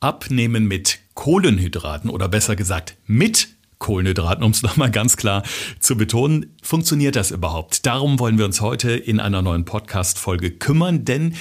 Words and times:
Abnehmen 0.00 0.66
mit 0.66 0.98
Kohlenhydraten 1.12 2.08
oder 2.08 2.26
besser 2.26 2.56
gesagt 2.56 2.96
mit 3.06 3.48
Kohlenhydraten, 3.78 4.42
um 4.42 4.50
es 4.50 4.62
nochmal 4.62 4.90
ganz 4.90 5.18
klar 5.18 5.42
zu 5.78 5.94
betonen. 5.94 6.46
Funktioniert 6.62 7.16
das 7.16 7.30
überhaupt? 7.30 7.84
Darum 7.84 8.18
wollen 8.18 8.38
wir 8.38 8.46
uns 8.46 8.62
heute 8.62 8.92
in 8.92 9.20
einer 9.20 9.42
neuen 9.42 9.66
Podcast-Folge 9.66 10.52
kümmern, 10.52 11.04
denn 11.04 11.34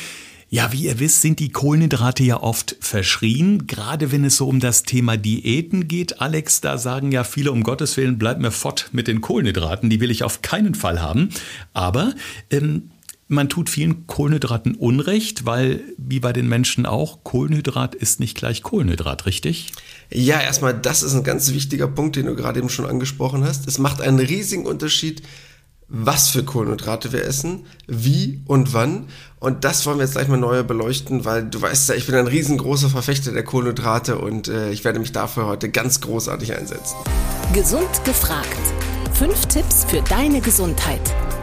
ja, 0.50 0.74
wie 0.74 0.86
ihr 0.86 1.00
wisst, 1.00 1.22
sind 1.22 1.40
die 1.40 1.50
Kohlenhydrate 1.50 2.24
ja 2.24 2.42
oft 2.42 2.76
verschrien, 2.82 3.66
gerade 3.68 4.12
wenn 4.12 4.26
es 4.26 4.36
so 4.36 4.48
um 4.48 4.60
das 4.60 4.84
Thema 4.84 5.16
Diäten 5.16 5.88
geht. 5.88 6.22
Alex, 6.22 6.60
da 6.60 6.78
sagen 6.78 7.12
ja 7.12 7.24
viele, 7.24 7.54
um 7.54 7.64
Gottes 7.64 7.96
Willen, 7.96 8.18
bleib 8.18 8.40
mir 8.40 8.52
fort 8.52 8.90
mit 8.92 9.08
den 9.08 9.22
Kohlenhydraten, 9.22 9.90
die 9.90 10.02
will 10.02 10.12
ich 10.12 10.24
auf 10.24 10.42
keinen 10.42 10.76
Fall 10.76 11.02
haben. 11.02 11.30
Aber 11.74 12.14
ähm, 12.50 12.90
man 13.30 13.48
tut 13.48 13.70
vielen 13.70 14.08
Kohlenhydraten 14.08 14.76
Unrecht, 14.76 15.46
weil 15.46 15.82
wie 15.98 16.20
bei 16.20 16.34
den 16.34 16.50
Menschen 16.50 16.88
auch, 16.88 17.24
Kohlenhydrat 17.24 17.94
ist 17.94 18.20
nicht 18.20 18.36
gleich 18.36 18.64
Kohlenhydrat, 18.64 19.28
richtig? 19.28 19.72
Ja, 20.10 20.42
erstmal, 20.42 20.74
das 20.74 21.04
ist 21.04 21.14
ein 21.14 21.24
ganz 21.24 21.54
wichtiger 21.54 21.88
Punkt, 21.88 22.16
den 22.16 22.26
du 22.26 22.36
gerade 22.36 22.60
eben 22.60 22.70
schon 22.70 22.88
angesprochen 22.88 23.44
hast. 23.44 23.68
Es 23.68 23.78
macht 23.78 24.02
einen 24.02 24.20
riesigen 24.20 24.66
Unterschied, 24.66 25.22
was 25.88 26.30
für 26.30 26.44
Kohlenhydrate 26.44 27.14
wir 27.14 27.24
essen, 27.24 27.68
wie 27.88 28.42
und 28.46 28.74
wann. 28.74 29.08
Und 29.40 29.64
das 29.64 29.86
wollen 29.86 30.00
wir 30.00 30.06
jetzt 30.06 30.14
gleich 30.14 30.28
mal 30.28 30.38
neu 30.38 30.64
beleuchten, 30.64 31.24
weil 31.24 31.48
du 31.48 31.62
weißt 31.62 31.90
ja, 31.90 31.96
ich 31.96 32.08
bin 32.08 32.16
ein 32.16 32.28
riesengroßer 32.28 32.90
Verfechter 32.90 33.32
der 33.32 33.44
Kohlenhydrate 33.44 34.18
und 34.18 34.48
äh, 34.48 34.72
ich 34.72 34.84
werde 34.84 35.00
mich 35.00 35.12
dafür 35.12 35.46
heute 35.46 35.70
ganz 35.70 36.02
großartig 36.02 36.56
einsetzen. 36.58 36.96
Gesund 37.54 38.04
gefragt. 38.06 38.48
Fünf 39.14 39.46
Tipps 39.46 39.86
für 39.86 40.02
deine 40.02 40.42
Gesundheit. 40.42 41.02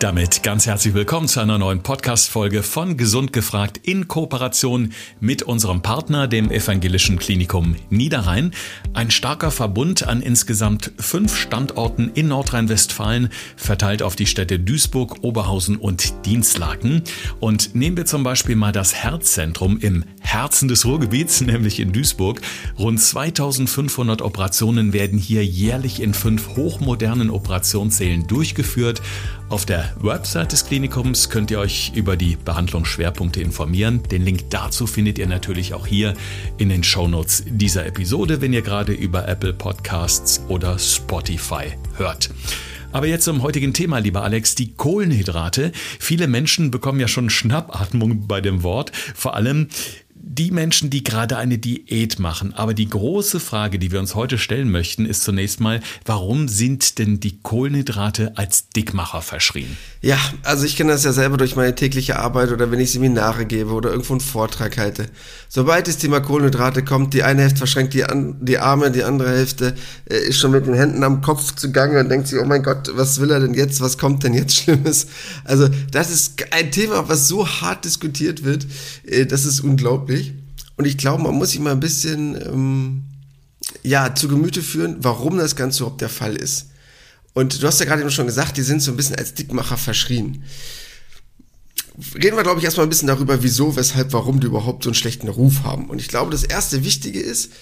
Damit 0.00 0.42
ganz 0.42 0.64
herzlich 0.64 0.94
willkommen 0.94 1.28
zu 1.28 1.40
einer 1.40 1.58
neuen 1.58 1.82
Podcast-Folge 1.82 2.62
von 2.62 2.96
Gesund 2.96 3.34
gefragt 3.34 3.78
in 3.82 4.08
Kooperation 4.08 4.94
mit 5.20 5.42
unserem 5.42 5.82
Partner, 5.82 6.26
dem 6.26 6.50
Evangelischen 6.50 7.18
Klinikum 7.18 7.76
Niederrhein. 7.90 8.52
Ein 8.94 9.10
starker 9.10 9.50
Verbund 9.50 10.08
an 10.08 10.22
insgesamt 10.22 10.92
fünf 10.98 11.36
Standorten 11.36 12.12
in 12.14 12.28
Nordrhein-Westfalen, 12.28 13.28
verteilt 13.56 14.02
auf 14.02 14.16
die 14.16 14.24
Städte 14.24 14.58
Duisburg, 14.58 15.18
Oberhausen 15.20 15.76
und 15.76 16.24
Dienstlaken. 16.24 17.02
Und 17.38 17.74
nehmen 17.74 17.98
wir 17.98 18.06
zum 18.06 18.22
Beispiel 18.22 18.56
mal 18.56 18.72
das 18.72 18.94
Herzzentrum 18.94 19.78
im 19.80 20.06
Herzen 20.22 20.68
des 20.68 20.86
Ruhrgebiets, 20.86 21.40
nämlich 21.42 21.78
in 21.78 21.92
Duisburg. 21.92 22.40
Rund 22.78 23.02
2500 23.02 24.22
Operationen 24.22 24.94
werden 24.94 25.18
hier 25.18 25.44
jährlich 25.44 26.00
in 26.00 26.14
fünf 26.14 26.56
hochmodernen 26.56 27.28
Operationssälen 27.28 28.26
durchgeführt. 28.26 29.02
Auf 29.50 29.66
der 29.66 29.92
Website 30.00 30.52
des 30.52 30.64
Klinikums 30.64 31.28
könnt 31.28 31.50
ihr 31.50 31.58
euch 31.58 31.90
über 31.96 32.16
die 32.16 32.36
Behandlungsschwerpunkte 32.36 33.40
informieren. 33.40 34.00
Den 34.04 34.22
Link 34.22 34.48
dazu 34.50 34.86
findet 34.86 35.18
ihr 35.18 35.26
natürlich 35.26 35.74
auch 35.74 35.88
hier 35.88 36.14
in 36.56 36.68
den 36.68 36.84
Shownotes 36.84 37.42
dieser 37.48 37.84
Episode, 37.84 38.40
wenn 38.40 38.52
ihr 38.52 38.62
gerade 38.62 38.92
über 38.92 39.26
Apple 39.26 39.52
Podcasts 39.52 40.40
oder 40.46 40.78
Spotify 40.78 41.72
hört. 41.96 42.30
Aber 42.92 43.08
jetzt 43.08 43.24
zum 43.24 43.42
heutigen 43.42 43.74
Thema, 43.74 43.98
lieber 43.98 44.22
Alex, 44.22 44.54
die 44.54 44.72
Kohlenhydrate. 44.72 45.72
Viele 45.98 46.28
Menschen 46.28 46.70
bekommen 46.70 47.00
ja 47.00 47.08
schon 47.08 47.28
Schnappatmung 47.28 48.28
bei 48.28 48.40
dem 48.40 48.62
Wort. 48.62 48.92
Vor 48.94 49.34
allem 49.34 49.66
die 50.22 50.50
Menschen, 50.50 50.90
die 50.90 51.02
gerade 51.02 51.38
eine 51.38 51.58
Diät 51.58 52.18
machen. 52.18 52.52
Aber 52.54 52.74
die 52.74 52.88
große 52.88 53.40
Frage, 53.40 53.78
die 53.78 53.90
wir 53.90 54.00
uns 54.00 54.14
heute 54.14 54.38
stellen 54.38 54.70
möchten, 54.70 55.06
ist 55.06 55.22
zunächst 55.22 55.60
mal, 55.60 55.80
warum 56.04 56.46
sind 56.48 56.98
denn 56.98 57.20
die 57.20 57.40
Kohlenhydrate 57.40 58.36
als 58.36 58.68
Dickmacher 58.68 59.22
verschrien? 59.22 59.76
Ja, 60.02 60.18
also 60.42 60.66
ich 60.66 60.76
kenne 60.76 60.92
das 60.92 61.04
ja 61.04 61.12
selber 61.12 61.36
durch 61.36 61.56
meine 61.56 61.74
tägliche 61.74 62.18
Arbeit 62.18 62.52
oder 62.52 62.70
wenn 62.70 62.80
ich 62.80 62.92
Seminare 62.92 63.46
gebe 63.46 63.72
oder 63.72 63.90
irgendwo 63.90 64.12
einen 64.12 64.20
Vortrag 64.20 64.76
halte. 64.76 65.06
Sobald 65.48 65.88
das 65.88 65.98
Thema 65.98 66.20
Kohlenhydrate 66.20 66.84
kommt, 66.84 67.14
die 67.14 67.22
eine 67.22 67.42
Hälfte 67.42 67.58
verschränkt 67.58 67.94
die, 67.94 68.04
die 68.40 68.58
Arme, 68.58 68.90
die 68.90 69.04
andere 69.04 69.30
Hälfte 69.30 69.74
äh, 70.08 70.28
ist 70.28 70.38
schon 70.38 70.50
mit 70.50 70.66
den 70.66 70.74
Händen 70.74 71.02
am 71.02 71.22
Kopf 71.22 71.54
zugange 71.54 71.98
und 72.00 72.08
denkt 72.08 72.28
sich, 72.28 72.38
oh 72.38 72.44
mein 72.44 72.62
Gott, 72.62 72.90
was 72.94 73.20
will 73.20 73.30
er 73.30 73.40
denn 73.40 73.54
jetzt? 73.54 73.80
Was 73.80 73.96
kommt 73.96 74.22
denn 74.22 74.34
jetzt 74.34 74.56
Schlimmes? 74.62 75.06
Also 75.44 75.68
das 75.90 76.10
ist 76.10 76.44
ein 76.52 76.70
Thema, 76.70 77.08
was 77.08 77.26
so 77.26 77.46
hart 77.46 77.84
diskutiert 77.84 78.44
wird, 78.44 78.66
äh, 79.06 79.26
das 79.26 79.44
ist 79.44 79.60
unglaublich. 79.60 80.09
Und 80.76 80.86
ich 80.86 80.96
glaube, 80.96 81.22
man 81.22 81.34
muss 81.34 81.50
sich 81.50 81.60
mal 81.60 81.72
ein 81.72 81.80
bisschen 81.80 82.34
ähm, 82.36 83.02
ja, 83.82 84.14
zu 84.14 84.28
Gemüte 84.28 84.62
führen, 84.62 84.96
warum 85.00 85.36
das 85.36 85.56
Ganze 85.56 85.82
überhaupt 85.82 86.00
der 86.00 86.08
Fall 86.08 86.36
ist. 86.36 86.70
Und 87.32 87.62
du 87.62 87.66
hast 87.66 87.80
ja 87.80 87.86
gerade 87.86 88.00
eben 88.00 88.10
schon 88.10 88.26
gesagt, 88.26 88.56
die 88.56 88.62
sind 88.62 88.80
so 88.80 88.90
ein 88.90 88.96
bisschen 88.96 89.16
als 89.16 89.34
Dickmacher 89.34 89.76
verschrien. 89.76 90.44
Reden 92.14 92.36
wir, 92.36 92.42
glaube 92.42 92.58
ich, 92.58 92.64
erstmal 92.64 92.86
ein 92.86 92.90
bisschen 92.90 93.08
darüber, 93.08 93.42
wieso, 93.42 93.76
weshalb, 93.76 94.12
warum 94.12 94.40
die 94.40 94.46
überhaupt 94.46 94.84
so 94.84 94.90
einen 94.90 94.94
schlechten 94.94 95.28
Ruf 95.28 95.62
haben. 95.64 95.90
Und 95.90 96.00
ich 96.00 96.08
glaube, 96.08 96.30
das 96.30 96.44
erste 96.44 96.84
Wichtige 96.84 97.20
ist, 97.20 97.52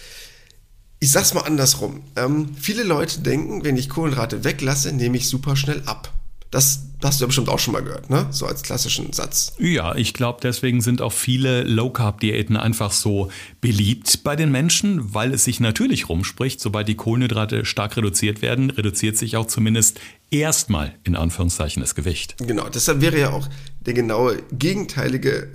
ich 1.00 1.10
sag's 1.10 1.34
mal 1.34 1.42
andersrum. 1.42 2.02
Ähm, 2.16 2.54
viele 2.58 2.82
Leute 2.82 3.20
denken, 3.20 3.64
wenn 3.64 3.76
ich 3.76 3.88
Kohlenhydrate 3.88 4.44
weglasse, 4.44 4.92
nehme 4.92 5.16
ich 5.16 5.28
super 5.28 5.56
schnell 5.56 5.82
ab. 5.86 6.12
Das 6.50 6.84
hast 7.02 7.20
du 7.20 7.24
ja 7.24 7.26
bestimmt 7.26 7.48
auch 7.48 7.58
schon 7.58 7.72
mal 7.72 7.82
gehört, 7.82 8.10
ne? 8.10 8.26
So 8.30 8.46
als 8.46 8.62
klassischen 8.62 9.12
Satz. 9.12 9.52
Ja, 9.58 9.94
ich 9.94 10.14
glaube, 10.14 10.40
deswegen 10.42 10.80
sind 10.80 11.02
auch 11.02 11.12
viele 11.12 11.62
Low-Carb-Diäten 11.62 12.56
einfach 12.56 12.90
so 12.90 13.30
beliebt 13.60 14.24
bei 14.24 14.34
den 14.34 14.50
Menschen, 14.50 15.14
weil 15.14 15.34
es 15.34 15.44
sich 15.44 15.60
natürlich 15.60 16.08
rumspricht, 16.08 16.60
sobald 16.60 16.88
die 16.88 16.96
Kohlenhydrate 16.96 17.64
stark 17.64 17.96
reduziert 17.96 18.42
werden, 18.42 18.70
reduziert 18.70 19.16
sich 19.16 19.36
auch 19.36 19.46
zumindest 19.46 20.00
erstmal 20.30 20.94
in 21.04 21.16
Anführungszeichen 21.16 21.80
das 21.82 21.94
Gewicht. 21.94 22.36
Genau, 22.38 22.68
deshalb 22.68 23.00
wäre 23.00 23.18
ja 23.18 23.30
auch 23.30 23.48
der 23.80 23.94
genaue 23.94 24.42
gegenteilige 24.52 25.48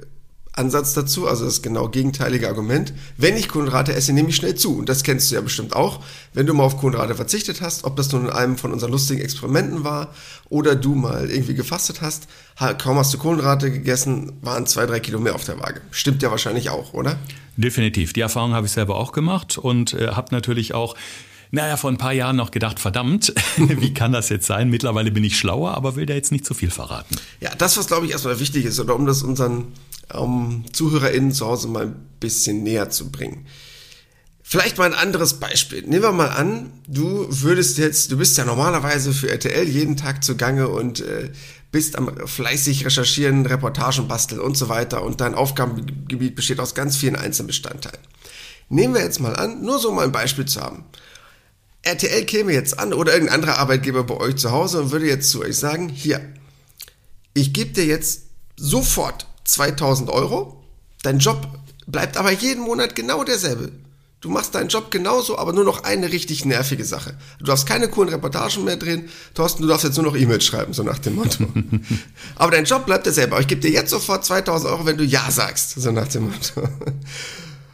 Ansatz 0.54 0.94
dazu, 0.94 1.28
also 1.28 1.46
das 1.46 1.62
genau 1.62 1.90
gegenteilige 1.90 2.48
Argument. 2.48 2.94
Wenn 3.18 3.36
ich 3.36 3.50
Kohlenhydrate 3.50 3.94
esse, 3.94 4.14
nehme 4.14 4.30
ich 4.30 4.36
schnell 4.36 4.56
zu. 4.56 4.78
Und 4.78 4.88
das 4.88 5.04
kennst 5.04 5.32
du 5.32 5.36
ja 5.36 5.42
bestimmt 5.42 5.76
auch. 5.76 6.02
Wenn 6.34 6.46
du 6.46 6.54
mal 6.54 6.64
auf 6.64 6.78
Kohlenhydrate 6.78 7.16
verzichtet 7.16 7.62
hast, 7.62 7.84
ob 7.86 7.96
das 7.96 8.12
nun 8.12 8.26
in 8.26 8.30
einem 8.30 8.58
von 8.58 8.72
unseren 8.72 8.92
lustigen 8.92 9.22
Experimenten 9.22 9.84
war 9.84 10.14
oder 10.50 10.76
du 10.76 10.94
mal 10.94 11.30
irgendwie 11.30 11.56
gefastet 11.56 12.02
hast, 12.02 12.28
kaum 12.78 12.98
hast 12.98 13.14
du 13.14 13.18
Kohlenhydrate 13.18 13.72
gegessen, 13.72 14.34
waren 14.42 14.68
zwei, 14.68 14.86
drei 14.86 15.00
Kilo 15.00 15.20
mehr 15.20 15.34
auf 15.34 15.44
der 15.44 15.60
Waage. 15.60 15.82
Stimmt 15.90 16.22
ja 16.22 16.30
wahrscheinlich 16.30 16.70
auch, 16.70 16.94
oder? 16.94 17.18
Definitiv. 17.58 18.14
Die 18.14 18.22
Erfahrung 18.22 18.54
habe 18.54 18.68
ich 18.68 18.72
selber 18.72 18.96
auch 18.96 19.12
gemacht 19.12 19.58
und 19.58 19.94
äh, 19.94 20.10
habe 20.10 20.36
natürlich 20.36 20.74
auch 20.74 20.96
naja, 21.54 21.78
vor 21.78 21.92
ein 21.92 22.00
paar 22.00 22.14
Jahren 22.14 22.36
noch 22.36 22.50
gedacht, 22.50 22.80
verdammt, 22.80 23.32
wie 23.58 23.94
kann 23.94 24.12
das 24.12 24.30
jetzt 24.30 24.48
sein? 24.48 24.72
Mittlerweile 24.72 25.12
bin 25.12 25.24
ich 25.24 25.38
schlauer, 25.38 25.76
aber 25.76 25.96
will 25.96 26.08
da 26.08 26.16
jetzt 26.16 26.32
nicht 26.32 26.46
zu 26.46 26.56
viel 26.56 26.72
verraten. 26.72 27.16
Ja, 27.42 27.52
das, 27.56 27.78
was 27.78 27.86
glaube 27.86 28.08
ich 28.08 28.12
erstmal 28.12 28.40
wichtig 28.40 28.66
ist, 28.66 28.80
oder 28.80 28.96
um 28.96 29.06
das 29.06 29.22
unseren 29.22 29.68
um 30.14 30.66
ZuhörerInnen 30.72 31.32
zu 31.32 31.46
Hause 31.46 31.68
mal 31.68 31.88
ein 31.88 32.08
bisschen 32.20 32.64
näher 32.64 32.90
zu 32.90 33.12
bringen. 33.12 33.46
Vielleicht 34.46 34.78
mal 34.78 34.86
ein 34.86 34.94
anderes 34.94 35.36
Beispiel. 35.40 35.82
Nehmen 35.82 36.04
wir 36.04 36.12
mal 36.12 36.30
an, 36.30 36.72
du 36.88 37.26
würdest 37.30 37.78
jetzt, 37.78 38.12
du 38.12 38.18
bist 38.18 38.38
ja 38.38 38.46
normalerweise 38.46 39.14
für 39.14 39.30
RTL 39.30 39.68
jeden 39.68 39.98
Tag 39.98 40.24
zugange 40.24 40.68
und 40.68 41.00
äh, 41.00 41.32
bist 41.72 41.98
am 41.98 42.16
fleißig 42.28 42.86
recherchieren, 42.86 43.46
Reportagen 43.46 44.08
basteln 44.08 44.40
und 44.40 44.56
so 44.56 44.70
weiter 44.70 45.02
und 45.02 45.22
dein 45.22 45.34
Aufgabengebiet 45.34 46.36
besteht 46.36 46.60
aus 46.60 46.76
ganz 46.76 46.98
vielen 46.98 47.16
Einzelbestandteilen. 47.16 48.00
Nehmen 48.70 48.94
wir 48.94 49.02
jetzt 49.02 49.20
mal 49.20 49.36
an, 49.36 49.64
nur 49.64 49.80
so 49.80 49.92
mal 49.92 50.06
ein 50.06 50.12
Beispiel 50.12 50.46
zu 50.46 50.62
haben. 50.62 50.86
RTL 51.82 52.26
käme 52.26 52.54
jetzt 52.54 52.78
an 52.80 52.94
oder 52.94 53.14
irgendein 53.14 53.36
anderer 53.36 53.58
Arbeitgeber 53.58 54.04
bei 54.04 54.18
euch 54.18 54.36
zu 54.36 54.52
Hause 54.52 54.82
und 54.82 54.92
würde 54.92 55.08
jetzt 55.08 55.30
zu 55.32 55.42
euch 55.42 55.58
sagen, 55.58 55.90
hier, 55.90 56.22
ich 57.34 57.54
gebe 57.54 57.72
dir 57.72 57.86
jetzt 57.86 58.28
sofort 58.56 59.28
2000 59.46 60.10
Euro. 60.10 60.64
Dein 61.02 61.20
Job 61.20 61.48
bleibt 61.88 62.18
aber 62.18 62.32
jeden 62.32 62.64
Monat 62.64 62.96
genau 62.96 63.24
derselbe. 63.24 63.72
Du 64.24 64.30
machst 64.30 64.56
deinen 64.56 64.70
Job 64.70 64.90
genauso, 64.90 65.38
aber 65.38 65.52
nur 65.52 65.66
noch 65.66 65.84
eine 65.84 66.10
richtig 66.14 66.46
nervige 66.46 66.86
Sache. 66.86 67.14
Du 67.40 67.46
darfst 67.46 67.68
keine 67.68 67.90
coolen 67.90 68.08
Reportagen 68.08 68.64
mehr 68.64 68.78
drehen. 68.78 69.10
Thorsten, 69.34 69.64
du 69.64 69.68
darfst 69.68 69.84
jetzt 69.84 69.98
nur 69.98 70.06
noch 70.06 70.16
E-Mails 70.16 70.46
schreiben, 70.46 70.74
so 70.74 70.82
nach 70.82 71.00
dem 71.00 71.16
Motto. 71.16 71.46
aber 72.38 72.52
dein 72.52 72.64
Job 72.64 72.86
bleibt 72.86 73.06
derselbe. 73.06 73.34
Aber 73.34 73.42
ich 73.42 73.50
gebe 73.50 73.60
dir 73.60 73.72
jetzt 73.72 73.90
sofort 73.90 74.24
2000 74.24 74.72
Euro, 74.72 74.86
wenn 74.86 74.96
du 74.96 75.04
Ja 75.04 75.30
sagst, 75.30 75.72
so 75.72 75.92
nach 75.92 76.08
dem 76.08 76.30
Motto. 76.30 76.70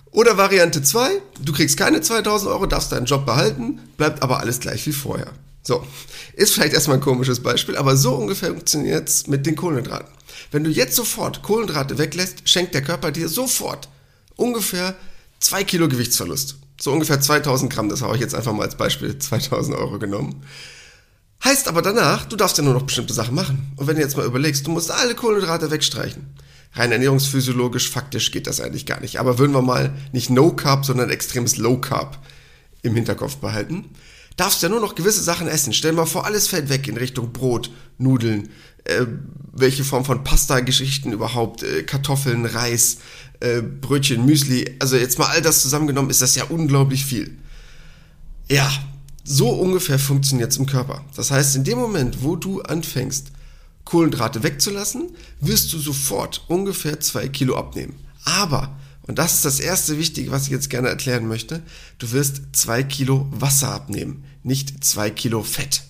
Oder 0.10 0.38
Variante 0.38 0.82
2, 0.82 1.22
du 1.40 1.54
kriegst 1.54 1.78
keine 1.78 2.02
2000 2.02 2.50
Euro, 2.50 2.66
darfst 2.66 2.92
deinen 2.92 3.06
Job 3.06 3.28
behalten, 3.28 3.80
bleibt 3.98 4.24
aber 4.24 4.40
alles 4.40 4.60
gleich 4.60 4.88
wie 4.88 4.92
vorher. 4.92 5.28
So, 5.62 5.86
ist 6.34 6.56
vielleicht 6.56 6.74
erstmal 6.74 6.98
ein 6.98 7.04
komisches 7.04 7.42
Beispiel, 7.42 7.78
aber 7.78 7.96
so 7.96 8.16
ungefähr 8.16 8.50
funktioniert 8.50 9.08
es 9.08 9.28
mit 9.28 9.46
den 9.46 9.56
Kohlenhydraten. 9.56 10.08
Wenn 10.52 10.64
du 10.64 10.70
jetzt 10.70 10.96
sofort 10.96 11.42
Kohlenhydrate 11.44 11.98
weglässt, 11.98 12.48
schenkt 12.48 12.74
der 12.74 12.82
Körper 12.82 13.12
dir 13.12 13.30
sofort 13.30 13.90
ungefähr 14.36 14.96
2 15.40 15.64
Kilo 15.64 15.88
Gewichtsverlust. 15.88 16.58
So 16.80 16.92
ungefähr 16.92 17.20
2000 17.20 17.72
Gramm, 17.72 17.90
das 17.90 18.02
habe 18.02 18.16
ich 18.16 18.22
jetzt 18.22 18.36
einfach 18.36 18.54
mal 18.54 18.64
als 18.64 18.76
Beispiel 18.76 19.18
2000 19.20 19.78
Euro 19.78 20.00
genommen. 20.00 20.44
Heißt 21.44 21.68
aber 21.68 21.82
danach, 21.82 22.26
du 22.26 22.36
darfst 22.36 22.58
ja 22.58 22.64
nur 22.64 22.74
noch 22.74 22.84
bestimmte 22.84 23.14
Sachen 23.14 23.36
machen. 23.36 23.72
Und 23.78 23.88
wenn 23.88 23.96
du 23.96 24.02
jetzt 24.02 24.18
mal 24.18 24.26
überlegst, 24.26 24.68
du 24.68 24.72
musst 24.72 24.92
alle 24.92 25.16
Kohlenhydrate 25.16 25.72
wegstreichen. 25.72 26.28
Rein 26.74 26.92
ernährungsphysiologisch, 26.92 27.90
faktisch 27.90 28.32
geht 28.32 28.46
das 28.46 28.60
eigentlich 28.60 28.86
gar 28.86 29.00
nicht. 29.00 29.20
Aber 29.20 29.40
würden 29.40 29.54
wir 29.54 29.62
mal 29.62 29.94
nicht 30.12 30.30
No 30.30 30.52
Carb, 30.52 30.86
sondern 30.86 31.10
extremes 31.10 31.58
Low 31.58 31.78
Carb 31.78 32.20
im 32.82 32.94
Hinterkopf 32.94 33.38
behalten, 33.38 33.86
darfst 34.40 34.64
ja 34.64 34.70
nur 34.70 34.80
noch 34.80 34.96
gewisse 34.96 35.22
Sachen 35.22 35.48
essen. 35.48 35.74
Stell 35.74 35.94
mal 35.94 36.06
vor, 36.06 36.26
alles 36.26 36.48
fällt 36.48 36.70
weg 36.70 36.88
in 36.88 36.98
Richtung 36.98 37.34
Brot, 37.34 37.72
Nudeln, 37.98 38.50
äh, 38.86 39.06
welche 39.52 39.84
Form 39.84 40.06
von 40.06 40.24
Pasta-Geschichten 40.24 41.12
überhaupt, 41.12 41.64
äh, 41.64 41.84
Kartoffeln, 41.84 42.46
Reis, 42.46 42.98
äh, 43.40 43.62
Brötchen, 43.62 44.26
Müsli. 44.26 44.76
Also 44.80 44.96
jetzt 44.96 45.20
mal 45.20 45.28
all 45.28 45.42
das 45.42 45.62
zusammengenommen 45.62 46.10
ist 46.10 46.22
das 46.22 46.36
ja 46.36 46.46
unglaublich 46.46 47.06
viel. 47.06 47.38
Ja, 48.50 48.72
so 49.24 49.50
ungefähr 49.50 50.00
funktioniert 50.00 50.52
es 50.52 50.58
im 50.58 50.66
Körper. 50.66 51.04
Das 51.16 51.32
heißt, 51.32 51.56
in 51.56 51.64
dem 51.64 51.78
Moment, 51.78 52.24
wo 52.24 52.36
du 52.36 52.62
anfängst, 52.62 53.32
Kohlenhydrate 53.86 54.44
wegzulassen, 54.44 55.12
wirst 55.40 55.74
du 55.74 55.80
sofort 55.80 56.46
ungefähr 56.48 57.00
zwei 57.00 57.28
Kilo 57.28 57.58
abnehmen. 57.58 57.96
Aber, 58.24 58.78
und 59.10 59.18
das 59.18 59.34
ist 59.34 59.46
das 59.46 59.60
erste 59.60 59.98
Wichtige, 59.98 60.30
was 60.30 60.44
ich 60.44 60.52
jetzt 60.52 60.70
gerne 60.70 60.88
erklären 60.88 61.28
möchte, 61.28 61.64
du 61.98 62.12
wirst 62.12 62.56
zwei 62.56 62.84
Kilo 62.84 63.28
Wasser 63.32 63.72
abnehmen, 63.72 64.24
nicht 64.44 64.84
zwei 64.84 65.10
Kilo 65.10 65.42
Fett. 65.42 65.82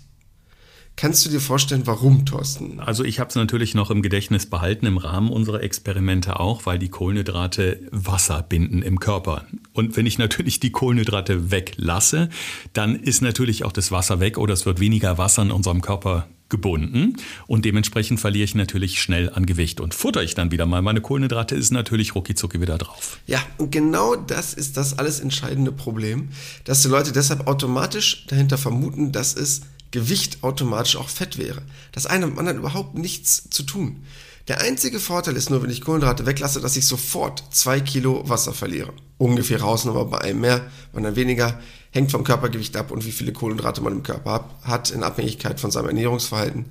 Kannst 0.95 1.25
du 1.25 1.30
dir 1.30 1.42
vorstellen, 1.42 1.81
warum, 1.86 2.25
Thorsten? 2.25 2.80
Also 2.80 3.04
ich 3.04 3.19
habe 3.19 3.30
es 3.30 3.36
natürlich 3.36 3.75
noch 3.75 3.92
im 3.92 4.01
Gedächtnis 4.01 4.45
behalten, 4.45 4.86
im 4.86 4.98
Rahmen 4.98 5.31
unserer 5.31 5.62
Experimente 5.62 6.39
auch, 6.39 6.66
weil 6.66 6.80
die 6.80 6.88
Kohlenhydrate 6.88 7.81
Wasser 7.92 8.42
binden 8.42 8.81
im 8.81 9.01
Körper. 9.01 9.45
Und 9.74 9.98
wenn 9.98 10.06
ich 10.06 10.18
natürlich 10.18 10.62
die 10.62 10.72
Kohlenhydrate 10.72 11.51
weglasse, 11.51 12.30
dann 12.72 12.95
ist 12.95 13.22
natürlich 13.22 13.65
auch 13.65 13.74
das 13.74 13.92
Wasser 13.92 14.22
weg 14.22 14.38
oder 14.38 14.54
es 14.54 14.65
wird 14.65 14.80
weniger 14.80 15.18
Wasser 15.18 15.42
in 15.42 15.51
unserem 15.51 15.81
Körper 15.81 16.30
gebunden 16.50 17.16
und 17.48 17.66
dementsprechend 17.66 18.19
verliere 18.19 18.46
ich 18.46 18.56
natürlich 18.56 19.01
schnell 19.01 19.30
an 19.30 19.46
Gewicht. 19.46 19.80
Und 19.80 19.94
futter 19.94 20.24
ich 20.24 20.36
dann 20.36 20.51
wieder 20.51 20.66
mal 20.66 20.81
meine 20.81 21.01
Kohlenhydrate, 21.01 21.56
ist 21.56 21.72
natürlich 21.72 22.16
ruckizucki 22.16 22.60
wieder 22.62 22.78
drauf. 22.78 23.19
Ja, 23.28 23.42
und 23.57 23.72
genau 23.72 24.16
das 24.16 24.54
ist 24.54 24.78
das 24.78 24.98
alles 24.98 25.19
entscheidende 25.19 25.72
Problem, 25.72 26.30
dass 26.63 26.81
die 26.81 26.88
Leute 26.88 27.12
deshalb 27.12 27.48
automatisch 27.48 28.25
dahinter 28.28 28.57
vermuten, 28.57 29.12
dass 29.12 29.36
es 29.36 29.62
Gewicht 29.92 30.44
automatisch 30.44 30.96
auch 30.96 31.10
Fett 31.10 31.38
wäre. 31.38 31.62
Das 31.92 32.06
eine 32.06 32.28
mit 32.28 32.36
dem 32.36 32.40
anderen 32.40 32.60
überhaupt 32.60 32.98
nichts 32.98 33.50
zu 33.50 33.63
tun. 33.63 34.04
Der 34.48 34.62
einzige 34.62 35.00
Vorteil 35.00 35.36
ist 35.36 35.50
nur, 35.50 35.62
wenn 35.62 35.69
ich 35.69 35.81
Kohlenhydrate 35.81 36.25
weglasse, 36.25 36.62
dass 36.62 36.75
ich 36.75 36.86
sofort 36.86 37.44
zwei 37.51 37.80
Kilo 37.80 38.28
Wasser 38.28 38.54
verliere. 38.54 38.94
Ungefähr 39.19 39.62
raus, 39.62 39.86
aber 39.86 40.06
bei 40.06 40.18
einem 40.21 40.42
mehr, 40.42 40.66
bei 40.92 40.98
einem 40.98 41.16
weniger, 41.16 41.60
hängt 41.92 42.10
vom 42.10 42.24
Körpergewicht 42.24 42.75
ab 42.75 42.89
und 42.89 43.06
wie 43.06 43.12
viele 43.12 43.33
Kohlenhydrate 43.33 43.81
man 43.81 43.94
im 43.94 44.04
Körper 44.04 44.50
hat, 44.63 44.89
in 44.89 45.04
Abhängigkeit 45.04 45.60
von 45.60 45.69
seinem 45.69 45.89
Ernährungsverhalten 45.89 46.66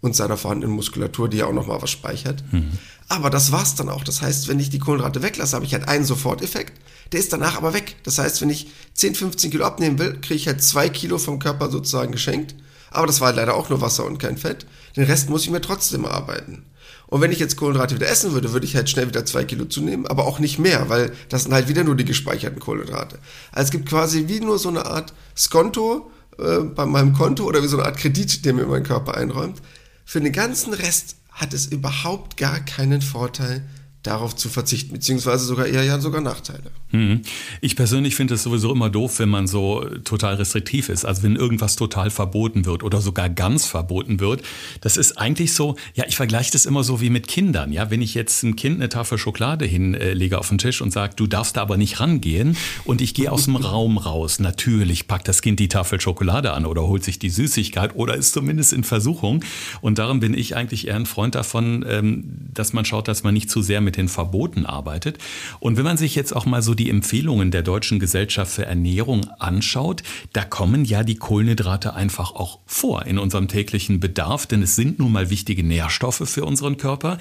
und 0.00 0.14
seiner 0.14 0.36
vorhandenen 0.36 0.76
Muskulatur, 0.76 1.28
die 1.28 1.38
ja 1.38 1.46
auch 1.46 1.52
nochmal 1.52 1.82
was 1.82 1.90
speichert. 1.90 2.44
Mhm. 2.52 2.72
Aber 3.08 3.30
das 3.30 3.52
war's 3.52 3.74
dann 3.76 3.88
auch. 3.88 4.04
Das 4.04 4.22
heißt, 4.22 4.48
wenn 4.48 4.60
ich 4.60 4.70
die 4.70 4.78
Kohlenhydrate 4.78 5.22
weglasse, 5.22 5.56
habe 5.56 5.64
ich 5.64 5.72
halt 5.72 5.88
einen 5.88 6.04
Soforteffekt. 6.04 6.72
Der 7.12 7.20
ist 7.20 7.32
danach 7.32 7.56
aber 7.56 7.72
weg. 7.72 7.96
Das 8.02 8.18
heißt, 8.18 8.40
wenn 8.42 8.50
ich 8.50 8.68
10, 8.94 9.14
15 9.14 9.50
Kilo 9.50 9.64
abnehmen 9.64 9.98
will, 9.98 10.20
kriege 10.20 10.34
ich 10.34 10.48
halt 10.48 10.62
zwei 10.62 10.88
Kilo 10.88 11.18
vom 11.18 11.38
Körper 11.38 11.70
sozusagen 11.70 12.12
geschenkt. 12.12 12.54
Aber 12.96 13.06
das 13.06 13.20
war 13.20 13.26
halt 13.28 13.36
leider 13.36 13.54
auch 13.54 13.68
nur 13.68 13.82
Wasser 13.82 14.06
und 14.06 14.18
kein 14.18 14.38
Fett. 14.38 14.66
Den 14.96 15.04
Rest 15.04 15.28
muss 15.28 15.42
ich 15.42 15.50
mir 15.50 15.60
trotzdem 15.60 16.06
arbeiten. 16.06 16.64
Und 17.08 17.20
wenn 17.20 17.30
ich 17.30 17.38
jetzt 17.38 17.56
Kohlenhydrate 17.56 17.94
wieder 17.94 18.08
essen 18.08 18.32
würde, 18.32 18.54
würde 18.54 18.64
ich 18.64 18.74
halt 18.74 18.88
schnell 18.88 19.06
wieder 19.06 19.26
zwei 19.26 19.44
Kilo 19.44 19.66
zunehmen, 19.66 20.06
aber 20.06 20.24
auch 20.24 20.38
nicht 20.38 20.58
mehr, 20.58 20.88
weil 20.88 21.12
das 21.28 21.42
sind 21.42 21.52
halt 21.52 21.68
wieder 21.68 21.84
nur 21.84 21.94
die 21.94 22.06
gespeicherten 22.06 22.58
Kohlenhydrate. 22.58 23.18
Also 23.52 23.66
es 23.66 23.70
gibt 23.70 23.86
quasi 23.88 24.28
wie 24.28 24.40
nur 24.40 24.58
so 24.58 24.70
eine 24.70 24.86
Art 24.86 25.12
Skonto 25.36 26.10
äh, 26.38 26.60
bei 26.60 26.86
meinem 26.86 27.12
Konto 27.12 27.44
oder 27.44 27.62
wie 27.62 27.68
so 27.68 27.76
eine 27.76 27.86
Art 27.86 27.98
Kredit, 27.98 28.44
den 28.46 28.56
mir 28.56 28.66
mein 28.66 28.82
Körper 28.82 29.14
einräumt. 29.14 29.60
Für 30.06 30.22
den 30.22 30.32
ganzen 30.32 30.72
Rest 30.72 31.16
hat 31.30 31.52
es 31.52 31.66
überhaupt 31.66 32.38
gar 32.38 32.60
keinen 32.60 33.02
Vorteil, 33.02 33.62
darauf 34.06 34.36
zu 34.36 34.48
verzichten, 34.48 34.92
beziehungsweise 34.92 35.44
sogar 35.44 35.66
eher 35.66 35.84
ja 35.84 36.00
sogar 36.00 36.20
Nachteile. 36.20 36.70
Hm. 36.90 37.22
Ich 37.60 37.76
persönlich 37.76 38.14
finde 38.14 38.34
es 38.34 38.42
sowieso 38.42 38.72
immer 38.72 38.90
doof, 38.90 39.18
wenn 39.18 39.28
man 39.28 39.46
so 39.46 39.84
total 40.04 40.36
restriktiv 40.36 40.88
ist. 40.88 41.04
Also 41.04 41.22
wenn 41.22 41.36
irgendwas 41.36 41.76
total 41.76 42.10
verboten 42.10 42.64
wird 42.64 42.82
oder 42.82 43.00
sogar 43.00 43.28
ganz 43.28 43.66
verboten 43.66 44.20
wird. 44.20 44.42
Das 44.80 44.96
ist 44.96 45.18
eigentlich 45.18 45.52
so, 45.54 45.76
ja, 45.94 46.04
ich 46.06 46.16
vergleiche 46.16 46.52
das 46.52 46.66
immer 46.66 46.84
so 46.84 47.00
wie 47.00 47.10
mit 47.10 47.26
Kindern. 47.26 47.72
Ja, 47.72 47.90
wenn 47.90 48.02
ich 48.02 48.14
jetzt 48.14 48.42
ein 48.42 48.56
Kind 48.56 48.76
eine 48.76 48.88
Tafel 48.88 49.18
Schokolade 49.18 49.64
hinlege 49.64 50.38
auf 50.38 50.48
den 50.48 50.58
Tisch 50.58 50.80
und 50.80 50.92
sage, 50.92 51.14
du 51.16 51.26
darfst 51.26 51.56
da 51.56 51.62
aber 51.62 51.76
nicht 51.76 52.00
rangehen 52.00 52.56
und 52.84 53.00
ich 53.00 53.14
gehe 53.14 53.32
aus 53.32 53.44
dem 53.44 53.56
Raum 53.56 53.98
raus. 53.98 54.38
Natürlich 54.38 55.08
packt 55.08 55.28
das 55.28 55.42
Kind 55.42 55.58
die 55.58 55.68
Tafel 55.68 56.00
Schokolade 56.00 56.52
an 56.52 56.66
oder 56.66 56.86
holt 56.86 57.04
sich 57.04 57.18
die 57.18 57.30
Süßigkeit 57.30 57.96
oder 57.96 58.14
ist 58.14 58.32
zumindest 58.32 58.72
in 58.72 58.84
Versuchung. 58.84 59.44
Und 59.80 59.98
darum 59.98 60.20
bin 60.20 60.34
ich 60.34 60.54
eigentlich 60.54 60.86
eher 60.86 60.96
ein 60.96 61.06
Freund 61.06 61.34
davon, 61.34 61.84
ähm, 61.88 62.24
dass 62.54 62.72
man 62.72 62.84
schaut, 62.84 63.08
dass 63.08 63.22
man 63.22 63.34
nicht 63.34 63.50
zu 63.50 63.62
sehr 63.62 63.80
mit 63.80 63.95
den 63.96 64.08
Verboten 64.08 64.66
arbeitet. 64.66 65.18
Und 65.60 65.76
wenn 65.76 65.84
man 65.84 65.96
sich 65.96 66.14
jetzt 66.14 66.34
auch 66.34 66.46
mal 66.46 66.62
so 66.62 66.74
die 66.74 66.90
Empfehlungen 66.90 67.50
der 67.50 67.62
Deutschen 67.62 67.98
Gesellschaft 67.98 68.52
für 68.52 68.66
Ernährung 68.66 69.26
anschaut, 69.38 70.02
da 70.32 70.44
kommen 70.44 70.84
ja 70.84 71.02
die 71.02 71.16
Kohlenhydrate 71.16 71.94
einfach 71.94 72.32
auch 72.32 72.60
vor 72.66 73.06
in 73.06 73.18
unserem 73.18 73.48
täglichen 73.48 74.00
Bedarf, 74.00 74.46
denn 74.46 74.62
es 74.62 74.76
sind 74.76 74.98
nun 74.98 75.12
mal 75.12 75.30
wichtige 75.30 75.62
Nährstoffe 75.62 76.22
für 76.24 76.44
unseren 76.44 76.76
Körper. 76.76 77.18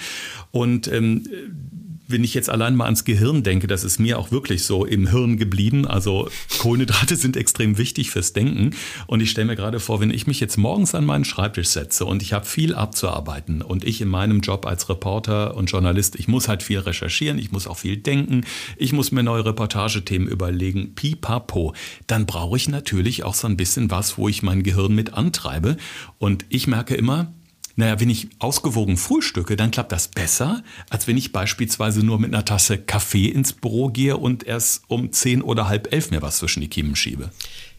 Und 0.52 0.88
ähm, 0.88 1.24
wenn 2.08 2.24
ich 2.24 2.34
jetzt 2.34 2.50
allein 2.50 2.76
mal 2.76 2.86
ans 2.86 3.04
Gehirn 3.04 3.44
denke, 3.44 3.68
das 3.68 3.84
ist 3.84 4.00
mir 4.00 4.20
auch 4.20 4.32
wirklich 4.32 4.64
so 4.64 4.86
im 4.86 5.08
Hirn 5.08 5.38
geblieben. 5.38 5.88
Also 5.88 6.30
Kohlenhydrate 6.60 7.16
sind 7.16 7.38
extrem 7.38 7.78
wichtig 7.78 8.12
fürs 8.12 8.34
Denken. 8.34 8.72
Und 9.08 9.22
ich 9.22 9.32
stelle 9.32 9.48
mir 9.48 9.56
gerade 9.56 9.80
vor, 9.80 10.00
wenn 10.00 10.12
ich 10.12 10.28
mich 10.28 10.40
jetzt 10.40 10.58
morgens 10.58 10.94
an 10.94 11.06
meinen 11.06 11.26
Schreibtisch 11.26 11.70
setze 11.70 12.06
und 12.06 12.22
ich 12.22 12.34
habe 12.34 12.46
viel 12.46 12.76
abzuarbeiten 12.76 13.62
und 13.62 13.84
ich 13.84 14.02
in 14.02 14.10
meinem 14.10 14.42
Job 14.42 14.66
als 14.66 14.90
Reporter 14.90 15.56
und 15.56 15.72
Journalist, 15.72 16.16
ich 16.16 16.28
muss 16.28 16.48
halt 16.48 16.64
viel 16.64 16.80
recherchieren, 16.80 17.40
ich 17.40 17.52
muss 17.52 17.68
auch 17.68 17.78
viel 17.78 17.98
denken, 17.98 18.46
ich 18.78 18.94
muss 18.94 19.12
mir 19.12 19.24
neue 19.24 19.46
Reportagethemen 19.46 20.28
überlegen, 20.28 20.94
pipapo, 20.96 21.74
dann 22.08 22.26
brauche 22.26 22.58
ich 22.58 22.70
natürlich 22.70 23.24
auch 23.24 23.34
so 23.34 23.48
ein 23.48 23.58
bisschen 23.58 23.90
was, 23.92 24.18
wo 24.18 24.30
ich 24.30 24.44
mein 24.44 24.64
Gehirn 24.64 24.94
mit 24.94 25.14
antreibe. 25.14 25.78
Und 26.20 26.46
ich 26.50 26.68
merke 26.68 26.96
immer, 26.96 27.34
naja, 27.76 28.00
wenn 28.00 28.10
ich 28.10 28.30
ausgewogen 28.40 28.98
frühstücke, 28.98 29.56
dann 29.56 29.72
klappt 29.72 29.92
das 29.92 30.08
besser, 30.08 30.64
als 30.90 31.08
wenn 31.08 31.18
ich 31.18 31.32
beispielsweise 31.32 32.06
nur 32.06 32.20
mit 32.20 32.34
einer 32.34 32.46
Tasse 32.46 32.78
Kaffee 32.78 33.28
ins 33.28 33.54
Büro 33.54 33.90
gehe 33.90 34.18
und 34.18 34.46
erst 34.46 34.84
um 34.88 35.12
zehn 35.12 35.42
oder 35.42 35.68
halb 35.68 35.92
elf 35.92 36.12
mir 36.12 36.22
was 36.22 36.38
zwischen 36.38 36.62
die 36.62 36.70
Kiemen 36.70 36.96
schiebe. 36.96 37.32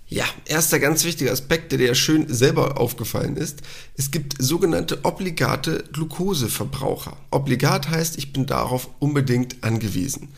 Ja, 0.09 0.25
erster 0.45 0.79
ganz 0.79 1.05
wichtiger 1.05 1.33
Aspekt, 1.33 1.73
der 1.73 1.79
dir 1.79 1.95
schön 1.97 2.33
selber 2.33 2.79
aufgefallen 2.79 3.37
ist. 3.37 3.63
Es 3.97 4.13
gibt 4.13 4.37
sogenannte 4.39 5.05
obligate 5.05 5.83
Glukoseverbraucher. 5.93 7.17
Obligat 7.33 7.89
heißt, 7.89 8.17
ich 8.17 8.33
bin 8.33 8.47
darauf 8.47 8.89
unbedingt 9.01 9.65
angewiesen. 9.65 10.29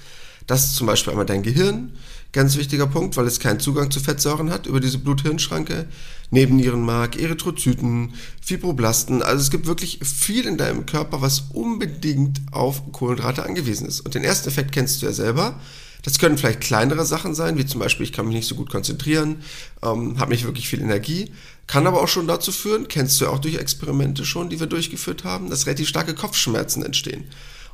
Das 0.49 0.65
ist 0.65 0.77
zum 0.77 0.87
Beispiel 0.87 1.11
einmal 1.13 1.27
dein 1.27 1.43
Gehirn, 1.43 1.93
ganz 2.33 2.57
wichtiger 2.57 2.87
Punkt, 2.87 3.17
weil 3.19 3.27
es 3.27 3.39
keinen 3.39 3.61
Zugang 3.61 3.91
zu 3.91 4.01
Fettsäuren 4.01 4.51
hat 4.51 4.67
über 4.67 4.81
diese 4.81 4.99
Blut-Hirn-Schranke. 4.99 5.87
Nebennierenmark, 6.31 7.21
Erythrozyten, 7.21 8.15
Fibroblasten. 8.41 9.23
Also 9.23 9.43
es 9.43 9.51
gibt 9.51 9.67
wirklich 9.67 10.01
viel 10.03 10.47
in 10.47 10.57
deinem 10.57 10.87
Körper, 10.87 11.21
was 11.21 11.45
unbedingt 11.53 12.41
auf 12.51 12.93
Kohlenhydrate 12.93 13.45
angewiesen 13.45 13.87
ist. 13.87 14.01
Und 14.01 14.15
den 14.15 14.25
ersten 14.25 14.49
Effekt 14.49 14.73
kennst 14.73 15.03
du 15.03 15.07
ja 15.07 15.13
selber. 15.13 15.61
Das 16.03 16.19
können 16.19 16.39
vielleicht 16.39 16.63
kleinere 16.63 17.05
Sachen 17.05 17.35
sein, 17.35 17.59
wie 17.59 17.67
zum 17.67 17.81
Beispiel, 17.81 18.05
ich 18.05 18.13
kann 18.13 18.25
mich 18.25 18.37
nicht 18.37 18.49
so 18.49 18.55
gut 18.55 18.71
konzentrieren, 18.71 19.43
ähm, 19.83 20.19
habe 20.19 20.33
nicht 20.33 20.45
wirklich 20.45 20.69
viel 20.69 20.81
Energie. 20.81 21.33
Kann 21.67 21.87
aber 21.87 22.03
auch 22.03 22.09
schon 22.09 22.27
dazu 22.27 22.53
führen, 22.53 22.89
kennst 22.89 23.21
du 23.21 23.27
ja 23.27 23.31
auch 23.31 23.41
durch 23.41 23.57
Experimente 23.57 24.25
schon, 24.25 24.49
die 24.49 24.61
wir 24.61 24.67
durchgeführt 24.67 25.25
haben, 25.25 25.51
dass 25.51 25.67
relativ 25.67 25.89
starke 25.89 26.15
Kopfschmerzen 26.15 26.83
entstehen. 26.83 27.25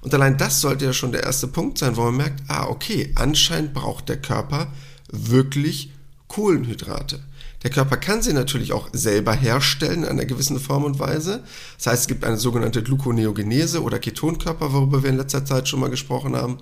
Und 0.05 0.13
allein 0.13 0.37
das 0.37 0.61
sollte 0.61 0.85
ja 0.85 0.93
schon 0.93 1.13
der 1.13 1.23
erste 1.23 1.49
Punkt 1.49 1.79
sein, 1.79 1.97
wo 1.97 2.03
man 2.03 2.19
merkt, 2.19 2.43
ah, 2.49 2.67
okay, 2.67 3.11
anscheinend 3.15 3.73
braucht 3.73 4.11
der 4.11 4.21
Körper 4.21 4.69
wirklich 5.11 5.91
Kohlenhydrate. 6.29 7.21
Der 7.63 7.71
Körper 7.71 7.97
kann 7.97 8.21
sie 8.21 8.35
natürlich 8.35 8.75
auch 8.75 8.91
selber 8.93 9.33
herstellen 9.33 10.03
in 10.03 10.11
einer 10.11 10.27
gewissen 10.27 10.61
Form 10.61 10.85
und 10.85 10.99
Weise. 10.99 11.43
Das 11.79 11.87
heißt, 11.87 12.03
es 12.03 12.07
gibt 12.07 12.23
eine 12.23 12.37
sogenannte 12.37 12.83
Gluconeogenese 12.83 13.83
oder 13.83 13.99
Ketonkörper, 13.99 14.75
worüber 14.75 15.03
wir 15.03 15.09
in 15.09 15.17
letzter 15.17 15.47
Zeit 15.47 15.69
schon 15.69 15.81
mal 15.81 15.89
gesprochen 15.89 16.37
haben. 16.37 16.59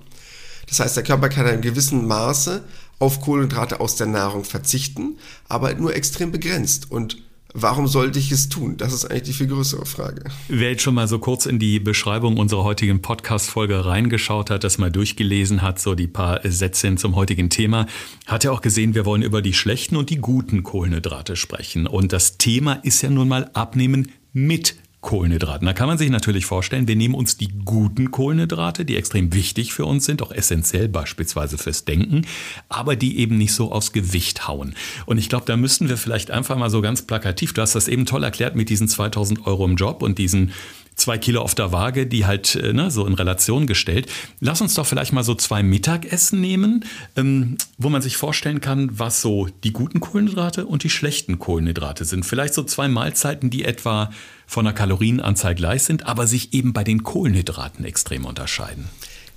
Das 0.68 0.78
heißt, 0.78 0.96
der 0.96 1.02
Körper 1.02 1.28
kann 1.28 1.46
in 1.46 1.54
einem 1.54 1.62
gewissen 1.62 2.06
Maße 2.06 2.62
auf 3.00 3.20
Kohlenhydrate 3.20 3.80
aus 3.80 3.96
der 3.96 4.06
Nahrung 4.06 4.44
verzichten, 4.44 5.18
aber 5.48 5.74
nur 5.74 5.96
extrem 5.96 6.30
begrenzt. 6.30 6.92
Und 6.92 7.16
Warum 7.54 7.86
sollte 7.86 8.18
ich 8.18 8.32
es 8.32 8.48
tun? 8.48 8.76
Das 8.78 8.92
ist 8.92 9.04
eigentlich 9.04 9.22
die 9.22 9.32
viel 9.32 9.46
größere 9.46 9.84
Frage. 9.84 10.24
Wer 10.48 10.70
jetzt 10.70 10.82
schon 10.82 10.94
mal 10.94 11.06
so 11.06 11.18
kurz 11.18 11.46
in 11.46 11.58
die 11.58 11.80
Beschreibung 11.80 12.38
unserer 12.38 12.64
heutigen 12.64 13.02
Podcast-Folge 13.02 13.84
reingeschaut 13.84 14.50
hat, 14.50 14.64
das 14.64 14.78
mal 14.78 14.90
durchgelesen 14.90 15.60
hat, 15.60 15.78
so 15.78 15.94
die 15.94 16.06
paar 16.06 16.40
Sätze 16.44 16.94
zum 16.96 17.14
heutigen 17.14 17.50
Thema, 17.50 17.86
hat 18.26 18.44
ja 18.44 18.50
auch 18.50 18.62
gesehen, 18.62 18.94
wir 18.94 19.04
wollen 19.04 19.22
über 19.22 19.42
die 19.42 19.52
schlechten 19.52 19.96
und 19.96 20.10
die 20.10 20.16
guten 20.16 20.62
Kohlenhydrate 20.62 21.36
sprechen. 21.36 21.86
Und 21.86 22.12
das 22.12 22.38
Thema 22.38 22.72
ist 22.72 23.02
ja 23.02 23.10
nun 23.10 23.28
mal 23.28 23.50
Abnehmen 23.52 24.10
mit 24.32 24.76
Kohlenhydraten. 25.02 25.66
Da 25.66 25.72
kann 25.74 25.88
man 25.88 25.98
sich 25.98 26.10
natürlich 26.10 26.46
vorstellen, 26.46 26.88
wir 26.88 26.96
nehmen 26.96 27.14
uns 27.14 27.36
die 27.36 27.48
guten 27.64 28.10
Kohlenhydrate, 28.10 28.84
die 28.84 28.96
extrem 28.96 29.34
wichtig 29.34 29.74
für 29.74 29.84
uns 29.84 30.06
sind, 30.06 30.22
auch 30.22 30.30
essentiell 30.30 30.88
beispielsweise 30.88 31.58
fürs 31.58 31.84
Denken, 31.84 32.22
aber 32.68 32.96
die 32.96 33.18
eben 33.18 33.36
nicht 33.36 33.52
so 33.52 33.72
aufs 33.72 33.92
Gewicht 33.92 34.46
hauen. 34.46 34.74
Und 35.04 35.18
ich 35.18 35.28
glaube, 35.28 35.44
da 35.44 35.56
müssten 35.56 35.88
wir 35.88 35.96
vielleicht 35.96 36.30
einfach 36.30 36.56
mal 36.56 36.70
so 36.70 36.80
ganz 36.80 37.02
plakativ, 37.02 37.52
du 37.52 37.60
hast 37.62 37.74
das 37.74 37.88
eben 37.88 38.06
toll 38.06 38.22
erklärt 38.22 38.54
mit 38.54 38.70
diesen 38.70 38.88
2000 38.88 39.46
Euro 39.46 39.64
im 39.64 39.74
Job 39.74 40.02
und 40.02 40.18
diesen 40.18 40.52
zwei 40.94 41.18
Kilo 41.18 41.40
auf 41.40 41.54
der 41.54 41.72
Waage, 41.72 42.06
die 42.06 42.26
halt 42.26 42.54
äh, 42.54 42.72
ne, 42.72 42.90
so 42.90 43.06
in 43.06 43.14
Relation 43.14 43.66
gestellt. 43.66 44.10
Lass 44.40 44.60
uns 44.60 44.74
doch 44.74 44.86
vielleicht 44.86 45.12
mal 45.12 45.24
so 45.24 45.34
zwei 45.34 45.62
Mittagessen 45.62 46.40
nehmen, 46.40 46.84
ähm, 47.16 47.56
wo 47.78 47.88
man 47.88 48.02
sich 48.02 48.16
vorstellen 48.16 48.60
kann, 48.60 48.98
was 48.98 49.22
so 49.22 49.48
die 49.64 49.72
guten 49.72 50.00
Kohlenhydrate 50.00 50.66
und 50.66 50.84
die 50.84 50.90
schlechten 50.90 51.38
Kohlenhydrate 51.38 52.04
sind. 52.04 52.24
Vielleicht 52.24 52.54
so 52.54 52.62
zwei 52.62 52.88
Mahlzeiten, 52.88 53.50
die 53.50 53.64
etwa 53.64 54.10
von 54.46 54.64
der 54.64 54.74
Kalorienanzahl 54.74 55.54
gleich 55.54 55.84
sind, 55.84 56.06
aber 56.06 56.26
sich 56.26 56.52
eben 56.52 56.72
bei 56.72 56.84
den 56.84 57.02
Kohlenhydraten 57.02 57.84
extrem 57.84 58.24
unterscheiden. 58.24 58.88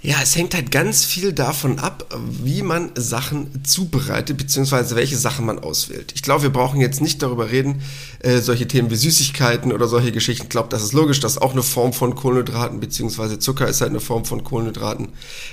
Ja, 0.05 0.17
es 0.21 0.35
hängt 0.35 0.53
halt 0.53 0.69
ganz 0.69 1.03
viel 1.03 1.33
davon 1.33 1.79
ab, 1.79 2.13
wie 2.43 2.61
man 2.61 2.91
Sachen 2.93 3.63
zubereitet, 3.63 4.37
beziehungsweise 4.37 4.95
welche 4.95 5.17
Sachen 5.17 5.47
man 5.47 5.57
auswählt. 5.57 6.11
Ich 6.13 6.21
glaube, 6.21 6.43
wir 6.43 6.51
brauchen 6.51 6.79
jetzt 6.79 7.01
nicht 7.01 7.23
darüber 7.23 7.49
reden, 7.49 7.81
äh, 8.19 8.37
solche 8.37 8.67
Themen 8.67 8.91
wie 8.91 8.97
Süßigkeiten 8.97 9.73
oder 9.73 9.87
solche 9.87 10.11
Geschichten. 10.11 10.43
Ich 10.43 10.49
glaube, 10.49 10.69
das 10.69 10.83
ist 10.83 10.93
logisch, 10.93 11.21
das 11.21 11.33
ist 11.33 11.41
auch 11.41 11.53
eine 11.53 11.63
Form 11.63 11.91
von 11.91 12.13
Kohlenhydraten, 12.13 12.79
beziehungsweise 12.79 13.39
Zucker 13.39 13.67
ist 13.67 13.81
halt 13.81 13.89
eine 13.89 13.99
Form 13.99 14.25
von 14.25 14.43
Kohlenhydraten. 14.43 15.07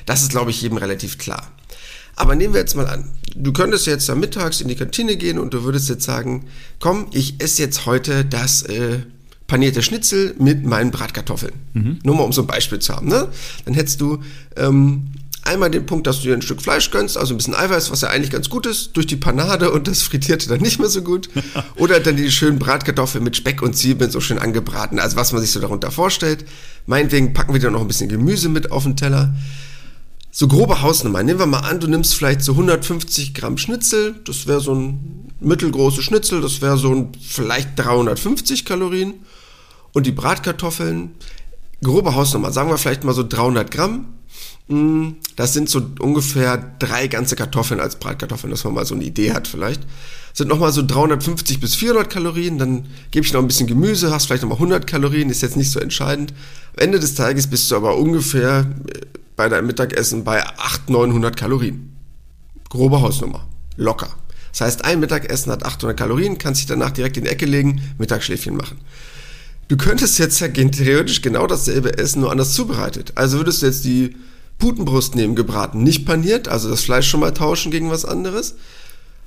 Das 0.04 0.20
ist, 0.20 0.32
glaube 0.32 0.50
ich, 0.50 0.60
jedem 0.60 0.76
relativ 0.76 1.16
klar. 1.16 1.50
Aber 2.14 2.34
nehmen 2.34 2.52
wir 2.52 2.60
jetzt 2.60 2.76
mal 2.76 2.88
an, 2.88 3.10
du 3.34 3.54
könntest 3.54 3.86
jetzt 3.86 4.10
da 4.10 4.14
mittags 4.14 4.60
in 4.60 4.68
die 4.68 4.76
Kantine 4.76 5.16
gehen 5.16 5.38
und 5.38 5.54
du 5.54 5.64
würdest 5.64 5.88
jetzt 5.88 6.04
sagen, 6.04 6.44
komm, 6.78 7.06
ich 7.12 7.42
esse 7.42 7.62
jetzt 7.62 7.86
heute 7.86 8.26
das 8.26 8.64
äh, 8.64 8.98
panierte 9.46 9.82
Schnitzel 9.82 10.34
mit 10.38 10.64
meinen 10.64 10.90
Bratkartoffeln. 10.90 11.52
Mhm. 11.74 11.98
Nur 12.04 12.16
mal 12.16 12.22
um 12.22 12.32
so 12.32 12.42
ein 12.42 12.46
Beispiel 12.46 12.78
zu 12.78 12.94
haben. 12.94 13.08
Ne? 13.08 13.28
Dann 13.64 13.74
hättest 13.74 14.00
du 14.00 14.20
ähm, 14.56 15.12
einmal 15.42 15.70
den 15.70 15.86
Punkt, 15.86 16.06
dass 16.06 16.20
du 16.20 16.28
dir 16.28 16.34
ein 16.34 16.42
Stück 16.42 16.62
Fleisch 16.62 16.90
gönnst, 16.90 17.16
also 17.16 17.34
ein 17.34 17.36
bisschen 17.36 17.54
Eiweiß, 17.54 17.90
was 17.90 18.00
ja 18.02 18.08
eigentlich 18.08 18.30
ganz 18.30 18.48
gut 18.48 18.66
ist, 18.66 18.96
durch 18.96 19.06
die 19.06 19.16
Panade 19.16 19.70
und 19.70 19.88
das 19.88 20.02
Frittierte 20.02 20.48
dann 20.48 20.60
nicht 20.60 20.78
mehr 20.78 20.88
so 20.88 21.02
gut. 21.02 21.28
Oder 21.76 22.00
dann 22.00 22.16
die 22.16 22.30
schönen 22.30 22.58
Bratkartoffeln 22.58 23.24
mit 23.24 23.36
Speck 23.36 23.62
und 23.62 23.76
Zwiebeln 23.76 24.10
so 24.10 24.20
schön 24.20 24.38
angebraten, 24.38 24.98
also 24.98 25.16
was 25.16 25.32
man 25.32 25.42
sich 25.42 25.50
so 25.50 25.60
darunter 25.60 25.90
vorstellt. 25.90 26.44
Meinetwegen 26.86 27.32
packen 27.34 27.52
wir 27.52 27.60
dir 27.60 27.70
noch 27.70 27.80
ein 27.80 27.88
bisschen 27.88 28.08
Gemüse 28.08 28.48
mit 28.48 28.70
auf 28.70 28.84
den 28.84 28.96
Teller. 28.96 29.34
So 30.34 30.48
grobe 30.48 30.80
Hausnummer. 30.80 31.22
Nehmen 31.22 31.40
wir 31.40 31.46
mal 31.46 31.60
an, 31.60 31.78
du 31.78 31.88
nimmst 31.88 32.14
vielleicht 32.14 32.40
so 32.40 32.52
150 32.52 33.34
Gramm 33.34 33.58
Schnitzel. 33.58 34.14
Das 34.24 34.46
wäre 34.46 34.60
so 34.60 34.74
ein 34.74 35.30
mittelgroßes 35.40 36.02
Schnitzel. 36.02 36.40
Das 36.40 36.62
wäre 36.62 36.78
so 36.78 36.90
ein 36.94 37.12
vielleicht 37.20 37.78
350 37.78 38.64
Kalorien. 38.64 39.14
Und 39.92 40.06
die 40.06 40.12
Bratkartoffeln, 40.12 41.12
grobe 41.82 42.14
Hausnummer, 42.14 42.50
sagen 42.52 42.70
wir 42.70 42.78
vielleicht 42.78 43.04
mal 43.04 43.14
so 43.14 43.26
300 43.26 43.70
Gramm. 43.70 44.06
Mm, 44.68 45.12
das 45.36 45.52
sind 45.52 45.68
so 45.68 45.82
ungefähr 45.98 46.56
drei 46.78 47.08
ganze 47.08 47.36
Kartoffeln 47.36 47.80
als 47.80 47.96
Bratkartoffeln, 47.96 48.50
dass 48.50 48.64
man 48.64 48.74
mal 48.74 48.86
so 48.86 48.94
eine 48.94 49.04
Idee 49.04 49.32
hat 49.32 49.48
vielleicht. 49.48 49.82
Sind 50.32 50.48
nochmal 50.48 50.72
so 50.72 50.82
350 50.86 51.60
bis 51.60 51.74
400 51.74 52.08
Kalorien, 52.08 52.56
dann 52.56 52.86
gebe 53.10 53.26
ich 53.26 53.32
noch 53.32 53.40
ein 53.40 53.48
bisschen 53.48 53.66
Gemüse, 53.66 54.10
hast 54.10 54.26
vielleicht 54.26 54.42
nochmal 54.42 54.56
100 54.56 54.86
Kalorien, 54.86 55.28
ist 55.28 55.42
jetzt 55.42 55.56
nicht 55.56 55.70
so 55.70 55.78
entscheidend. 55.78 56.32
Am 56.74 56.84
Ende 56.84 57.00
des 57.00 57.14
Tages 57.14 57.48
bist 57.48 57.70
du 57.70 57.76
aber 57.76 57.98
ungefähr 57.98 58.60
äh, 58.86 59.00
bei 59.36 59.48
deinem 59.48 59.66
Mittagessen 59.66 60.24
bei 60.24 60.42
800, 60.42 60.88
900 60.88 61.36
Kalorien. 61.36 61.94
Grobe 62.70 63.02
Hausnummer. 63.02 63.46
Locker. 63.76 64.08
Das 64.52 64.62
heißt, 64.62 64.84
ein 64.84 65.00
Mittagessen 65.00 65.50
hat 65.52 65.64
800 65.64 65.98
Kalorien, 65.98 66.38
kannst 66.38 66.60
dich 66.60 66.66
danach 66.66 66.90
direkt 66.90 67.16
in 67.16 67.24
die 67.24 67.30
Ecke 67.30 67.46
legen, 67.46 67.82
Mittagsschläfchen 67.98 68.56
machen. 68.56 68.78
Du 69.72 69.78
könntest 69.78 70.18
jetzt 70.18 70.38
ja 70.38 70.48
theoretisch 70.48 71.22
genau 71.22 71.46
dasselbe 71.46 71.96
essen, 71.96 72.20
nur 72.20 72.30
anders 72.30 72.52
zubereitet. 72.52 73.12
Also 73.14 73.38
würdest 73.38 73.62
du 73.62 73.66
jetzt 73.66 73.86
die 73.86 74.14
Putenbrust 74.58 75.14
nehmen, 75.14 75.34
gebraten, 75.34 75.82
nicht 75.82 76.04
paniert, 76.04 76.46
also 76.46 76.68
das 76.68 76.82
Fleisch 76.82 77.08
schon 77.08 77.20
mal 77.20 77.32
tauschen 77.32 77.72
gegen 77.72 77.90
was 77.90 78.04
anderes. 78.04 78.56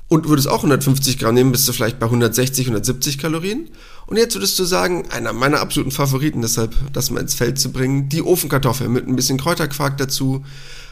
Und 0.08 0.30
würdest 0.30 0.48
auch 0.48 0.58
150 0.58 1.18
Gramm 1.18 1.34
nehmen, 1.34 1.52
bist 1.52 1.68
du 1.68 1.74
vielleicht 1.74 1.98
bei 1.98 2.06
160, 2.06 2.68
170 2.68 3.18
Kalorien. 3.18 3.70
Und 4.06 4.18
jetzt 4.18 4.36
würdest 4.36 4.60
du 4.60 4.66
sagen, 4.66 5.10
einer 5.10 5.34
meiner 5.34 5.62
absoluten 5.62 5.90
Favoriten, 5.90 6.44
deshalb 6.44 6.76
das 6.94 7.10
mal 7.10 7.22
ins 7.22 7.34
Feld 7.34 7.58
zu 7.58 7.72
bringen, 7.72 8.08
die 8.10 8.22
Ofenkartoffel 8.22 8.88
mit 8.88 9.08
ein 9.08 9.16
bisschen 9.16 9.40
Kräuterquark 9.40 9.98
dazu, 9.98 10.46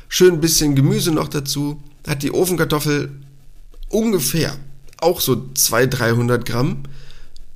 schön 0.09 0.33
ein 0.33 0.41
bisschen 0.41 0.73
Gemüse 0.73 1.11
noch 1.11 1.27
dazu. 1.27 1.79
Hat 2.07 2.23
die 2.23 2.31
Ofenkartoffel 2.31 3.11
ungefähr 3.89 4.57
auch 4.99 5.21
so 5.21 5.45
200, 5.53 5.99
300 5.99 6.43
Gramm 6.43 6.85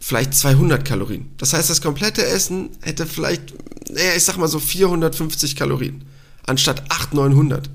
vielleicht 0.08 0.34
200 0.36 0.86
Kalorien. 0.86 1.26
Das 1.36 1.52
heißt, 1.52 1.70
das 1.70 1.82
komplette 1.82 2.26
Essen 2.26 2.70
hätte 2.80 3.06
vielleicht, 3.06 3.54
naja, 3.92 4.12
ich 4.16 4.24
sag 4.24 4.38
mal 4.38 4.48
so 4.48 4.58
450 4.58 5.58
Kalorien, 5.58 6.06
anstatt 6.46 6.90
800, 6.90 7.30
900. 7.30 7.70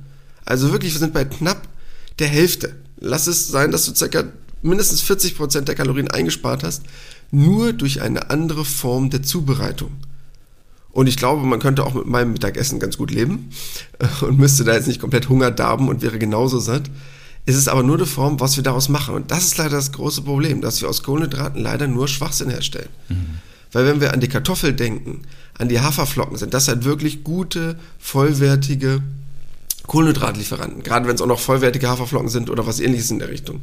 Also 0.47 0.73
wirklich, 0.73 0.95
wir 0.95 0.99
sind 0.99 1.13
bei 1.13 1.27
knapp 1.27 1.69
der 2.21 2.29
Hälfte. 2.29 2.75
Lass 2.99 3.27
es 3.27 3.49
sein, 3.49 3.71
dass 3.71 3.85
du 3.85 3.95
circa 3.95 4.25
mindestens 4.63 5.03
40 5.03 5.37
Prozent 5.37 5.69
der 5.69 5.75
Kalorien 5.75 6.09
eingespart 6.09 6.65
hast, 6.65 6.85
nur 7.31 7.75
durch 7.75 8.01
eine 8.01 8.31
andere 8.31 8.65
Form 8.65 9.11
der 9.11 9.23
Zubereitung. 9.23 9.91
Und 10.91 11.09
ich 11.09 11.19
glaube, 11.19 11.45
man 11.45 11.61
könnte 11.61 11.85
auch 11.85 11.93
mit 11.93 12.07
meinem 12.07 12.33
Mittagessen 12.33 12.81
ganz 12.81 12.97
gut 12.97 13.11
leben 13.11 13.51
und 14.23 14.39
müsste 14.39 14.65
da 14.65 14.73
jetzt 14.73 14.89
nicht 14.89 15.03
komplett 15.03 15.29
Hunger 15.29 15.51
darben 15.51 15.87
und 15.87 16.01
wäre 16.01 16.19
genauso 16.19 16.61
satt. 16.61 16.85
Es 17.45 17.57
ist 17.57 17.69
aber 17.69 17.83
nur 17.83 17.97
eine 17.97 18.07
Form, 18.07 18.39
was 18.39 18.57
wir 18.57 18.63
daraus 18.63 18.89
machen. 18.89 19.15
Und 19.15 19.31
das 19.31 19.45
ist 19.45 19.59
leider 19.59 19.77
das 19.77 19.93
große 19.93 20.23
Problem, 20.23 20.61
dass 20.61 20.81
wir 20.81 20.89
aus 20.89 21.03
Kohlenhydraten 21.03 21.61
leider 21.61 21.89
nur 21.89 22.07
Schwachsinn 22.07 22.51
herstellen. 22.51 22.89
Mhm. 23.09 23.39
Weil 23.73 23.87
wenn 23.87 24.01
wir 24.01 24.13
an 24.13 24.21
die 24.21 24.29
Kartoffel 24.29 24.75
denken, 24.75 25.23
an 25.59 25.69
die 25.69 25.81
Haferflocken, 25.81 26.37
sind 26.37 26.55
das 26.55 26.69
halt 26.69 26.85
wirklich 26.85 27.25
gute, 27.25 27.77
vollwertige 27.99 29.03
Kohlenhydratlieferanten. 29.87 30.83
Gerade 30.83 31.09
wenn 31.09 31.17
es 31.17 31.23
auch 31.23 31.27
noch 31.27 31.41
vollwertige 31.41 31.89
Haferflocken 31.89 32.29
sind 32.29 32.51
oder 32.51 32.67
was 32.67 32.81
ähnliches 32.81 33.11
in 33.11 33.19
der 33.19 33.29
Richtung. 33.29 33.63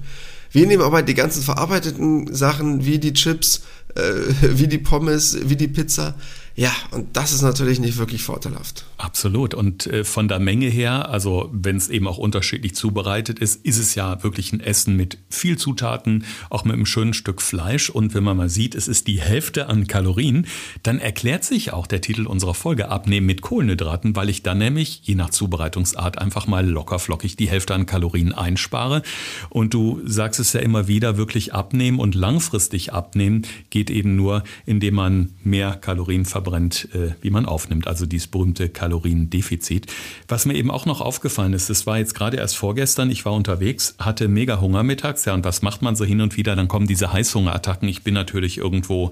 Wir 0.52 0.66
nehmen 0.66 0.84
aber 0.84 1.04
die 1.04 1.14
ganzen 1.14 1.44
verarbeiteten 1.44 2.34
Sachen 2.34 2.86
wie 2.86 3.00
die 3.00 3.14
Chips, 3.14 3.62
äh, 3.96 4.02
wie 4.42 4.68
die 4.68 4.80
Pommes, 4.80 5.38
wie 5.44 5.56
die 5.56 5.68
Pizza 5.68 6.16
ja, 6.60 6.74
und 6.92 7.16
das 7.16 7.32
ist 7.32 7.42
natürlich 7.42 7.80
nicht 7.80 7.98
wirklich 7.98 8.22
vorteilhaft. 8.22 8.84
Absolut. 8.98 9.54
Und 9.54 9.88
äh, 9.88 10.04
von 10.04 10.28
der 10.28 10.40
Menge 10.40 10.68
her, 10.68 11.08
also 11.08 11.50
wenn 11.54 11.78
es 11.78 11.88
eben 11.88 12.06
auch 12.06 12.18
unterschiedlich 12.18 12.76
zubereitet 12.76 13.40
ist, 13.40 13.66
ist 13.66 13.78
es 13.78 13.96
ja 13.96 14.22
wirklich 14.24 14.52
ein 14.52 14.60
Essen 14.60 14.98
mit 14.98 15.20
viel 15.30 15.58
Zutaten, 15.58 16.26
auch 16.50 16.66
mit 16.66 16.74
einem 16.74 16.86
schönen 16.86 17.14
Stück 17.14 17.42
Fleisch. 17.42 17.90
Und 17.90 18.14
wenn 18.14 18.26
man 18.26 18.36
mal 18.36 18.50
sieht, 18.50 18.76
es 18.76 18.90
ist 18.90 19.08
die 19.08 19.22
Hälfte 19.22 19.68
an 19.68 19.88
Kalorien, 19.88 20.48
dann 20.84 21.00
erklärt 21.00 21.46
sich 21.46 21.72
auch 21.72 21.88
der 21.88 22.02
Titel 22.02 22.28
unserer 22.28 22.54
Folge 22.54 22.90
Abnehmen 22.90 23.26
mit 23.26 23.40
Kohlenhydraten, 23.40 24.18
weil 24.18 24.28
ich 24.28 24.44
dann 24.44 24.58
nämlich 24.58 25.00
je 25.04 25.16
nach 25.16 25.30
Zubereitungsart 25.30 26.18
einfach 26.18 26.46
mal 26.46 26.68
lockerflockig 26.68 27.38
die 27.38 27.48
Hälfte 27.48 27.74
an 27.74 27.86
Kalorien 27.86 28.34
einspare. 28.34 29.02
Und 29.50 29.74
du 29.74 30.02
sagst 30.04 30.42
es 30.42 30.52
ja 30.52 30.60
immer 30.60 30.90
wieder, 30.90 31.16
wirklich 31.16 31.54
abnehmen 31.54 32.00
und 32.00 32.16
langfristig 32.16 32.92
abnehmen 32.92 33.44
geht 33.70 33.90
eben 33.90 34.18
nur, 34.18 34.44
indem 34.66 34.96
man 34.96 35.30
mehr 35.46 35.78
Kalorien 35.78 36.26
verbraucht 36.26 36.49
verbrennt, 36.50 36.88
äh, 36.94 37.14
wie 37.22 37.30
man 37.30 37.46
aufnimmt, 37.46 37.88
also 37.88 38.06
dieses 38.06 38.28
berühmte 38.28 38.70
Kaloriendefizit. 38.70 39.88
Was 40.28 40.46
mir 40.46 40.56
eben 40.56 40.72
auch 40.72 40.86
noch 40.86 41.02
aufgefallen 41.02 41.54
ist, 41.54 41.70
das 41.70 41.86
war 41.86 42.00
jetzt 42.00 42.16
gerade 42.16 42.38
erst 42.38 42.58
vorgestern, 42.58 43.12
ich 43.12 43.26
war 43.26 43.34
unterwegs, 43.34 43.96
hatte 44.00 44.28
mega 44.28 44.60
Hunger 44.60 44.84
mittags, 44.84 45.26
ja, 45.26 45.34
und 45.34 45.46
was 45.46 45.62
macht 45.62 45.82
man 45.82 45.96
so 45.96 46.06
hin 46.06 46.22
und 46.22 46.38
wieder? 46.38 46.56
Dann 46.56 46.68
kommen 46.68 46.88
diese 46.88 47.14
Heißhungerattacken. 47.14 47.88
Ich 47.88 48.04
bin 48.04 48.14
natürlich 48.16 48.58
irgendwo 48.58 49.12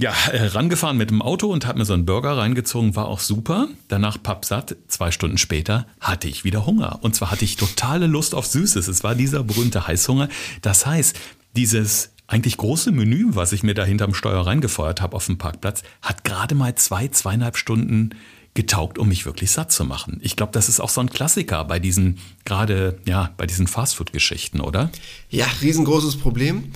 ja, 0.00 0.12
äh, 0.32 0.46
rangefahren 0.46 0.96
mit 0.96 1.10
dem 1.10 1.20
Auto 1.20 1.48
und 1.48 1.66
habe 1.66 1.80
mir 1.80 1.84
so 1.84 1.92
einen 1.92 2.06
Burger 2.06 2.36
reingezogen, 2.36 2.94
war 2.94 3.08
auch 3.08 3.20
super. 3.20 3.68
Danach 3.88 4.22
pappsatt. 4.22 4.76
Zwei 4.86 5.10
Stunden 5.10 5.38
später 5.38 5.86
hatte 6.00 6.28
ich 6.28 6.44
wieder 6.44 6.66
Hunger. 6.66 7.00
Und 7.02 7.16
zwar 7.16 7.32
hatte 7.32 7.44
ich 7.44 7.56
totale 7.56 8.06
Lust 8.06 8.34
auf 8.34 8.46
Süßes. 8.46 8.86
Es 8.86 9.02
war 9.02 9.16
dieser 9.16 9.42
berühmte 9.42 9.88
Heißhunger. 9.88 10.28
Das 10.62 10.86
heißt, 10.86 11.18
dieses 11.56 12.12
eigentlich 12.28 12.58
große 12.58 12.92
Menü, 12.92 13.30
was 13.30 13.52
ich 13.52 13.62
mir 13.62 13.74
da 13.74 13.84
hinterm 13.84 14.14
Steuer 14.14 14.46
reingefeuert 14.46 15.00
habe 15.00 15.16
auf 15.16 15.26
dem 15.26 15.38
Parkplatz, 15.38 15.82
hat 16.02 16.24
gerade 16.24 16.54
mal 16.54 16.74
zwei, 16.76 17.08
zweieinhalb 17.08 17.56
Stunden 17.56 18.10
getaugt, 18.54 18.98
um 18.98 19.08
mich 19.08 19.24
wirklich 19.24 19.50
satt 19.50 19.72
zu 19.72 19.84
machen. 19.84 20.20
Ich 20.22 20.36
glaube, 20.36 20.52
das 20.52 20.68
ist 20.68 20.78
auch 20.78 20.90
so 20.90 21.00
ein 21.00 21.10
Klassiker 21.10 21.64
bei 21.64 21.78
diesen, 21.78 22.18
gerade 22.44 22.98
ja, 23.06 23.32
bei 23.36 23.46
diesen 23.46 23.66
Fastfood-Geschichten, 23.66 24.60
oder? 24.60 24.90
Ja, 25.30 25.46
riesengroßes 25.62 26.16
Problem. 26.16 26.70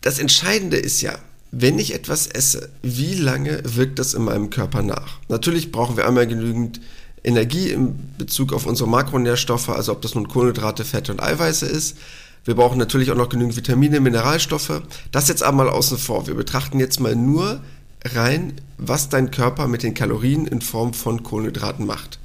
Das 0.00 0.18
Entscheidende 0.18 0.76
ist 0.76 1.02
ja, 1.02 1.18
wenn 1.52 1.78
ich 1.78 1.94
etwas 1.94 2.26
esse, 2.26 2.70
wie 2.82 3.14
lange 3.14 3.62
wirkt 3.64 3.98
das 3.98 4.14
in 4.14 4.22
meinem 4.22 4.50
Körper 4.50 4.82
nach? 4.82 5.20
Natürlich 5.28 5.70
brauchen 5.70 5.96
wir 5.96 6.08
einmal 6.08 6.26
genügend 6.26 6.80
Energie 7.22 7.70
in 7.70 7.94
Bezug 8.18 8.52
auf 8.52 8.66
unsere 8.66 8.88
Makronährstoffe, 8.88 9.68
also 9.68 9.92
ob 9.92 10.02
das 10.02 10.14
nun 10.14 10.26
Kohlenhydrate, 10.26 10.84
Fette 10.84 11.12
und 11.12 11.22
Eiweiße 11.22 11.66
ist. 11.66 11.98
Wir 12.44 12.54
brauchen 12.56 12.78
natürlich 12.78 13.10
auch 13.10 13.16
noch 13.16 13.28
genügend 13.28 13.56
Vitamine, 13.56 14.00
Mineralstoffe. 14.00 14.82
Das 15.12 15.28
jetzt 15.28 15.42
einmal 15.42 15.68
außen 15.68 15.98
vor. 15.98 16.26
Wir 16.26 16.34
betrachten 16.34 16.80
jetzt 16.80 16.98
mal 16.98 17.14
nur 17.14 17.60
rein, 18.04 18.54
was 18.78 19.08
dein 19.08 19.30
Körper 19.30 19.68
mit 19.68 19.82
den 19.84 19.94
Kalorien 19.94 20.46
in 20.46 20.60
Form 20.60 20.92
von 20.92 21.22
Kohlenhydraten 21.22 21.86
macht. 21.86 22.18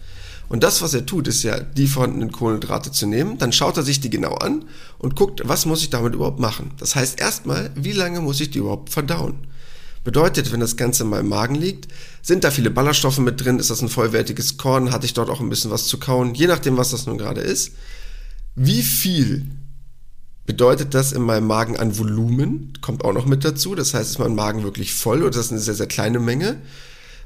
Und 0.49 0.63
das, 0.63 0.81
was 0.81 0.93
er 0.93 1.05
tut, 1.05 1.27
ist 1.27 1.43
ja, 1.43 1.59
die 1.59 1.87
vorhandenen 1.87 2.31
Kohlenhydrate 2.31 2.91
zu 2.91 3.05
nehmen. 3.05 3.37
Dann 3.37 3.51
schaut 3.51 3.77
er 3.77 3.83
sich 3.83 3.99
die 3.99 4.09
genau 4.09 4.33
an 4.35 4.65
und 4.97 5.15
guckt, 5.15 5.41
was 5.43 5.65
muss 5.65 5.81
ich 5.81 5.89
damit 5.89 6.15
überhaupt 6.15 6.39
machen. 6.39 6.71
Das 6.79 6.95
heißt 6.95 7.19
erstmal, 7.19 7.69
wie 7.75 7.91
lange 7.91 8.21
muss 8.21 8.39
ich 8.39 8.49
die 8.49 8.59
überhaupt 8.59 8.89
verdauen? 8.89 9.35
Bedeutet, 10.03 10.53
wenn 10.53 10.61
das 10.61 10.77
Ganze 10.77 11.03
in 11.03 11.09
meinem 11.09 11.27
Magen 11.27 11.55
liegt, 11.55 11.89
sind 12.21 12.45
da 12.45 12.49
viele 12.49 12.71
Ballaststoffe 12.71 13.19
mit 13.19 13.43
drin, 13.43 13.59
ist 13.59 13.69
das 13.69 13.81
ein 13.81 13.89
vollwertiges 13.89 14.57
Korn, 14.57 14.91
hatte 14.91 15.05
ich 15.05 15.13
dort 15.13 15.29
auch 15.29 15.41
ein 15.41 15.49
bisschen 15.49 15.69
was 15.69 15.85
zu 15.85 15.99
kauen, 15.99 16.33
je 16.33 16.47
nachdem, 16.47 16.77
was 16.77 16.91
das 16.91 17.07
nun 17.07 17.17
gerade 17.17 17.41
ist. 17.41 17.73
Wie 18.55 18.83
viel 18.83 19.51
bedeutet 20.47 20.95
das 20.95 21.11
in 21.11 21.21
meinem 21.21 21.45
Magen 21.45 21.77
an 21.77 21.99
Volumen, 21.99 22.73
kommt 22.81 23.05
auch 23.05 23.13
noch 23.13 23.25
mit 23.25 23.45
dazu. 23.45 23.75
Das 23.75 23.93
heißt, 23.93 24.09
ist 24.09 24.17
mein 24.19 24.33
Magen 24.33 24.63
wirklich 24.63 24.93
voll 24.95 25.21
oder 25.21 25.31
das 25.31 25.47
ist 25.47 25.51
eine 25.51 25.61
sehr, 25.61 25.75
sehr 25.75 25.87
kleine 25.87 26.19
Menge. 26.19 26.55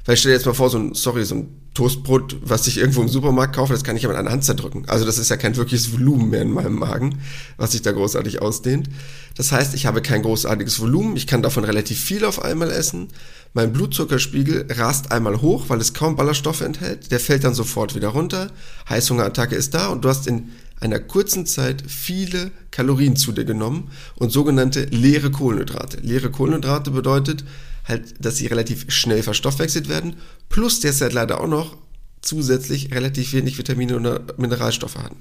Weil 0.04 0.16
stell 0.16 0.32
dir 0.32 0.36
jetzt 0.36 0.46
mal 0.46 0.54
vor, 0.54 0.68
so 0.68 0.78
ein, 0.78 0.94
sorry, 0.94 1.24
so 1.24 1.36
ein 1.36 1.48
Toastbrot, 1.74 2.36
was 2.42 2.66
ich 2.66 2.78
irgendwo 2.78 3.00
im 3.00 3.08
Supermarkt 3.08 3.54
kaufe, 3.54 3.72
das 3.72 3.84
kann 3.84 3.96
ich 3.96 4.02
ja 4.02 4.08
mit 4.08 4.18
einer 4.18 4.32
Hand 4.32 4.42
zerdrücken. 4.42 4.84
Also 4.88 5.04
das 5.04 5.16
ist 5.16 5.30
ja 5.30 5.36
kein 5.36 5.56
wirkliches 5.56 5.92
Volumen 5.92 6.30
mehr 6.30 6.42
in 6.42 6.50
meinem 6.50 6.74
Magen, 6.74 7.20
was 7.56 7.70
sich 7.72 7.82
da 7.82 7.92
großartig 7.92 8.42
ausdehnt. 8.42 8.90
Das 9.36 9.52
heißt, 9.52 9.72
ich 9.74 9.86
habe 9.86 10.02
kein 10.02 10.22
großartiges 10.22 10.80
Volumen, 10.80 11.16
ich 11.16 11.28
kann 11.28 11.40
davon 11.40 11.64
relativ 11.64 12.00
viel 12.00 12.24
auf 12.24 12.42
einmal 12.42 12.70
essen. 12.70 13.08
Mein 13.54 13.72
Blutzuckerspiegel 13.72 14.66
rast 14.70 15.12
einmal 15.12 15.40
hoch, 15.40 15.66
weil 15.68 15.80
es 15.80 15.94
kaum 15.94 16.16
Ballaststoffe 16.16 16.62
enthält. 16.62 17.12
Der 17.12 17.20
fällt 17.20 17.44
dann 17.44 17.54
sofort 17.54 17.94
wieder 17.94 18.08
runter. 18.08 18.50
Heißhungerattacke 18.88 19.54
ist 19.54 19.74
da 19.74 19.86
und 19.86 20.04
du 20.04 20.08
hast 20.08 20.26
in 20.26 20.50
einer 20.82 20.98
kurzen 20.98 21.46
Zeit 21.46 21.84
viele 21.86 22.50
Kalorien 22.70 23.16
zu 23.16 23.32
dir 23.32 23.44
genommen 23.44 23.90
und 24.16 24.30
sogenannte 24.30 24.84
leere 24.86 25.30
Kohlenhydrate. 25.30 25.98
Leere 25.98 26.30
Kohlenhydrate 26.30 26.90
bedeutet 26.90 27.44
halt, 27.84 28.14
dass 28.24 28.36
sie 28.36 28.46
relativ 28.48 28.86
schnell 28.88 29.22
verstoffwechselt 29.22 29.88
werden, 29.88 30.16
plus 30.48 30.80
derzeit 30.80 31.12
leider 31.12 31.40
auch 31.40 31.48
noch 31.48 31.76
zusätzlich 32.20 32.92
relativ 32.92 33.32
wenig 33.32 33.58
Vitamine 33.58 33.96
und 33.96 34.38
Mineralstoffe 34.38 34.96
haben. 34.96 35.16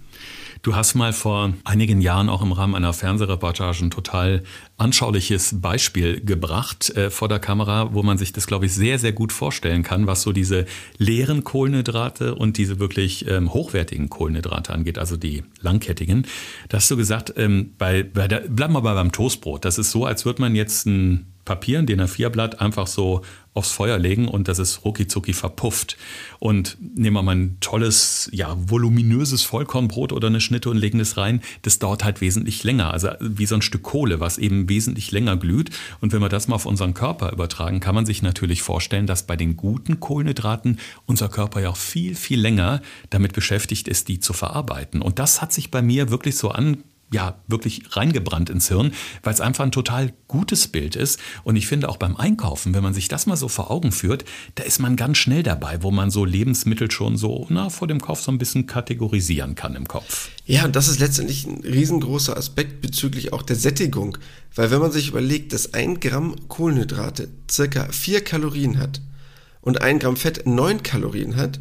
Du 0.64 0.76
hast 0.76 0.94
mal 0.94 1.12
vor 1.12 1.54
einigen 1.64 2.02
Jahren 2.02 2.30
auch 2.30 2.44
im 2.44 2.52
Rahmen 2.52 2.76
einer 2.76 2.94
Fernsehreportage 2.94 3.84
ein 3.84 3.90
total 3.90 4.44
anschauliches 4.78 5.60
Beispiel 5.60 6.24
gebracht 6.24 6.92
äh, 6.92 7.10
vor 7.10 7.28
der 7.28 7.40
Kamera, 7.40 7.96
wo 7.96 8.04
man 8.04 8.20
sich 8.20 8.32
das, 8.32 8.46
glaube 8.46 8.68
ich, 8.68 8.74
sehr, 8.76 9.00
sehr 9.00 9.12
gut 9.12 9.32
vorstellen 9.32 9.82
kann, 9.82 10.06
was 10.06 10.22
so 10.22 10.32
diese 10.32 10.66
leeren 11.00 11.44
Kohlenhydrate 11.44 12.36
und 12.36 12.58
diese 12.60 12.78
wirklich 12.78 13.28
ähm, 13.28 13.52
hochwertigen 13.52 14.12
Kohlenhydrate 14.12 14.72
angeht, 14.72 15.00
also 15.00 15.18
die 15.18 15.44
langkettigen. 15.62 16.28
Da 16.70 16.78
hast 16.78 16.92
du 16.92 16.98
gesagt, 16.98 17.34
ähm, 17.38 17.74
bei, 17.80 18.04
bei 18.04 18.28
der, 18.28 18.42
bleiben 18.42 18.74
wir 18.74 18.82
mal 18.82 18.94
beim 18.94 19.12
Toastbrot. 19.12 19.66
Das 19.66 19.80
ist 19.80 19.90
so, 19.90 20.06
als 20.06 20.26
würde 20.26 20.44
man 20.44 20.54
jetzt 20.54 20.86
ein 20.86 21.26
Papier, 21.44 21.80
ein 21.80 21.88
DIN 21.88 22.02
A4-Blatt 22.02 22.62
einfach 22.62 22.86
so 22.86 23.24
aufs 23.54 23.72
Feuer 23.72 23.98
legen 23.98 24.28
und 24.30 24.48
das 24.48 24.60
ist 24.60 24.86
rucki 24.86 25.34
verpufft. 25.34 25.98
Und 26.40 26.78
nehmen 26.80 27.16
wir 27.16 27.22
mal 27.22 27.36
ein 27.36 27.58
tolles, 27.60 28.30
ja, 28.32 28.56
voluminöses 28.58 29.44
Vollkornbrot 29.44 30.14
oder 30.14 30.28
eine 30.28 30.40
Schnitte 30.40 30.70
und 30.70 30.78
legen 30.78 31.00
das 31.00 31.18
rein. 31.18 31.42
Das 31.64 31.78
dauert 31.78 32.04
halt 32.04 32.22
wesentlich 32.22 32.64
länger. 32.64 32.92
Also 32.92 33.10
wie 33.20 33.46
so 33.46 33.56
ein 33.56 33.62
Stück 33.62 33.84
Kohle, 33.84 34.22
was 34.22 34.38
eben 34.38 34.70
wesentlich 34.70 35.12
länger 35.12 35.36
glüht. 35.36 35.70
Und 36.00 36.14
wenn 36.14 36.22
wir 36.22 36.30
das 36.30 36.48
mal 36.48 36.56
auf 36.56 36.66
unseren 36.66 36.94
Körper 36.94 37.34
übertragen, 37.34 37.82
kann 37.82 37.96
man 37.96 38.06
sich 38.06 38.22
natürlich 38.22 38.62
vorstellen, 38.62 39.06
dass 39.06 39.24
bei 39.24 39.36
den 39.36 39.58
guten 39.58 40.00
Kohlenhydraten 40.00 40.80
unser 41.06 41.28
Körper 41.28 41.62
ja 41.62 41.70
auch 41.70 41.78
viel, 41.78 42.16
viel 42.16 42.40
länger 42.40 42.82
damit 43.10 43.34
beschäftigt 43.34 43.90
ist, 43.90 44.08
die 44.08 44.22
zu 44.22 44.32
verarbeiten. 44.32 45.02
Und 45.02 45.20
das 45.20 45.42
hat 45.42 45.52
sich 45.52 45.72
bei 45.72 45.82
mir 45.82 46.10
wirklich 46.10 46.38
so 46.38 46.52
an 46.52 46.84
ja 47.14 47.42
wirklich 47.48 47.84
reingebrannt 47.96 48.50
ins 48.50 48.70
Hirn, 48.70 48.94
weil 49.24 49.34
es 49.34 49.42
einfach 49.42 49.66
ein 49.66 49.72
total 49.72 50.14
gutes 50.28 50.68
Bild 50.68 50.96
ist. 50.96 51.20
Und 51.44 51.56
ich 51.56 51.68
finde 51.68 51.90
auch 51.90 51.98
beim 51.98 52.16
Einkaufen, 52.16 52.74
wenn 52.74 52.84
man 52.84 52.94
sich 52.94 53.08
das 53.08 53.26
mal 53.26 53.36
so 53.36 53.48
vor 53.48 53.70
Augen 53.70 53.92
führt, 53.92 54.26
da 54.56 54.64
ist 54.64 54.80
man 54.80 54.96
ganz 54.96 55.18
schnell 55.18 55.44
dabei, 55.44 55.84
wo 55.84 55.92
man 55.92 56.10
so 56.10 56.26
Lebensmittel 56.26 56.90
schon 56.90 57.18
so 57.18 57.46
na, 57.50 57.70
vor 57.70 57.88
dem 57.88 58.02
Kauf 58.02 58.22
so 58.22 58.32
ein 58.32 58.38
bisschen 58.38 58.66
kategorisieren 58.66 59.56
kann 59.56 59.76
im 59.76 59.88
Kopf. 59.88 60.30
Ja, 60.46 60.66
und 60.66 60.76
das 60.76 60.88
ist 60.88 61.00
letztendlich 61.00 61.46
ein 61.46 61.62
riesengroßer 61.62 62.36
Aspekt 62.36 62.82
bezüglich 62.82 63.34
auch 63.34 63.44
der 63.44 63.56
Sättigung. 63.56 64.18
Weil 64.56 64.72
wenn 64.72 64.80
man 64.80 64.92
sich 64.92 65.10
überlegt, 65.10 65.54
dass 65.54 65.74
ein 65.74 66.00
Gramm 66.00 66.36
Kohlenhydrate 66.48 67.30
circa 67.50 67.88
vier 67.92 68.24
Kalorien 68.24 68.78
hat 68.78 69.02
und 69.62 69.82
ein 69.82 70.00
Gramm 70.00 70.16
Fett 70.18 70.46
neun 70.46 70.84
Kalorien 70.84 71.36
hat, 71.36 71.60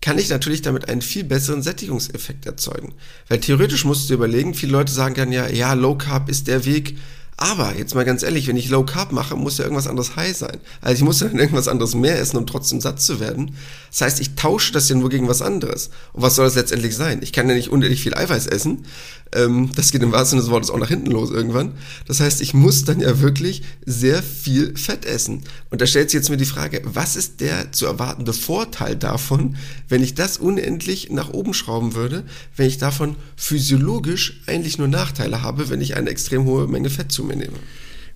kann 0.00 0.18
ich 0.18 0.30
natürlich 0.30 0.62
damit 0.62 0.88
einen 0.88 1.02
viel 1.02 1.24
besseren 1.24 1.62
Sättigungseffekt 1.62 2.46
erzeugen. 2.46 2.94
Weil 3.28 3.40
theoretisch 3.40 3.84
musst 3.84 4.08
du 4.08 4.14
überlegen, 4.14 4.54
viele 4.54 4.72
Leute 4.72 4.92
sagen 4.92 5.14
dann 5.14 5.32
ja, 5.32 5.48
ja, 5.48 5.74
Low 5.74 5.96
Carb 5.96 6.28
ist 6.30 6.48
der 6.48 6.64
Weg, 6.64 6.96
aber 7.40 7.74
jetzt 7.74 7.94
mal 7.94 8.04
ganz 8.04 8.22
ehrlich, 8.22 8.46
wenn 8.48 8.56
ich 8.58 8.68
Low 8.68 8.84
Carb 8.84 9.12
mache, 9.12 9.34
muss 9.34 9.56
ja 9.56 9.64
irgendwas 9.64 9.86
anderes 9.86 10.14
high 10.14 10.36
sein. 10.36 10.58
Also 10.82 10.96
ich 10.96 11.02
muss 11.02 11.20
dann 11.20 11.34
irgendwas 11.38 11.68
anderes 11.68 11.94
mehr 11.94 12.20
essen, 12.20 12.36
um 12.36 12.46
trotzdem 12.46 12.82
satt 12.82 13.00
zu 13.00 13.18
werden. 13.18 13.56
Das 13.88 14.02
heißt, 14.02 14.20
ich 14.20 14.34
tausche 14.34 14.74
das 14.74 14.90
ja 14.90 14.94
nur 14.94 15.08
gegen 15.08 15.26
was 15.26 15.40
anderes. 15.40 15.88
Und 16.12 16.20
was 16.20 16.36
soll 16.36 16.44
das 16.44 16.54
letztendlich 16.54 16.94
sein? 16.94 17.20
Ich 17.22 17.32
kann 17.32 17.48
ja 17.48 17.54
nicht 17.54 17.70
unendlich 17.70 18.02
viel 18.02 18.14
Eiweiß 18.14 18.46
essen. 18.46 18.84
Ähm, 19.32 19.70
das 19.74 19.90
geht 19.90 20.02
im 20.02 20.12
wahrsten 20.12 20.38
Sinne 20.38 20.42
des 20.42 20.50
Wortes 20.50 20.70
auch 20.70 20.78
nach 20.78 20.88
hinten 20.88 21.10
los 21.10 21.30
irgendwann. 21.30 21.72
Das 22.06 22.20
heißt, 22.20 22.42
ich 22.42 22.52
muss 22.52 22.84
dann 22.84 23.00
ja 23.00 23.20
wirklich 23.20 23.62
sehr 23.86 24.22
viel 24.22 24.76
Fett 24.76 25.06
essen. 25.06 25.42
Und 25.70 25.80
da 25.80 25.86
stellt 25.86 26.10
sich 26.10 26.18
jetzt 26.18 26.28
mir 26.28 26.36
die 26.36 26.44
Frage, 26.44 26.82
was 26.84 27.16
ist 27.16 27.40
der 27.40 27.72
zu 27.72 27.86
erwartende 27.86 28.34
Vorteil 28.34 28.96
davon, 28.96 29.56
wenn 29.88 30.02
ich 30.02 30.14
das 30.14 30.36
unendlich 30.36 31.10
nach 31.10 31.30
oben 31.30 31.54
schrauben 31.54 31.94
würde, 31.94 32.24
wenn 32.56 32.66
ich 32.66 32.76
davon 32.76 33.16
physiologisch 33.36 34.42
eigentlich 34.46 34.76
nur 34.76 34.88
Nachteile 34.88 35.42
habe, 35.42 35.70
wenn 35.70 35.80
ich 35.80 35.96
eine 35.96 36.10
extrem 36.10 36.44
hohe 36.44 36.66
Menge 36.66 36.90
Fett 36.90 37.10
zu 37.10 37.29
mir. 37.36 37.48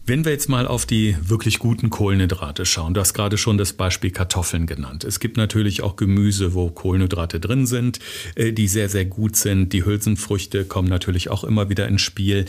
Wenn 0.06 0.26
wir 0.26 0.32
jetzt 0.32 0.50
mal 0.50 0.66
auf 0.66 0.84
die 0.84 1.16
wirklich 1.22 1.58
guten 1.58 1.88
Kohlenhydrate 1.88 2.66
schauen, 2.66 2.92
du 2.92 3.00
hast 3.00 3.14
gerade 3.14 3.38
schon 3.38 3.56
das 3.56 3.72
Beispiel 3.72 4.10
Kartoffeln 4.10 4.66
genannt. 4.66 5.02
Es 5.02 5.18
gibt 5.18 5.38
natürlich 5.38 5.82
auch 5.82 5.96
Gemüse, 5.96 6.52
wo 6.52 6.68
Kohlenhydrate 6.68 7.40
drin 7.40 7.66
sind, 7.66 8.00
äh, 8.34 8.52
die 8.52 8.68
sehr, 8.68 8.90
sehr 8.90 9.06
gut 9.06 9.36
sind. 9.36 9.72
Die 9.72 9.86
Hülsenfrüchte 9.86 10.66
kommen 10.66 10.88
natürlich 10.88 11.30
auch 11.30 11.42
immer 11.42 11.70
wieder 11.70 11.88
ins 11.88 12.02
Spiel. 12.02 12.44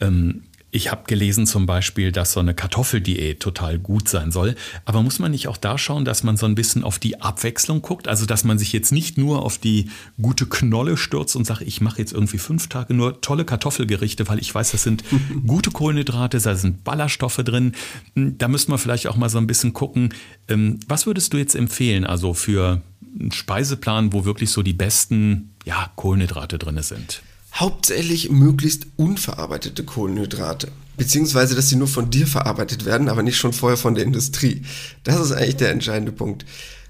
Ähm, 0.00 0.42
ich 0.72 0.90
habe 0.90 1.02
gelesen 1.06 1.46
zum 1.46 1.66
Beispiel, 1.66 2.12
dass 2.12 2.32
so 2.32 2.40
eine 2.40 2.54
Kartoffeldiät 2.54 3.40
total 3.40 3.78
gut 3.78 4.08
sein 4.08 4.30
soll. 4.30 4.54
Aber 4.84 5.02
muss 5.02 5.18
man 5.18 5.32
nicht 5.32 5.48
auch 5.48 5.56
da 5.56 5.78
schauen, 5.78 6.04
dass 6.04 6.22
man 6.22 6.36
so 6.36 6.46
ein 6.46 6.54
bisschen 6.54 6.84
auf 6.84 6.98
die 6.98 7.20
Abwechslung 7.20 7.82
guckt? 7.82 8.06
Also, 8.06 8.24
dass 8.24 8.44
man 8.44 8.58
sich 8.58 8.72
jetzt 8.72 8.92
nicht 8.92 9.18
nur 9.18 9.42
auf 9.42 9.58
die 9.58 9.90
gute 10.20 10.46
Knolle 10.46 10.96
stürzt 10.96 11.34
und 11.34 11.44
sagt, 11.44 11.62
ich 11.62 11.80
mache 11.80 11.98
jetzt 11.98 12.12
irgendwie 12.12 12.38
fünf 12.38 12.68
Tage 12.68 12.94
nur 12.94 13.20
tolle 13.20 13.44
Kartoffelgerichte, 13.44 14.28
weil 14.28 14.38
ich 14.38 14.54
weiß, 14.54 14.70
das 14.70 14.84
sind 14.84 15.02
gute 15.46 15.70
Kohlenhydrate, 15.70 16.38
da 16.38 16.54
sind 16.54 16.84
Ballaststoffe 16.84 17.38
drin. 17.38 17.72
Da 18.14 18.46
müsste 18.46 18.70
man 18.70 18.78
vielleicht 18.78 19.08
auch 19.08 19.16
mal 19.16 19.28
so 19.28 19.38
ein 19.38 19.46
bisschen 19.46 19.72
gucken. 19.72 20.14
Ähm, 20.48 20.78
was 20.86 21.06
würdest 21.06 21.32
du 21.32 21.38
jetzt 21.38 21.56
empfehlen, 21.56 22.04
also 22.04 22.32
für 22.32 22.80
einen 23.18 23.32
Speiseplan, 23.32 24.12
wo 24.12 24.24
wirklich 24.24 24.50
so 24.50 24.62
die 24.62 24.72
besten 24.72 25.50
ja, 25.64 25.90
Kohlenhydrate 25.96 26.58
drin 26.58 26.80
sind? 26.82 27.22
Hauptsächlich 27.54 28.30
möglichst 28.30 28.86
unverarbeitete 28.96 29.84
Kohlenhydrate. 29.84 30.68
Beziehungsweise, 30.96 31.54
dass 31.54 31.68
sie 31.68 31.76
nur 31.76 31.88
von 31.88 32.10
dir 32.10 32.26
verarbeitet 32.26 32.84
werden, 32.84 33.08
aber 33.08 33.22
nicht 33.22 33.38
schon 33.38 33.52
vorher 33.52 33.78
von 33.78 33.94
der 33.94 34.04
Industrie. 34.04 34.62
Das 35.02 35.18
ist 35.18 35.32
eigentlich 35.32 35.56
der 35.56 35.70
entscheidende 35.70 36.12
Punkt. 36.12 36.44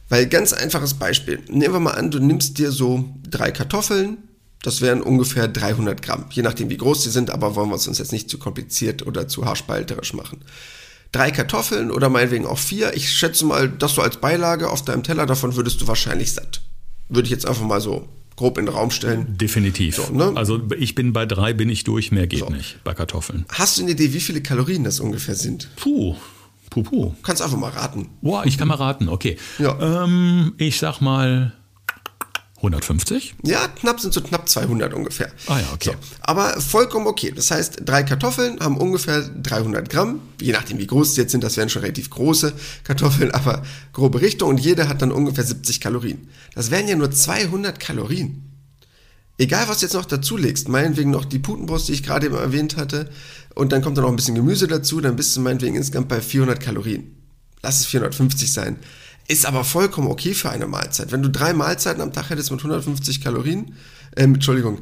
Weil 0.09 0.27
ganz 0.27 0.53
einfaches 0.53 0.95
Beispiel. 0.95 1.39
Nehmen 1.49 1.75
wir 1.75 1.81
mal 1.81 1.93
an, 1.93 2.11
du 2.11 2.19
nimmst 2.19 2.59
dir 2.59 2.73
so 2.73 3.05
drei 3.29 3.53
Kartoffeln. 3.53 4.19
Das 4.63 4.81
wären 4.81 5.01
ungefähr 5.01 5.49
300 5.49 6.03
Gramm. 6.03 6.27
Je 6.31 6.43
nachdem, 6.43 6.69
wie 6.69 6.77
groß 6.77 7.05
sie 7.05 7.11
sind, 7.11 7.31
aber 7.31 7.55
wollen 7.55 7.71
wir 7.71 7.77
es 7.77 7.87
uns 7.87 7.99
jetzt 7.99 8.13
nicht 8.13 8.29
zu 8.29 8.39
kompliziert 8.39 9.07
oder 9.07 9.29
zu 9.29 9.47
haarspalterisch 9.47 10.13
machen. 10.13 10.41
Drei 11.13 11.31
Kartoffeln 11.31 11.91
oder 11.91 12.09
meinetwegen 12.09 12.47
auch 12.47 12.59
vier. 12.59 12.95
Ich 12.95 13.11
schätze 13.11 13.47
mal, 13.47 13.69
dass 13.69 13.95
du 13.95 14.03
als 14.03 14.19
Beilage 14.19 14.69
auf 14.69 14.85
deinem 14.85 15.03
Teller, 15.03 15.27
davon 15.27 15.57
würdest 15.57 15.81
du 15.81 15.87
wahrscheinlich 15.87 16.33
satt. 16.33 16.61
Würde 17.09 17.27
ich 17.27 17.33
jetzt 17.33 17.47
einfach 17.47 17.65
mal 17.65 17.81
so 17.81 18.09
grob 18.41 18.57
in 18.57 18.65
den 18.65 18.75
Raum 18.75 18.91
stellen. 18.91 19.37
Definitiv. 19.37 19.97
So, 19.97 20.13
ne? 20.15 20.33
Also 20.35 20.63
ich 20.79 20.95
bin 20.95 21.13
bei 21.13 21.27
drei, 21.27 21.53
bin 21.53 21.69
ich 21.69 21.85
durch, 21.85 22.11
mehr 22.11 22.27
geht 22.27 22.41
so. 22.41 22.49
nicht 22.49 22.83
bei 22.85 22.95
Kartoffeln. 22.95 23.45
Hast 23.51 23.77
du 23.77 23.83
eine 23.83 23.91
Idee, 23.91 24.15
wie 24.15 24.21
viele 24.21 24.41
Kalorien 24.41 24.83
das 24.83 24.99
ungefähr 24.99 25.35
sind? 25.35 25.69
Puh. 25.77 26.17
Puh, 26.71 26.83
puh. 26.83 27.13
Kannst 27.23 27.43
einfach 27.43 27.59
mal 27.59 27.69
raten. 27.69 28.09
Boah, 28.23 28.47
ich 28.47 28.57
kann 28.57 28.69
mal 28.69 28.77
raten, 28.77 29.11
okay. 29.11 29.37
Ja. 29.59 30.05
Ähm, 30.05 30.55
ich 30.57 30.79
sag 30.79 31.01
mal 31.03 31.53
150? 32.63 33.37
Ja, 33.43 33.69
knapp 33.69 34.01
sind 34.01 34.13
so 34.13 34.21
knapp 34.21 34.49
200 34.49 34.93
ungefähr. 34.93 35.31
Ah 35.47 35.59
ja, 35.59 35.67
okay. 35.73 35.93
So, 35.93 36.17
aber 36.21 36.61
vollkommen 36.61 37.07
okay. 37.07 37.33
Das 37.35 37.51
heißt, 37.51 37.83
drei 37.85 38.03
Kartoffeln 38.03 38.61
haben 38.61 38.77
ungefähr 38.77 39.23
300 39.23 39.89
Gramm. 39.89 40.21
Je 40.41 40.53
nachdem, 40.53 40.79
wie 40.79 40.87
groß 40.87 41.15
sie 41.15 41.23
jetzt 41.23 41.33
sind, 41.33 41.43
das 41.43 41.57
wären 41.57 41.71
schon 41.71 41.83
relativ 41.83 42.11
große 42.11 42.53
Kartoffeln, 42.85 43.31
aber 43.31 43.63
grobe 43.95 44.21
Richtung. 44.21 44.51
Und 44.51 44.61
jede 44.61 44.89
hat 44.89 45.01
dann 45.01 45.11
ungefähr 45.11 45.45
70 45.45 45.81
Kalorien. 45.81 46.29
Das 46.55 46.71
wären 46.71 46.87
ja 46.87 46.97
nur 46.97 47.11
200 47.11 47.81
Kalorien. 47.81 48.43
Egal, 49.39 49.69
was 49.69 49.79
du 49.79 49.87
jetzt 49.87 49.95
noch 49.95 50.05
dazu 50.05 50.37
legst, 50.37 50.69
meinetwegen 50.69 51.11
noch 51.11 51.25
die 51.25 51.39
Putenbrust, 51.39 51.89
die 51.89 51.93
ich 51.93 52.03
gerade 52.03 52.27
eben 52.27 52.37
erwähnt 52.37 52.77
hatte, 52.77 53.09
und 53.55 53.73
dann 53.73 53.81
kommt 53.81 53.97
da 53.97 54.03
noch 54.03 54.11
ein 54.11 54.17
bisschen 54.17 54.35
Gemüse 54.35 54.67
dazu, 54.69 55.01
dann 55.01 55.17
bist 55.17 55.35
du 55.35 55.41
meinetwegen 55.41 55.77
insgesamt 55.77 56.09
bei 56.09 56.21
400 56.21 56.61
Kalorien. 56.61 57.17
Lass 57.63 57.81
es 57.81 57.87
450 57.87 58.53
sein. 58.53 58.77
Ist 59.31 59.47
aber 59.47 59.63
vollkommen 59.63 60.09
okay 60.09 60.35
für 60.35 60.51
eine 60.51 60.67
Mahlzeit. 60.67 61.13
Wenn 61.13 61.23
du 61.23 61.31
drei 61.31 61.53
Mahlzeiten 61.53 62.03
am 62.03 62.13
Tag 62.13 62.31
hättest 62.31 62.51
mit 62.51 62.59
150 62.59 63.21
Kalorien, 63.21 63.77
äh, 64.17 64.25
Entschuldigung, 64.25 64.81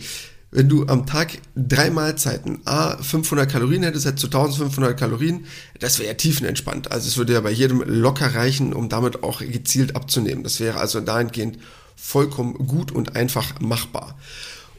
wenn 0.50 0.70
du 0.70 0.86
am 0.86 1.04
Tag 1.04 1.32
drei 1.54 1.90
Mahlzeiten, 1.90 2.62
a 2.64 2.96
500 2.96 3.52
Kalorien 3.52 3.82
hättest, 3.82 4.06
hättest 4.06 4.22
du 4.24 4.28
1500 4.28 4.98
Kalorien, 4.98 5.44
das 5.80 5.98
wäre 5.98 6.08
ja 6.08 6.14
tiefenentspannt. 6.14 6.90
Also 6.90 7.08
es 7.08 7.18
würde 7.18 7.34
ja 7.34 7.42
bei 7.42 7.50
jedem 7.50 7.82
locker 7.82 8.34
reichen, 8.34 8.72
um 8.72 8.88
damit 8.88 9.22
auch 9.22 9.40
gezielt 9.40 9.94
abzunehmen. 9.94 10.44
Das 10.44 10.60
wäre 10.60 10.78
also 10.80 11.00
dahingehend 11.00 11.58
vollkommen 11.94 12.54
gut 12.54 12.90
und 12.90 13.16
einfach 13.16 13.60
machbar. 13.60 14.16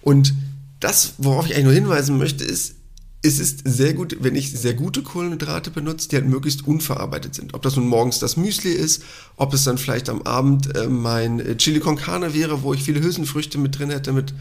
Und 0.02 0.34
das, 0.80 1.14
worauf 1.20 1.46
ich 1.46 1.54
eigentlich 1.54 1.66
nur 1.66 1.74
hinweisen 1.74 2.18
möchte, 2.18 2.44
ist, 2.44 2.74
es 3.22 3.40
ist 3.40 3.62
sehr 3.66 3.94
gut, 3.94 4.18
wenn 4.22 4.36
ich 4.36 4.52
sehr 4.52 4.74
gute 4.74 5.04
Kohlenhydrate 5.04 5.72
benutze, 5.72 6.08
die 6.08 6.16
halt 6.16 6.28
möglichst 6.28 6.66
unverarbeitet 6.66 7.36
sind. 7.36 7.54
Ob 7.54 7.62
das 7.62 7.76
nun 7.76 7.88
morgens 7.88 8.20
das 8.20 8.38
Müsli 8.38 8.72
ist, 8.72 9.04
ob 9.36 9.54
es 9.54 9.66
dann 9.66 9.78
vielleicht 9.78 10.08
am 10.08 10.22
Abend 10.22 10.74
äh, 10.76 10.88
mein 10.88 11.42
äh, 11.42 11.58
Chili 11.58 11.82
con 11.82 11.98
Carne 11.98 12.34
wäre, 12.34 12.64
wo 12.64 12.74
ich 12.74 12.84
viele 12.84 13.02
Hülsenfrüchte 13.02 13.58
mit 13.58 13.78
drin 13.78 13.90
hätte, 13.90 14.14
mit 14.14 14.34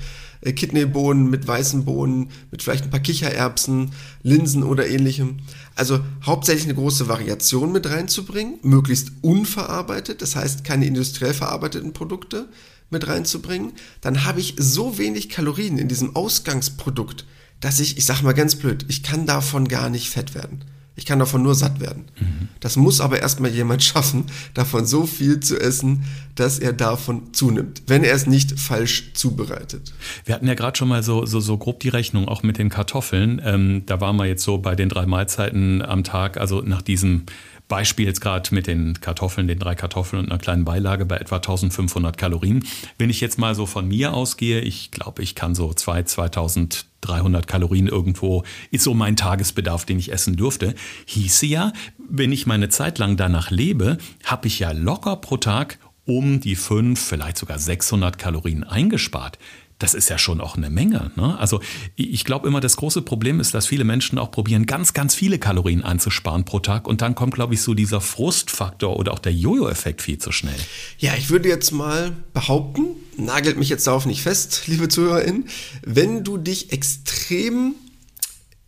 äh, 0.42 0.52
Kidneybohnen, 0.52 1.28
mit 1.28 1.48
weißen 1.48 1.84
Bohnen, 1.84 2.30
mit 2.52 2.62
vielleicht 2.62 2.84
ein 2.84 2.90
paar 2.90 3.00
Kichererbsen, 3.00 3.90
Linsen 4.22 4.62
oder 4.62 4.86
ähnlichem. 4.86 5.38
Also 5.74 5.98
hauptsächlich 6.24 6.66
eine 6.66 6.74
große 6.74 7.08
Variation 7.08 7.72
mit 7.72 7.90
reinzubringen, 7.90 8.60
möglichst 8.62 9.10
unverarbeitet, 9.22 10.22
das 10.22 10.36
heißt 10.36 10.62
keine 10.62 10.86
industriell 10.86 11.34
verarbeiteten 11.34 11.92
Produkte 11.92 12.48
mit 12.90 13.08
reinzubringen. 13.08 13.72
Dann 14.00 14.24
habe 14.24 14.38
ich 14.38 14.54
so 14.56 14.98
wenig 14.98 15.28
Kalorien 15.28 15.78
in 15.78 15.88
diesem 15.88 16.14
Ausgangsprodukt, 16.14 17.26
dass 17.60 17.80
ich, 17.80 17.98
ich 17.98 18.04
sag 18.04 18.22
mal 18.22 18.34
ganz 18.34 18.56
blöd, 18.56 18.84
ich 18.88 19.02
kann 19.02 19.26
davon 19.26 19.68
gar 19.68 19.90
nicht 19.90 20.10
fett 20.10 20.34
werden. 20.34 20.64
Ich 20.98 21.06
kann 21.06 21.20
davon 21.20 21.44
nur 21.44 21.54
satt 21.54 21.78
werden. 21.78 22.06
Mhm. 22.18 22.48
Das 22.58 22.74
muss 22.74 23.00
aber 23.00 23.20
erstmal 23.20 23.52
jemand 23.52 23.84
schaffen, 23.84 24.24
davon 24.54 24.84
so 24.84 25.06
viel 25.06 25.38
zu 25.38 25.56
essen, 25.56 26.04
dass 26.34 26.58
er 26.58 26.72
davon 26.72 27.32
zunimmt, 27.32 27.82
wenn 27.86 28.02
er 28.02 28.14
es 28.14 28.26
nicht 28.26 28.58
falsch 28.58 29.12
zubereitet. 29.14 29.94
Wir 30.24 30.34
hatten 30.34 30.48
ja 30.48 30.54
gerade 30.54 30.76
schon 30.76 30.88
mal 30.88 31.04
so, 31.04 31.24
so, 31.24 31.38
so 31.38 31.56
grob 31.56 31.78
die 31.80 31.88
Rechnung, 31.88 32.26
auch 32.26 32.42
mit 32.42 32.58
den 32.58 32.68
Kartoffeln. 32.68 33.40
Ähm, 33.44 33.84
da 33.86 34.00
waren 34.00 34.16
wir 34.16 34.26
jetzt 34.26 34.42
so 34.42 34.58
bei 34.58 34.74
den 34.74 34.88
drei 34.88 35.06
Mahlzeiten 35.06 35.82
am 35.82 36.02
Tag, 36.02 36.36
also 36.36 36.62
nach 36.62 36.82
diesem 36.82 37.26
Beispiel 37.68 38.06
jetzt 38.06 38.20
gerade 38.20 38.54
mit 38.54 38.66
den 38.66 39.00
Kartoffeln, 39.00 39.46
den 39.46 39.58
drei 39.58 39.74
Kartoffeln 39.74 40.20
und 40.20 40.30
einer 40.30 40.38
kleinen 40.38 40.64
Beilage 40.64 41.04
bei 41.04 41.18
etwa 41.18 41.36
1500 41.36 42.16
Kalorien. 42.16 42.64
Wenn 42.96 43.10
ich 43.10 43.20
jetzt 43.20 43.38
mal 43.38 43.54
so 43.54 43.66
von 43.66 43.86
mir 43.86 44.14
ausgehe, 44.14 44.60
ich 44.60 44.90
glaube, 44.90 45.22
ich 45.22 45.34
kann 45.34 45.54
so 45.54 45.72
2, 45.72 46.04
2300 46.04 47.46
Kalorien 47.46 47.86
irgendwo, 47.86 48.44
ist 48.70 48.84
so 48.84 48.94
mein 48.94 49.16
Tagesbedarf, 49.16 49.84
den 49.84 49.98
ich 49.98 50.12
essen 50.12 50.36
dürfte. 50.36 50.74
Hieße 51.06 51.46
ja, 51.46 51.72
wenn 51.98 52.32
ich 52.32 52.46
meine 52.46 52.70
Zeit 52.70 52.98
lang 52.98 53.16
danach 53.16 53.50
lebe, 53.50 53.98
habe 54.24 54.46
ich 54.46 54.58
ja 54.58 54.72
locker 54.72 55.16
pro 55.16 55.36
Tag 55.36 55.78
um 56.06 56.40
die 56.40 56.56
5, 56.56 56.98
vielleicht 56.98 57.36
sogar 57.36 57.58
600 57.58 58.18
Kalorien 58.18 58.64
eingespart 58.64 59.38
das 59.78 59.94
ist 59.94 60.10
ja 60.10 60.18
schon 60.18 60.40
auch 60.40 60.56
eine 60.56 60.70
Menge. 60.70 61.12
Ne? 61.14 61.38
Also 61.38 61.60
ich 61.94 62.24
glaube 62.24 62.48
immer, 62.48 62.60
das 62.60 62.76
große 62.76 63.02
Problem 63.02 63.38
ist, 63.38 63.54
dass 63.54 63.66
viele 63.66 63.84
Menschen 63.84 64.18
auch 64.18 64.30
probieren, 64.30 64.66
ganz, 64.66 64.92
ganz 64.92 65.14
viele 65.14 65.38
Kalorien 65.38 65.84
einzusparen 65.84 66.44
pro 66.44 66.58
Tag. 66.58 66.88
Und 66.88 67.00
dann 67.00 67.14
kommt, 67.14 67.34
glaube 67.34 67.54
ich, 67.54 67.62
so 67.62 67.74
dieser 67.74 68.00
Frustfaktor 68.00 68.96
oder 68.96 69.12
auch 69.12 69.20
der 69.20 69.32
Jojo-Effekt 69.32 70.02
viel 70.02 70.18
zu 70.18 70.32
schnell. 70.32 70.58
Ja, 70.98 71.14
ich 71.16 71.30
würde 71.30 71.48
jetzt 71.48 71.70
mal 71.70 72.12
behaupten, 72.34 72.88
nagelt 73.16 73.56
mich 73.56 73.68
jetzt 73.68 73.86
darauf 73.86 74.04
nicht 74.04 74.22
fest, 74.22 74.64
liebe 74.66 74.88
ZuhörerInnen, 74.88 75.48
wenn 75.82 76.24
du 76.24 76.38
dich 76.38 76.72
extrem, 76.72 77.74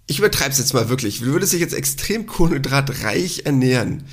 ich 0.07 0.21
übertreibe 0.21 0.53
es 0.53 0.59
jetzt 0.59 0.75
mal 0.75 0.89
wirklich, 0.89 1.21
du 1.21 1.27
würdest 1.27 1.53
dich 1.53 1.61
jetzt 1.61 1.75
extrem 1.75 2.27
kohlenhydratreich 2.27 3.47
ernähren, 3.47 4.05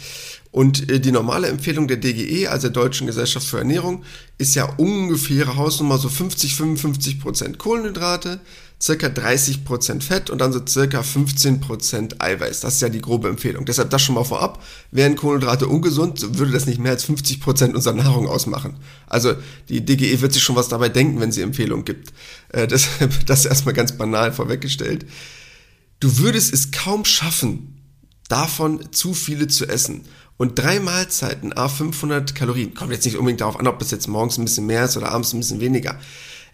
und 0.51 0.89
äh, 0.89 0.99
die 0.99 1.11
normale 1.11 1.47
Empfehlung 1.47 1.87
der 1.87 1.97
DGE, 1.97 2.47
also 2.47 2.69
der 2.69 2.81
Deutschen 2.81 3.07
Gesellschaft 3.07 3.47
für 3.47 3.59
Ernährung, 3.59 4.03
ist 4.37 4.55
ja 4.55 4.65
ungefähre 4.77 5.55
Hausnummer 5.55 5.97
so 5.97 6.09
50, 6.09 6.55
55 6.55 7.19
Prozent 7.19 7.57
Kohlenhydrate, 7.57 8.39
circa 8.81 9.09
30 9.09 9.65
Prozent 9.65 10.03
Fett 10.03 10.29
und 10.29 10.39
dann 10.39 10.53
so 10.53 10.61
circa 10.65 11.01
15 11.01 11.59
Prozent 11.59 12.21
Eiweiß. 12.21 12.59
Das 12.59 12.75
ist 12.75 12.81
ja 12.81 12.89
die 12.89 13.01
grobe 13.01 13.27
Empfehlung. 13.27 13.65
Deshalb 13.65 13.89
das 13.89 14.03
schon 14.03 14.15
mal 14.15 14.23
vorab. 14.23 14.63
Wären 14.91 15.15
Kohlenhydrate 15.15 15.67
ungesund, 15.67 16.37
würde 16.37 16.51
das 16.51 16.67
nicht 16.67 16.79
mehr 16.79 16.91
als 16.91 17.03
50 17.03 17.41
Prozent 17.41 17.75
unserer 17.75 17.95
Nahrung 17.95 18.27
ausmachen. 18.27 18.77
Also 19.07 19.33
die 19.69 19.83
DGE 19.83 20.21
wird 20.21 20.33
sich 20.33 20.43
schon 20.43 20.55
was 20.55 20.69
dabei 20.69 20.89
denken, 20.89 21.19
wenn 21.19 21.31
sie 21.31 21.41
Empfehlungen 21.41 21.85
gibt. 21.85 22.13
Äh, 22.49 22.67
deshalb 22.67 23.25
das 23.25 23.45
erstmal 23.45 23.73
ganz 23.73 23.93
banal 23.93 24.31
vorweggestellt. 24.31 25.05
Du 25.99 26.19
würdest 26.19 26.53
es 26.53 26.69
kaum 26.71 27.05
schaffen, 27.05 27.81
davon 28.29 28.91
zu 28.91 29.13
viele 29.15 29.47
zu 29.47 29.67
essen. 29.67 30.01
Und 30.37 30.59
drei 30.59 30.79
Mahlzeiten, 30.79 31.51
a 31.53 31.67
500 31.67 32.35
Kalorien, 32.35 32.73
kommt 32.73 32.91
jetzt 32.91 33.05
nicht 33.05 33.17
unbedingt 33.17 33.41
darauf 33.41 33.59
an, 33.59 33.67
ob 33.67 33.79
das 33.79 33.91
jetzt 33.91 34.07
morgens 34.07 34.37
ein 34.37 34.45
bisschen 34.45 34.67
mehr 34.67 34.85
ist 34.85 34.95
oder 34.95 35.11
abends 35.11 35.33
ein 35.33 35.39
bisschen 35.39 35.59
weniger, 35.59 35.99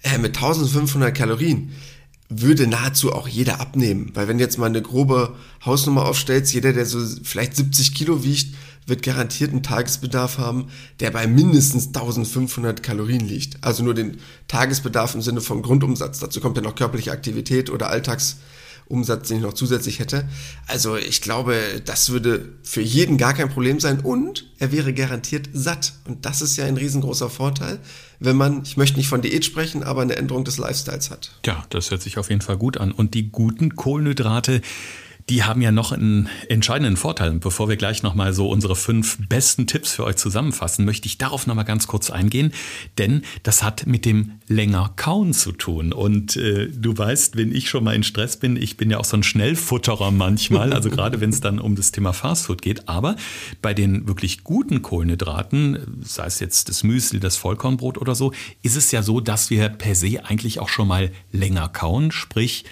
äh, 0.03 0.17
mit 0.17 0.35
1500 0.35 1.15
Kalorien 1.15 1.73
würde 2.29 2.67
nahezu 2.67 3.13
auch 3.13 3.27
jeder 3.27 3.59
abnehmen. 3.59 4.11
Weil 4.13 4.27
wenn 4.27 4.37
du 4.37 4.43
jetzt 4.43 4.57
mal 4.57 4.67
eine 4.67 4.81
grobe 4.81 5.35
Hausnummer 5.65 6.05
aufstellst, 6.05 6.53
jeder, 6.53 6.73
der 6.73 6.85
so 6.85 6.99
vielleicht 7.23 7.55
70 7.55 7.93
Kilo 7.93 8.23
wiegt, 8.23 8.55
wird 8.85 9.03
garantiert 9.03 9.51
einen 9.51 9.63
Tagesbedarf 9.63 10.37
haben, 10.37 10.67
der 10.99 11.11
bei 11.11 11.27
mindestens 11.27 11.87
1500 11.87 12.83
Kalorien 12.83 13.25
liegt. 13.25 13.63
Also 13.63 13.83
nur 13.83 13.93
den 13.93 14.17
Tagesbedarf 14.47 15.15
im 15.15 15.21
Sinne 15.21 15.41
von 15.41 15.61
Grundumsatz. 15.61 16.19
Dazu 16.19 16.41
kommt 16.41 16.57
ja 16.57 16.63
noch 16.63 16.75
körperliche 16.75 17.11
Aktivität 17.11 17.69
oder 17.69 17.89
Alltags 17.89 18.37
Umsatz, 18.85 19.27
den 19.27 19.37
ich 19.37 19.43
noch 19.43 19.53
zusätzlich 19.53 19.99
hätte. 19.99 20.27
Also 20.67 20.95
ich 20.95 21.21
glaube, 21.21 21.81
das 21.85 22.09
würde 22.09 22.53
für 22.63 22.81
jeden 22.81 23.17
gar 23.17 23.33
kein 23.33 23.49
Problem 23.49 23.79
sein 23.79 23.99
und 23.99 24.45
er 24.59 24.71
wäre 24.71 24.93
garantiert 24.93 25.49
satt. 25.53 25.93
Und 26.07 26.25
das 26.25 26.41
ist 26.41 26.57
ja 26.57 26.65
ein 26.65 26.77
riesengroßer 26.77 27.29
Vorteil, 27.29 27.79
wenn 28.19 28.35
man, 28.37 28.63
ich 28.63 28.77
möchte 28.77 28.97
nicht 28.97 29.07
von 29.07 29.21
Diät 29.21 29.45
sprechen, 29.45 29.83
aber 29.83 30.01
eine 30.01 30.15
Änderung 30.15 30.43
des 30.43 30.57
Lifestyles 30.57 31.11
hat. 31.11 31.31
Ja, 31.45 31.65
das 31.69 31.91
hört 31.91 32.01
sich 32.01 32.17
auf 32.17 32.29
jeden 32.29 32.41
Fall 32.41 32.57
gut 32.57 32.77
an. 32.77 32.91
Und 32.91 33.13
die 33.13 33.31
guten 33.31 33.75
Kohlenhydrate, 33.75 34.61
die 35.29 35.43
haben 35.43 35.61
ja 35.61 35.71
noch 35.71 35.91
einen 35.91 36.29
entscheidenden 36.49 36.97
Vorteil. 36.97 37.29
Und 37.29 37.39
bevor 37.39 37.69
wir 37.69 37.77
gleich 37.77 38.03
nochmal 38.03 38.33
so 38.33 38.49
unsere 38.49 38.75
fünf 38.75 39.17
besten 39.29 39.67
Tipps 39.67 39.93
für 39.93 40.03
euch 40.03 40.17
zusammenfassen, 40.17 40.85
möchte 40.85 41.07
ich 41.07 41.17
darauf 41.17 41.47
nochmal 41.47 41.65
ganz 41.65 41.87
kurz 41.87 42.09
eingehen, 42.09 42.51
denn 42.97 43.23
das 43.43 43.63
hat 43.63 43.87
mit 43.87 44.05
dem 44.05 44.39
länger 44.47 44.91
kauen 44.95 45.33
zu 45.33 45.51
tun. 45.53 45.93
Und 45.93 46.35
äh, 46.35 46.67
du 46.67 46.97
weißt, 46.97 47.37
wenn 47.37 47.55
ich 47.55 47.69
schon 47.69 47.83
mal 47.83 47.95
in 47.95 48.03
Stress 48.03 48.37
bin, 48.37 48.57
ich 48.57 48.75
bin 48.75 48.89
ja 48.89 48.97
auch 48.97 49.05
so 49.05 49.15
ein 49.15 49.23
Schnellfutterer 49.23 50.11
manchmal, 50.11 50.73
also 50.73 50.89
gerade 50.91 51.21
wenn 51.21 51.29
es 51.29 51.39
dann 51.39 51.59
um 51.59 51.75
das 51.75 51.91
Thema 51.91 52.11
Fastfood 52.11 52.61
geht. 52.61 52.89
Aber 52.89 53.15
bei 53.61 53.73
den 53.73 54.07
wirklich 54.07 54.43
guten 54.43 54.81
Kohlenhydraten, 54.81 56.01
sei 56.01 56.25
es 56.25 56.39
jetzt 56.39 56.69
das 56.69 56.83
Müsli, 56.83 57.19
das 57.19 57.37
Vollkornbrot 57.37 57.97
oder 57.97 58.15
so, 58.15 58.33
ist 58.61 58.75
es 58.75 58.91
ja 58.91 59.01
so, 59.01 59.21
dass 59.21 59.49
wir 59.49 59.69
per 59.69 59.95
se 59.95 60.25
eigentlich 60.25 60.59
auch 60.59 60.69
schon 60.69 60.87
mal 60.87 61.11
länger 61.31 61.69
kauen, 61.69 62.11
sprich 62.11 62.65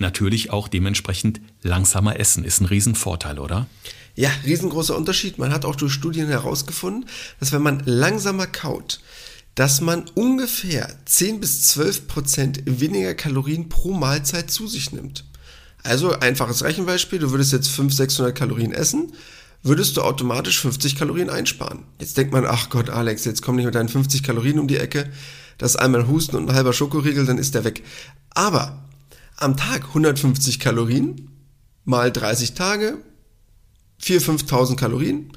natürlich 0.00 0.50
auch 0.50 0.68
dementsprechend 0.68 1.40
langsamer 1.62 2.18
essen. 2.18 2.44
Ist 2.44 2.60
ein 2.60 2.66
Riesenvorteil, 2.66 3.38
oder? 3.38 3.66
Ja, 4.14 4.30
riesengroßer 4.44 4.96
Unterschied. 4.96 5.38
Man 5.38 5.52
hat 5.52 5.64
auch 5.64 5.76
durch 5.76 5.92
Studien 5.92 6.28
herausgefunden, 6.28 7.08
dass 7.38 7.52
wenn 7.52 7.62
man 7.62 7.82
langsamer 7.84 8.46
kaut, 8.46 9.00
dass 9.54 9.80
man 9.80 10.04
ungefähr 10.14 10.88
10 11.04 11.40
bis 11.40 11.66
12 11.68 12.08
Prozent 12.08 12.62
weniger 12.64 13.14
Kalorien 13.14 13.68
pro 13.68 13.92
Mahlzeit 13.92 14.50
zu 14.50 14.66
sich 14.66 14.92
nimmt. 14.92 15.24
Also 15.82 16.12
einfaches 16.12 16.64
Rechenbeispiel, 16.64 17.18
du 17.18 17.30
würdest 17.30 17.52
jetzt 17.52 17.68
500, 17.68 17.96
600 17.96 18.34
Kalorien 18.36 18.72
essen, 18.72 19.12
würdest 19.62 19.96
du 19.96 20.02
automatisch 20.02 20.60
50 20.60 20.96
Kalorien 20.96 21.30
einsparen. 21.30 21.84
Jetzt 22.00 22.16
denkt 22.16 22.32
man, 22.32 22.44
ach 22.46 22.70
Gott, 22.70 22.90
Alex, 22.90 23.24
jetzt 23.24 23.42
komm 23.42 23.56
nicht 23.56 23.64
mit 23.64 23.74
deinen 23.74 23.88
50 23.88 24.22
Kalorien 24.22 24.58
um 24.58 24.68
die 24.68 24.76
Ecke, 24.76 25.10
das 25.58 25.76
einmal 25.76 26.06
Husten 26.06 26.36
und 26.36 26.48
ein 26.48 26.54
halber 26.54 26.72
Schokoriegel, 26.72 27.26
dann 27.26 27.38
ist 27.38 27.54
der 27.54 27.64
weg. 27.64 27.82
Aber 28.30 28.84
am 29.36 29.56
Tag 29.56 29.88
150 29.88 30.60
Kalorien 30.60 31.30
mal 31.88 32.12
30 32.12 32.52
Tage, 32.52 32.98
4.000, 34.02 34.46
5.000 34.46 34.76
Kalorien, 34.76 35.32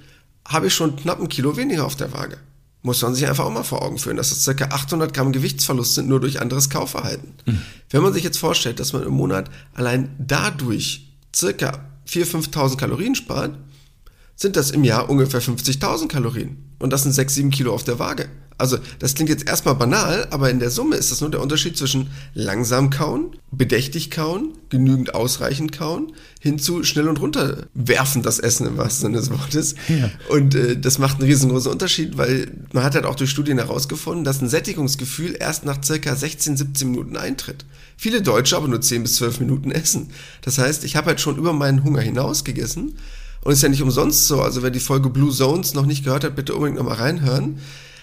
habe 0.46 0.68
ich 0.68 0.76
schon 0.76 0.98
knapp 0.98 1.22
ein 1.22 1.30
Kilo 1.30 1.56
weniger 1.56 1.86
auf 1.86 1.96
der 1.96 2.12
Waage. 2.12 2.38
Muss 2.82 3.02
man 3.02 3.16
sich 3.16 3.26
einfach 3.28 3.46
auch 3.46 3.52
mal 3.52 3.64
vor 3.64 3.82
Augen 3.82 3.98
führen, 3.98 4.18
dass 4.18 4.30
das 4.30 4.56
ca. 4.58 4.66
800 4.66 5.14
Gramm 5.14 5.32
Gewichtsverlust 5.32 5.96
sind, 5.96 6.10
nur 6.10 6.20
durch 6.20 6.42
anderes 6.42 6.70
Kaufverhalten. 6.70 7.34
Mhm. 7.46 7.62
Wenn 7.90 8.04
man 8.04 8.12
sich 8.12 8.24
jetzt 8.24 8.38
vorstellt, 8.38 8.80
dass 8.80 8.92
man 8.92 9.04
im 9.04 9.14
Monat 9.14 9.50
allein 9.74 10.14
dadurch 10.20 11.08
ca. 11.32 11.86
4.000, 12.08 12.50
5.000 12.52 12.78
Kalorien 12.78 13.16
spart, 13.16 13.58
sind 14.36 14.58
das 14.58 14.72
im 14.72 14.84
Jahr 14.84 15.10
ungefähr 15.10 15.42
50.000 15.42 16.10
Kalorien. 16.10 16.58
Und 16.80 16.92
das 16.92 17.04
sind 17.04 17.14
6, 17.14 17.34
7 17.34 17.52
Kilo 17.52 17.74
auf 17.74 17.86
der 17.86 18.00
Waage. 18.00 18.28
Also 18.62 18.78
das 19.00 19.16
klingt 19.16 19.30
jetzt 19.30 19.48
erstmal 19.48 19.74
banal, 19.74 20.28
aber 20.30 20.52
in 20.52 20.60
der 20.60 20.70
Summe 20.70 20.96
ist 20.96 21.12
das 21.12 21.20
nur 21.20 21.32
der 21.32 21.42
Unterschied 21.42 21.76
zwischen 21.76 22.12
langsam 22.36 22.92
kauen, 22.92 23.36
bedächtig 23.50 24.12
kauen, 24.12 24.54
genügend 24.70 25.16
ausreichend 25.16 25.72
kauen, 25.72 26.14
hin 26.40 26.60
zu 26.60 26.84
schnell 26.84 27.08
und 27.08 27.20
runter 27.20 27.66
werfen 27.74 28.22
das 28.22 28.38
Essen 28.38 28.68
im 28.68 28.78
wahrsten 28.78 29.08
Sinne 29.08 29.18
des 29.18 29.32
Wortes. 29.32 29.74
Ja. 29.88 30.12
Und 30.30 30.54
äh, 30.54 30.80
das 30.80 31.00
macht 31.00 31.20
einen 31.20 31.28
riesengroßen 31.28 31.72
Unterschied, 31.72 32.18
weil 32.20 32.52
man 32.72 32.84
hat 32.84 32.94
halt 32.94 33.06
auch 33.06 33.16
durch 33.16 33.32
Studien 33.32 33.58
herausgefunden, 33.58 34.24
dass 34.24 34.42
ein 34.42 34.50
Sättigungsgefühl 34.50 35.36
erst 35.40 35.66
nach 35.66 35.84
circa 35.84 36.16
16, 36.16 36.56
17 36.56 36.92
Minuten 36.92 37.18
eintritt. 37.18 37.66
Viele 37.98 38.22
Deutsche 38.22 38.56
aber 38.56 38.68
nur 38.68 38.82
10 38.82 39.02
bis 39.02 39.16
12 39.16 39.40
Minuten 39.40 39.72
essen. 39.72 40.12
Das 40.42 40.60
heißt, 40.60 40.84
ich 40.84 40.96
habe 40.96 41.08
halt 41.08 41.20
schon 41.20 41.38
über 41.38 41.52
meinen 41.52 41.84
Hunger 41.84 42.02
hinaus 42.02 42.44
gegessen. 42.44 42.96
Und 43.44 43.54
ist 43.54 43.64
ja 43.64 43.70
nicht 43.70 43.82
umsonst 43.82 44.28
so. 44.28 44.40
Also 44.40 44.62
wer 44.62 44.70
die 44.70 44.80
Folge 44.80 45.10
Blue 45.10 45.32
Zones 45.32 45.74
noch 45.74 45.88
nicht 45.88 46.04
gehört 46.04 46.24
hat, 46.24 46.36
bitte 46.36 46.54
unbedingt 46.54 46.78
nochmal 46.78 46.98
reinhören 46.98 47.58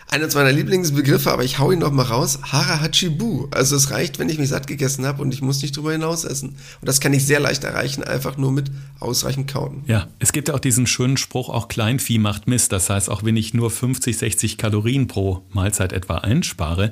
einer 0.09 0.27
meiner 0.35 0.53
Lieblingsbegriffe, 0.53 1.31
aber 1.31 1.45
ich 1.45 1.59
hau 1.59 1.71
ihn 1.71 1.81
noch 1.81 1.93
mal 1.93 2.03
raus. 2.03 2.39
Hara 2.43 2.81
Hachibu. 2.81 3.49
Also 3.51 3.77
es 3.77 3.91
reicht, 3.91 4.19
wenn 4.19 4.29
ich 4.29 4.39
mich 4.39 4.49
satt 4.49 4.67
gegessen 4.67 5.05
habe 5.05 5.23
und 5.23 5.33
ich 5.35 5.43
muss 5.43 5.61
nicht 5.63 5.77
drüber 5.77 5.93
hinaus 5.93 6.25
essen. 6.25 6.57
Und 6.81 6.89
das 6.89 7.01
kann 7.01 7.13
ich 7.13 7.27
sehr 7.27 7.41
leicht 7.41 7.65
erreichen, 7.65 8.03
einfach 8.03 8.37
nur 8.39 8.51
mit 8.51 8.71
ausreichend 9.01 9.51
kauen. 9.53 9.83
Ja, 9.87 10.09
es 10.19 10.33
gibt 10.33 10.49
ja 10.49 10.55
auch 10.55 10.61
diesen 10.61 10.87
schönen 10.87 11.19
Spruch, 11.19 11.51
auch 11.51 11.69
Kleinvieh 11.69 12.19
macht 12.19 12.49
Mist. 12.49 12.73
Das 12.73 12.89
heißt, 12.89 13.11
auch 13.11 13.23
wenn 13.23 13.37
ich 13.37 13.53
nur 13.53 13.71
50, 13.71 14.17
60 14.17 14.57
Kalorien 14.57 15.07
pro 15.09 15.43
Mahlzeit 15.51 15.93
etwa 15.93 16.19
einspare, 16.19 16.91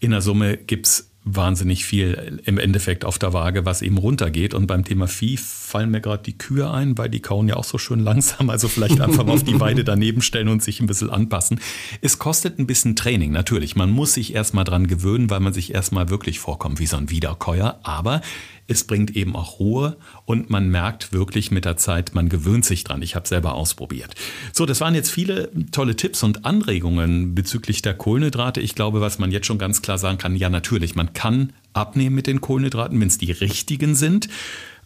in 0.00 0.10
der 0.10 0.20
Summe 0.20 0.56
gibt's 0.56 1.07
wahnsinnig 1.34 1.84
viel 1.84 2.40
im 2.44 2.58
Endeffekt 2.58 3.04
auf 3.04 3.18
der 3.18 3.32
Waage, 3.32 3.64
was 3.64 3.82
eben 3.82 3.98
runtergeht. 3.98 4.54
Und 4.54 4.66
beim 4.66 4.84
Thema 4.84 5.06
Vieh 5.06 5.36
fallen 5.36 5.90
mir 5.90 6.00
gerade 6.00 6.22
die 6.22 6.36
Kühe 6.36 6.70
ein, 6.70 6.96
weil 6.98 7.08
die 7.08 7.20
kauen 7.20 7.48
ja 7.48 7.56
auch 7.56 7.64
so 7.64 7.78
schön 7.78 8.00
langsam. 8.00 8.50
Also 8.50 8.68
vielleicht 8.68 9.00
einfach 9.00 9.24
mal 9.24 9.32
auf 9.32 9.44
die 9.44 9.60
Weide 9.60 9.84
daneben 9.84 10.22
stellen 10.22 10.48
und 10.48 10.62
sich 10.62 10.80
ein 10.80 10.86
bisschen 10.86 11.10
anpassen. 11.10 11.60
Es 12.00 12.18
kostet 12.18 12.58
ein 12.58 12.66
bisschen 12.66 12.96
Training, 12.96 13.32
natürlich. 13.32 13.76
Man 13.76 13.90
muss 13.90 14.14
sich 14.14 14.34
erstmal 14.34 14.64
dran 14.64 14.86
gewöhnen, 14.86 15.30
weil 15.30 15.40
man 15.40 15.52
sich 15.52 15.74
erstmal 15.74 16.08
wirklich 16.08 16.38
vorkommt 16.38 16.78
wie 16.78 16.86
so 16.86 16.96
ein 16.96 17.10
Wiederkäuer. 17.10 17.80
Aber 17.82 18.22
es 18.68 18.84
bringt 18.84 19.16
eben 19.16 19.34
auch 19.34 19.58
Ruhe 19.58 19.96
und 20.26 20.50
man 20.50 20.68
merkt 20.68 21.12
wirklich 21.12 21.50
mit 21.50 21.64
der 21.64 21.78
Zeit, 21.78 22.14
man 22.14 22.28
gewöhnt 22.28 22.66
sich 22.66 22.84
dran. 22.84 23.02
Ich 23.02 23.16
habe 23.16 23.26
selber 23.26 23.54
ausprobiert. 23.54 24.14
So, 24.52 24.66
das 24.66 24.80
waren 24.80 24.94
jetzt 24.94 25.10
viele 25.10 25.50
tolle 25.72 25.96
Tipps 25.96 26.22
und 26.22 26.44
Anregungen 26.44 27.34
bezüglich 27.34 27.80
der 27.80 27.94
Kohlenhydrate. 27.94 28.60
Ich 28.60 28.74
glaube, 28.74 29.00
was 29.00 29.18
man 29.18 29.32
jetzt 29.32 29.46
schon 29.46 29.58
ganz 29.58 29.80
klar 29.80 29.96
sagen 29.96 30.18
kann, 30.18 30.36
ja 30.36 30.50
natürlich, 30.50 30.94
man 30.94 31.14
kann 31.14 31.54
abnehmen 31.72 32.14
mit 32.14 32.26
den 32.26 32.42
Kohlenhydraten, 32.42 33.00
wenn 33.00 33.08
es 33.08 33.18
die 33.18 33.32
richtigen 33.32 33.94
sind. 33.94 34.28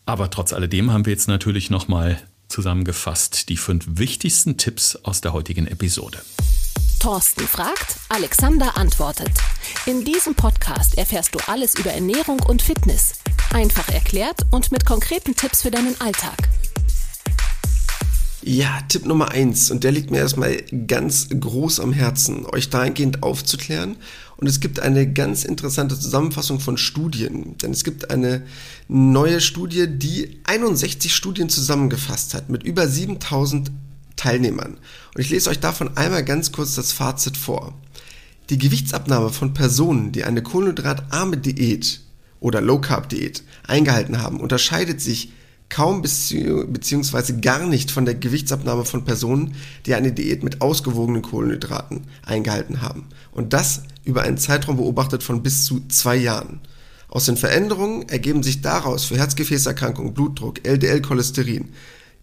Aber 0.07 0.31
trotz 0.31 0.53
alledem 0.53 0.93
haben 0.93 1.05
wir 1.05 1.13
jetzt 1.13 1.29
natürlich 1.29 1.69
nochmal 1.69 2.19
zusammengefasst 2.49 3.49
die 3.49 3.57
fünf 3.57 3.85
wichtigsten 3.89 4.59
Tipps 4.59 4.95
aus 4.97 5.21
der 5.21 5.33
heutigen 5.33 5.67
Episode. 5.67 6.19
Thorsten 7.03 7.49
fragt, 7.49 7.97
Alexander 8.11 8.77
antwortet. 8.77 9.33
In 9.87 10.05
diesem 10.05 10.37
Podcast 10.37 10.97
erfährst 10.97 11.35
du 11.35 11.41
alles 11.49 11.77
über 11.77 11.91
Ernährung 11.91 12.39
und 12.47 12.63
Fitness. 12.63 13.15
Einfach 13.53 13.89
erklärt 13.89 14.43
und 14.53 14.71
mit 14.71 14.87
konkreten 14.87 15.35
Tipps 15.35 15.63
für 15.63 15.73
deinen 15.73 16.01
Alltag. 16.01 16.37
Ja, 18.41 18.83
Tipp 18.89 19.05
Nummer 19.05 19.33
eins 19.33 19.73
und 19.73 19.83
der 19.83 19.91
liegt 19.91 20.13
mir 20.13 20.19
erstmal 20.19 20.59
ganz 20.87 21.27
groß 21.29 21.81
am 21.81 21.93
Herzen, 21.93 22.47
euch 22.47 22.71
dahingehend 22.71 23.25
aufzuklären. 23.25 23.97
Und 24.37 24.47
es 24.47 24.61
gibt 24.61 24.79
eine 24.79 25.13
ganz 25.13 25.43
interessante 25.43 25.99
Zusammenfassung 25.99 26.61
von 26.61 26.77
Studien, 26.77 27.59
denn 27.59 27.73
es 27.73 27.83
gibt 27.83 28.13
eine 28.13 28.45
neue 28.87 29.41
Studie, 29.41 29.89
die 29.89 30.41
61 30.45 31.13
Studien 31.13 31.49
zusammengefasst 31.49 32.35
hat 32.35 32.49
mit 32.49 32.63
über 32.63 32.87
7000 32.87 33.73
Teilnehmern. 34.17 34.79
Und 35.15 35.21
ich 35.21 35.31
lese 35.31 35.51
euch 35.51 35.61
davon 35.61 35.97
einmal 35.97 36.25
ganz 36.25 36.53
kurz 36.53 36.75
das 36.75 36.93
Fazit 36.93 37.37
vor. 37.37 37.75
Die 38.51 38.59
Gewichtsabnahme 38.59 39.31
von 39.31 39.55
Personen, 39.55 40.13
die 40.13 40.25
eine 40.25 40.43
kohlenhydratarme 40.43 41.37
Diät 41.37 42.01
oder 42.41 42.61
Low 42.61 42.81
Carb 42.81 43.09
Diät 43.09 43.43
eingehalten 43.67 44.21
haben, 44.21 44.41
unterscheidet 44.41 45.01
sich 45.01 45.33
kaum 45.69 46.03
bzw. 46.03 47.41
gar 47.41 47.67
nicht 47.67 47.91
von 47.91 48.05
der 48.05 48.15
Gewichtsabnahme 48.15 48.85
von 48.85 49.05
Personen, 49.05 49.55
die 49.87 49.95
eine 49.95 50.13
Diät 50.13 50.43
mit 50.43 50.61
ausgewogenen 50.61 51.23
Kohlenhydraten 51.23 52.03
eingehalten 52.27 52.83
haben. 52.83 53.07
Und 53.31 53.55
das 53.55 53.85
über 54.05 54.23
einen 54.23 54.37
Zeitraum 54.37 54.77
beobachtet 54.77 55.23
von 55.23 55.43
bis 55.43 55.65
zu 55.65 55.87
zwei 55.89 56.17
Jahren. 56.17 56.61
Aus 57.09 57.27
den 57.27 57.37
Veränderungen 57.37 58.09
ergeben 58.09 58.43
sich 58.43 58.61
daraus 58.61 59.05
für 59.05 59.17
Herzgefäßerkrankungen, 59.17 60.15
Blutdruck, 60.15 60.67
LDL-Cholesterin, 60.67 61.69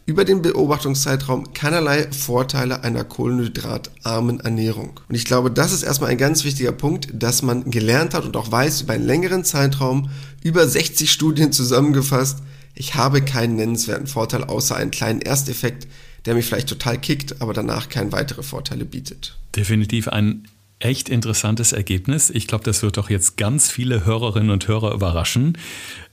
über 0.10 0.26
den 0.26 0.42
Beobachtungszeitraum 0.42 1.54
keinerlei 1.54 2.12
Vorteile 2.12 2.84
einer 2.84 3.04
kohlenhydratarmen 3.04 4.40
Ernährung. 4.40 5.00
Und 5.08 5.14
ich 5.14 5.24
glaube, 5.24 5.52
das 5.52 5.72
ist 5.72 5.84
erstmal 5.84 6.10
ein 6.10 6.18
ganz 6.18 6.44
wichtiger 6.44 6.72
Punkt, 6.72 7.10
dass 7.14 7.44
man 7.44 7.70
gelernt 7.70 8.16
hat 8.16 8.26
und 8.26 8.36
auch 8.36 8.52
weiß 8.52 8.82
über 8.82 8.94
einen 8.94 9.06
längeren 9.06 9.44
Zeitraum, 9.44 10.10
über 10.42 10.68
60 10.68 11.12
Studien 11.12 11.52
zusammengefasst, 11.52 12.40
ich 12.74 12.96
habe 12.96 13.22
keinen 13.22 13.56
nennenswerten 13.56 14.08
Vorteil 14.08 14.44
außer 14.46 14.76
einen 14.76 14.90
kleinen 14.90 15.22
Ersteffekt, 15.22 15.88
der 16.26 16.34
mich 16.34 16.48
vielleicht 16.48 16.70
total 16.70 16.98
kickt, 16.98 17.40
aber 17.40 17.54
danach 17.54 17.90
keine 17.90 18.12
weitere 18.12 18.42
Vorteile 18.42 18.86
bietet. 18.86 19.38
Definitiv 19.56 20.08
ein 20.08 20.48
echt 20.80 21.10
interessantes 21.10 21.72
Ergebnis. 21.74 22.30
Ich 22.30 22.48
glaube, 22.48 22.64
das 22.64 22.82
wird 22.82 22.98
doch 22.98 23.10
jetzt 23.10 23.38
ganz 23.38 23.70
viele 23.70 24.06
Hörerinnen 24.06 24.50
und 24.50 24.68
Hörer 24.68 24.94
überraschen. 24.94 25.58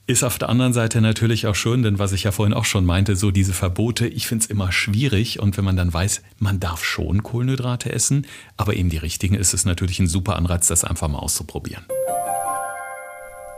Ist 0.09 0.23
auf 0.23 0.39
der 0.39 0.51
anderen 0.51 0.73
Seite 0.73 1.01
natürlich 1.01 1.49
auch 1.49 1.57
schön, 1.57 1.83
denn 1.83 1.99
was 1.99 2.13
ich 2.13 2.23
ja 2.23 2.31
vorhin 2.31 2.55
auch 2.55 2.65
schon 2.65 2.85
meinte, 2.85 3.17
so 3.17 3.33
diese 3.33 3.53
Verbote, 3.53 4.07
ich 4.07 4.29
finde 4.29 4.45
es 4.45 4.49
immer 4.49 4.71
schwierig 4.71 5.41
und 5.41 5.57
wenn 5.57 5.65
man 5.65 5.77
dann 5.77 5.93
weiß, 5.93 6.23
man 6.39 6.61
darf 6.61 6.85
schon 6.85 7.25
Kohlenhydrate 7.25 7.91
essen, 7.93 8.25
aber 8.57 8.77
eben 8.77 8.89
die 8.89 8.99
richtigen, 8.99 9.35
ist 9.35 9.53
es 9.53 9.65
natürlich 9.65 9.99
ein 9.99 10.07
super 10.07 10.37
Anreiz, 10.37 10.69
das 10.69 10.85
einfach 10.85 11.09
mal 11.09 11.19
auszuprobieren. 11.19 11.85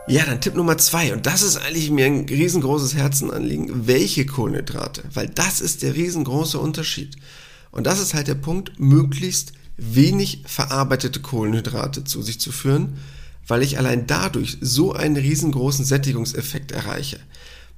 Ja, 0.07 0.25
dann 0.25 0.41
Tipp 0.41 0.55
Nummer 0.55 0.79
zwei. 0.79 1.13
Und 1.13 1.27
das 1.27 1.43
ist 1.43 1.59
eigentlich 1.59 1.91
mir 1.91 2.07
ein 2.07 2.27
riesengroßes 2.27 2.95
Herzenanliegen. 2.95 3.87
Welche 3.87 4.25
Kohlenhydrate? 4.25 5.03
Weil 5.13 5.29
das 5.29 5.61
ist 5.61 5.83
der 5.83 5.95
riesengroße 5.95 6.59
Unterschied. 6.59 7.17
Und 7.73 7.87
das 7.87 8.01
ist 8.01 8.15
halt 8.15 8.27
der 8.27 8.37
Punkt, 8.37 8.81
möglichst 8.81 9.53
wenig 9.77 10.45
verarbeitete 10.47 11.21
Kohlenhydrate 11.21 12.05
zu 12.05 12.23
sich 12.23 12.41
zu 12.41 12.53
führen, 12.53 12.97
weil 13.49 13.63
ich 13.63 13.79
allein 13.79 14.07
dadurch 14.07 14.59
so 14.61 14.93
einen 14.93 15.17
riesengroßen 15.17 15.85
Sättigungseffekt 15.85 16.71
erreiche. 16.71 17.19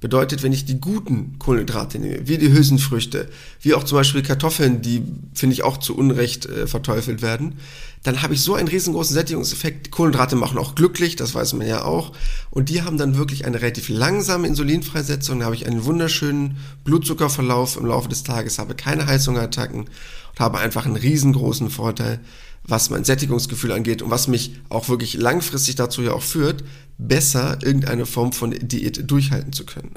Bedeutet, 0.01 0.41
wenn 0.41 0.51
ich 0.51 0.65
die 0.65 0.81
guten 0.81 1.37
Kohlenhydrate 1.37 1.99
nehme, 1.99 2.27
wie 2.27 2.39
die 2.39 2.51
Hülsenfrüchte, 2.51 3.29
wie 3.61 3.75
auch 3.75 3.83
zum 3.83 3.99
Beispiel 3.99 4.23
Kartoffeln, 4.23 4.81
die 4.81 5.03
finde 5.35 5.53
ich 5.53 5.61
auch 5.61 5.77
zu 5.77 5.95
Unrecht 5.95 6.47
äh, 6.47 6.65
verteufelt 6.65 7.21
werden, 7.21 7.59
dann 8.01 8.23
habe 8.23 8.33
ich 8.33 8.41
so 8.41 8.55
einen 8.55 8.67
riesengroßen 8.67 9.13
Sättigungseffekt. 9.13 9.91
Kohlenhydrate 9.91 10.35
machen 10.35 10.57
auch 10.57 10.73
glücklich, 10.73 11.17
das 11.17 11.35
weiß 11.35 11.53
man 11.53 11.67
ja 11.67 11.83
auch. 11.83 12.13
Und 12.49 12.69
die 12.69 12.81
haben 12.81 12.97
dann 12.97 13.15
wirklich 13.15 13.45
eine 13.45 13.61
relativ 13.61 13.89
langsame 13.89 14.47
Insulinfreisetzung. 14.47 15.39
Da 15.39 15.45
habe 15.45 15.55
ich 15.55 15.67
einen 15.67 15.85
wunderschönen 15.85 16.57
Blutzuckerverlauf 16.83 17.77
im 17.77 17.85
Laufe 17.85 18.09
des 18.09 18.23
Tages, 18.23 18.57
habe 18.57 18.73
keine 18.73 19.05
Heißhungerattacken 19.05 19.81
und 19.81 20.39
habe 20.39 20.57
einfach 20.57 20.87
einen 20.87 20.95
riesengroßen 20.95 21.69
Vorteil 21.69 22.19
was 22.63 22.89
mein 22.89 23.03
Sättigungsgefühl 23.03 23.71
angeht 23.71 24.01
und 24.01 24.11
was 24.11 24.27
mich 24.27 24.59
auch 24.69 24.89
wirklich 24.89 25.15
langfristig 25.15 25.75
dazu 25.75 26.01
ja 26.01 26.13
auch 26.13 26.23
führt, 26.23 26.63
besser 26.97 27.57
irgendeine 27.61 28.05
Form 28.05 28.31
von 28.31 28.51
Diät 28.51 29.09
durchhalten 29.09 29.53
zu 29.53 29.65
können. 29.65 29.93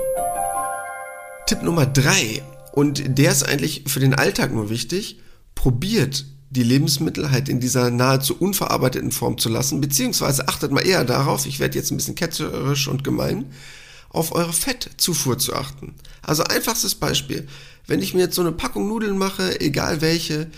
Tipp 1.46 1.62
Nummer 1.62 1.86
drei 1.86 2.42
und 2.72 3.18
der 3.18 3.30
ist 3.30 3.42
eigentlich 3.42 3.84
für 3.86 4.00
den 4.00 4.14
Alltag 4.14 4.52
nur 4.52 4.70
wichtig, 4.70 5.20
probiert 5.54 6.24
die 6.50 6.62
Lebensmittel 6.62 7.30
halt 7.30 7.48
in 7.48 7.60
dieser 7.60 7.90
nahezu 7.90 8.36
unverarbeiteten 8.36 9.12
Form 9.12 9.38
zu 9.38 9.48
lassen, 9.48 9.80
beziehungsweise 9.80 10.48
achtet 10.48 10.72
mal 10.72 10.86
eher 10.86 11.04
darauf, 11.04 11.46
ich 11.46 11.58
werde 11.58 11.76
jetzt 11.76 11.90
ein 11.90 11.96
bisschen 11.96 12.14
ketzerisch 12.14 12.88
und 12.88 13.04
gemein, 13.04 13.46
auf 14.08 14.32
eure 14.32 14.52
Fettzufuhr 14.52 15.38
zu 15.38 15.54
achten. 15.54 15.94
Also 16.22 16.44
einfachstes 16.44 16.94
Beispiel, 16.94 17.48
wenn 17.86 18.00
ich 18.00 18.14
mir 18.14 18.20
jetzt 18.20 18.36
so 18.36 18.42
eine 18.42 18.52
Packung 18.52 18.88
Nudeln 18.88 19.18
mache, 19.18 19.60
egal 19.60 20.00
welche, 20.00 20.48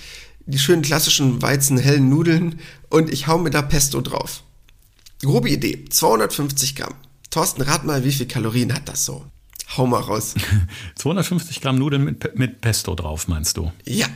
die 0.46 0.58
schönen 0.58 0.82
klassischen 0.82 1.42
weizenhellen 1.42 2.08
Nudeln 2.08 2.60
und 2.88 3.12
ich 3.12 3.26
hau 3.26 3.38
mir 3.38 3.50
da 3.50 3.62
Pesto 3.62 4.00
drauf. 4.00 4.42
Grobe 5.22 5.50
Idee, 5.50 5.84
250 5.88 6.76
Gramm. 6.76 6.94
Thorsten, 7.30 7.62
rat 7.62 7.84
mal, 7.84 8.04
wie 8.04 8.12
viel 8.12 8.26
Kalorien 8.26 8.72
hat 8.72 8.88
das 8.88 9.04
so? 9.04 9.26
Hau 9.76 9.86
mal 9.86 10.00
raus. 10.00 10.34
250 10.96 11.60
Gramm 11.60 11.78
Nudeln 11.78 12.04
mit, 12.04 12.38
mit 12.38 12.60
Pesto 12.60 12.94
drauf, 12.94 13.28
meinst 13.28 13.56
du? 13.56 13.72
Ja. 13.84 14.06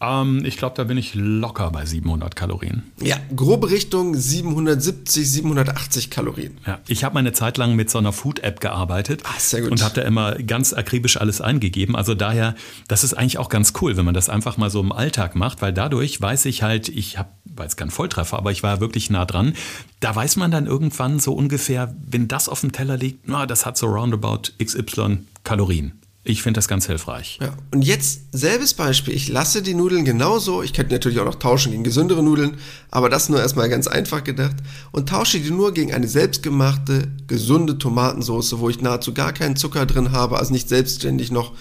Ähm, 0.00 0.44
ich 0.44 0.58
glaube, 0.58 0.74
da 0.76 0.84
bin 0.84 0.98
ich 0.98 1.14
locker 1.14 1.70
bei 1.70 1.86
700 1.86 2.36
Kalorien. 2.36 2.92
Ja, 3.00 3.16
grobe 3.34 3.70
Richtung 3.70 4.14
770, 4.14 5.30
780 5.30 6.10
Kalorien. 6.10 6.58
Ja, 6.66 6.80
ich 6.86 7.02
habe 7.02 7.14
meine 7.14 7.32
Zeit 7.32 7.56
lang 7.56 7.76
mit 7.76 7.88
so 7.88 7.98
einer 7.98 8.12
Food-App 8.12 8.60
gearbeitet 8.60 9.22
ah, 9.24 9.38
sehr 9.38 9.62
gut. 9.62 9.70
und 9.70 9.82
habe 9.82 9.94
da 9.94 10.02
immer 10.02 10.34
ganz 10.34 10.74
akribisch 10.74 11.16
alles 11.16 11.40
eingegeben. 11.40 11.96
Also 11.96 12.14
daher, 12.14 12.54
das 12.88 13.04
ist 13.04 13.14
eigentlich 13.14 13.38
auch 13.38 13.48
ganz 13.48 13.72
cool, 13.80 13.96
wenn 13.96 14.04
man 14.04 14.14
das 14.14 14.28
einfach 14.28 14.58
mal 14.58 14.68
so 14.70 14.80
im 14.80 14.92
Alltag 14.92 15.34
macht, 15.34 15.62
weil 15.62 15.72
dadurch 15.72 16.20
weiß 16.20 16.44
ich 16.44 16.62
halt, 16.62 16.90
ich 16.90 17.16
habe, 17.16 17.30
war 17.44 17.64
jetzt 17.64 17.76
kein 17.76 17.90
Volltreffer, 17.90 18.36
aber 18.36 18.52
ich 18.52 18.62
war 18.62 18.80
wirklich 18.80 19.08
nah 19.08 19.24
dran. 19.24 19.54
Da 20.00 20.14
weiß 20.14 20.36
man 20.36 20.50
dann 20.50 20.66
irgendwann 20.66 21.20
so 21.20 21.32
ungefähr, 21.32 21.94
wenn 22.06 22.28
das 22.28 22.50
auf 22.50 22.60
dem 22.60 22.72
Teller 22.72 22.98
liegt, 22.98 23.28
na, 23.28 23.46
das 23.46 23.64
hat 23.64 23.78
so 23.78 23.86
roundabout 23.86 24.52
XY 24.62 25.20
Kalorien. 25.42 25.92
Ich 26.28 26.42
finde 26.42 26.58
das 26.58 26.66
ganz 26.66 26.86
hilfreich. 26.86 27.38
Ja. 27.40 27.52
Und 27.70 27.82
jetzt 27.82 28.22
selbes 28.32 28.74
Beispiel. 28.74 29.14
Ich 29.14 29.28
lasse 29.28 29.62
die 29.62 29.74
Nudeln 29.74 30.04
genauso. 30.04 30.60
Ich 30.60 30.72
könnte 30.72 30.92
natürlich 30.92 31.20
auch 31.20 31.24
noch 31.24 31.36
tauschen 31.36 31.70
gegen 31.70 31.84
gesündere 31.84 32.20
Nudeln, 32.20 32.56
aber 32.90 33.08
das 33.08 33.28
nur 33.28 33.38
erstmal 33.38 33.68
ganz 33.68 33.86
einfach 33.86 34.24
gedacht. 34.24 34.56
Und 34.90 35.08
tausche 35.08 35.38
die 35.38 35.52
nur 35.52 35.72
gegen 35.72 35.94
eine 35.94 36.08
selbstgemachte, 36.08 37.06
gesunde 37.28 37.78
Tomatensauce, 37.78 38.58
wo 38.58 38.68
ich 38.68 38.80
nahezu 38.80 39.14
gar 39.14 39.32
keinen 39.32 39.54
Zucker 39.54 39.86
drin 39.86 40.10
habe, 40.10 40.38
also 40.38 40.52
nicht 40.52 40.68
selbstständig 40.68 41.30
noch 41.30 41.52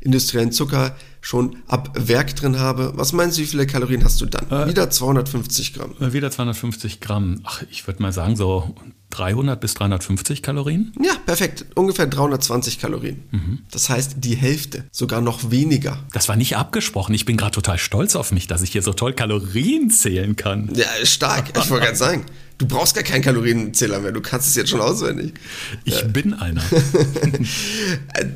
industriellen 0.00 0.52
Zucker 0.52 0.96
schon 1.24 1.56
ab 1.68 1.90
Werk 1.94 2.36
drin 2.36 2.58
habe. 2.58 2.92
Was 2.96 3.14
meinst 3.14 3.38
du, 3.38 3.42
wie 3.42 3.46
viele 3.46 3.66
Kalorien 3.66 4.04
hast 4.04 4.20
du 4.20 4.26
dann? 4.26 4.50
Äh, 4.50 4.68
wieder 4.68 4.90
250 4.90 5.72
Gramm. 5.72 5.94
Äh, 5.98 6.12
wieder 6.12 6.30
250 6.30 7.00
Gramm. 7.00 7.40
Ach, 7.44 7.62
ich 7.70 7.86
würde 7.86 8.02
mal 8.02 8.12
sagen 8.12 8.36
so 8.36 8.74
300 9.08 9.58
bis 9.58 9.74
350 9.74 10.42
Kalorien? 10.42 10.92
Ja, 11.02 11.14
perfekt. 11.24 11.64
Ungefähr 11.76 12.06
320 12.06 12.78
Kalorien. 12.78 13.22
Mhm. 13.30 13.60
Das 13.70 13.88
heißt 13.88 14.16
die 14.18 14.34
Hälfte, 14.34 14.84
sogar 14.90 15.22
noch 15.22 15.50
weniger. 15.50 15.98
Das 16.12 16.28
war 16.28 16.36
nicht 16.36 16.56
abgesprochen. 16.56 17.14
Ich 17.14 17.24
bin 17.24 17.38
gerade 17.38 17.52
total 17.52 17.78
stolz 17.78 18.16
auf 18.16 18.30
mich, 18.30 18.46
dass 18.46 18.60
ich 18.60 18.72
hier 18.72 18.82
so 18.82 18.92
toll 18.92 19.14
Kalorien 19.14 19.88
zählen 19.88 20.36
kann. 20.36 20.70
Ja, 20.74 20.86
stark. 21.04 21.56
Ich 21.56 21.70
wollte 21.70 21.86
gerade 21.86 21.96
sagen. 21.96 22.26
Du 22.56 22.66
brauchst 22.68 22.94
gar 22.94 23.02
keinen 23.02 23.22
Kalorienzähler 23.22 23.98
mehr, 23.98 24.12
du 24.12 24.20
kannst 24.20 24.46
es 24.46 24.54
jetzt 24.54 24.70
schon 24.70 24.80
auswendig. 24.80 25.34
Ich 25.84 26.00
ja. 26.00 26.06
bin 26.06 26.34
einer. 26.34 26.62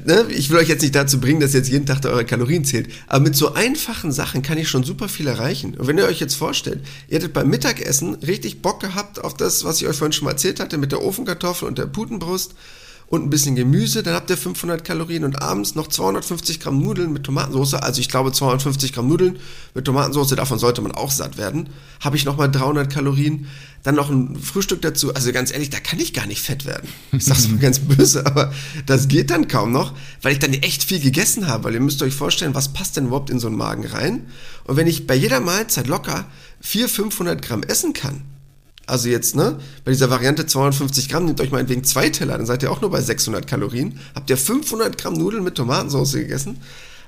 Ne, 0.05 0.27
ich 0.31 0.51
will 0.51 0.59
euch 0.59 0.69
jetzt 0.69 0.83
nicht 0.83 0.95
dazu 0.95 1.21
bringen, 1.21 1.41
dass 1.41 1.55
ihr 1.55 1.59
jetzt 1.59 1.71
jeden 1.71 1.87
Tag 1.87 2.05
eure 2.05 2.25
Kalorien 2.25 2.65
zählt. 2.65 2.78
Erzählt. 2.79 3.05
Aber 3.07 3.21
mit 3.21 3.37
so 3.37 3.55
einfachen 3.55 4.13
Sachen 4.13 4.43
kann 4.43 4.59
ich 4.59 4.69
schon 4.69 4.85
super 4.85 5.09
viel 5.09 5.27
erreichen. 5.27 5.75
Und 5.75 5.87
wenn 5.87 5.99
ihr 5.99 6.07
euch 6.07 6.21
jetzt 6.21 6.35
vorstellt, 6.35 6.81
ihr 7.09 7.17
hättet 7.17 7.33
beim 7.33 7.49
Mittagessen 7.49 8.15
richtig 8.17 8.63
Bock 8.63 8.81
gehabt 8.81 9.23
auf 9.23 9.35
das, 9.35 9.65
was 9.65 9.81
ich 9.81 9.89
euch 9.89 9.97
vorhin 9.97 10.13
schon 10.13 10.25
mal 10.25 10.33
erzählt 10.33 10.61
hatte, 10.61 10.79
mit 10.79 10.93
der 10.93 11.03
Ofenkartoffel 11.03 11.69
und 11.69 11.79
der 11.79 11.87
Putenbrust 11.87 12.55
und 13.11 13.25
ein 13.25 13.31
bisschen 13.31 13.57
Gemüse, 13.57 14.03
dann 14.03 14.15
habt 14.15 14.29
ihr 14.29 14.37
500 14.37 14.85
Kalorien 14.85 15.25
und 15.25 15.41
abends 15.41 15.75
noch 15.75 15.89
250 15.89 16.61
Gramm 16.61 16.83
Nudeln 16.83 17.13
mit 17.13 17.25
Tomatensauce, 17.25 17.75
also 17.75 18.01
ich 18.01 18.09
glaube 18.09 18.33
250 18.33 18.93
Gramm 18.93 19.09
Nudeln 19.09 19.39
mit 19.75 19.87
Tomatensauce, 19.87 20.31
davon 20.31 20.59
sollte 20.59 20.83
man 20.83 20.93
auch 20.93 21.11
satt 21.11 21.39
werden, 21.39 21.71
habe 22.01 22.17
ich 22.17 22.27
nochmal 22.27 22.51
300 22.51 22.93
Kalorien, 22.93 23.47
dann 23.83 23.95
noch 23.95 24.11
ein 24.11 24.37
Frühstück 24.37 24.83
dazu, 24.83 25.15
also 25.15 25.33
ganz 25.33 25.51
ehrlich, 25.53 25.71
da 25.71 25.81
kann 25.81 25.99
ich 26.01 26.13
gar 26.13 26.27
nicht 26.27 26.43
fett 26.43 26.67
werden. 26.67 26.89
Ich 27.13 27.25
sag's 27.25 27.49
mal 27.49 27.59
ganz 27.59 27.79
böse, 27.79 28.27
aber 28.27 28.53
das 28.85 29.09
geht 29.09 29.31
dann 29.31 29.49
kaum 29.49 29.73
noch, 29.73 29.95
weil 30.21 30.33
ich 30.33 30.39
dann 30.39 30.53
echt 30.53 30.85
viel 30.85 31.01
gegessen 31.01 31.47
habe, 31.47 31.65
weil 31.65 31.75
ihr 31.75 31.81
müsst 31.81 32.03
euch 32.03 32.15
vorstellen, 32.15 32.55
was 32.55 32.73
passt 32.73 32.97
denn 32.97 33.07
überhaupt 33.07 33.31
in 33.31 33.39
so 33.39 33.47
einen 33.47 33.57
Magen 33.57 33.87
rein? 33.87 34.27
Und 34.65 34.77
wenn 34.77 34.87
ich 34.87 35.07
bei 35.07 35.15
jeder 35.15 35.41
Mahlzeit 35.41 35.87
locker 35.87 36.27
400, 36.61 36.93
500 36.95 37.43
Gramm 37.43 37.63
essen 37.63 37.95
kann, 37.95 38.23
also 38.89 39.09
jetzt, 39.09 39.37
ne, 39.37 39.59
bei 39.85 39.93
dieser 39.93 40.11
Variante 40.11 40.47
250 40.47 41.09
Gramm, 41.09 41.27
nehmt 41.27 41.41
euch 41.41 41.51
meinetwegen 41.51 41.85
zwei 41.85 42.09
Teller, 42.09 42.39
dann 42.39 42.47
seid 42.47 42.63
ihr 42.63 42.71
auch 42.73 42.81
nur 42.81 42.91
bei 42.91 43.01
600 43.01 43.47
Kalorien. 43.47 43.99
Habt 44.15 44.31
ihr 44.31 44.37
500 44.37 44.97
Gramm 44.97 45.15
Nudeln 45.15 45.45
mit 45.45 45.57
Tomatensauce 45.57 46.13
gegessen? 46.15 46.59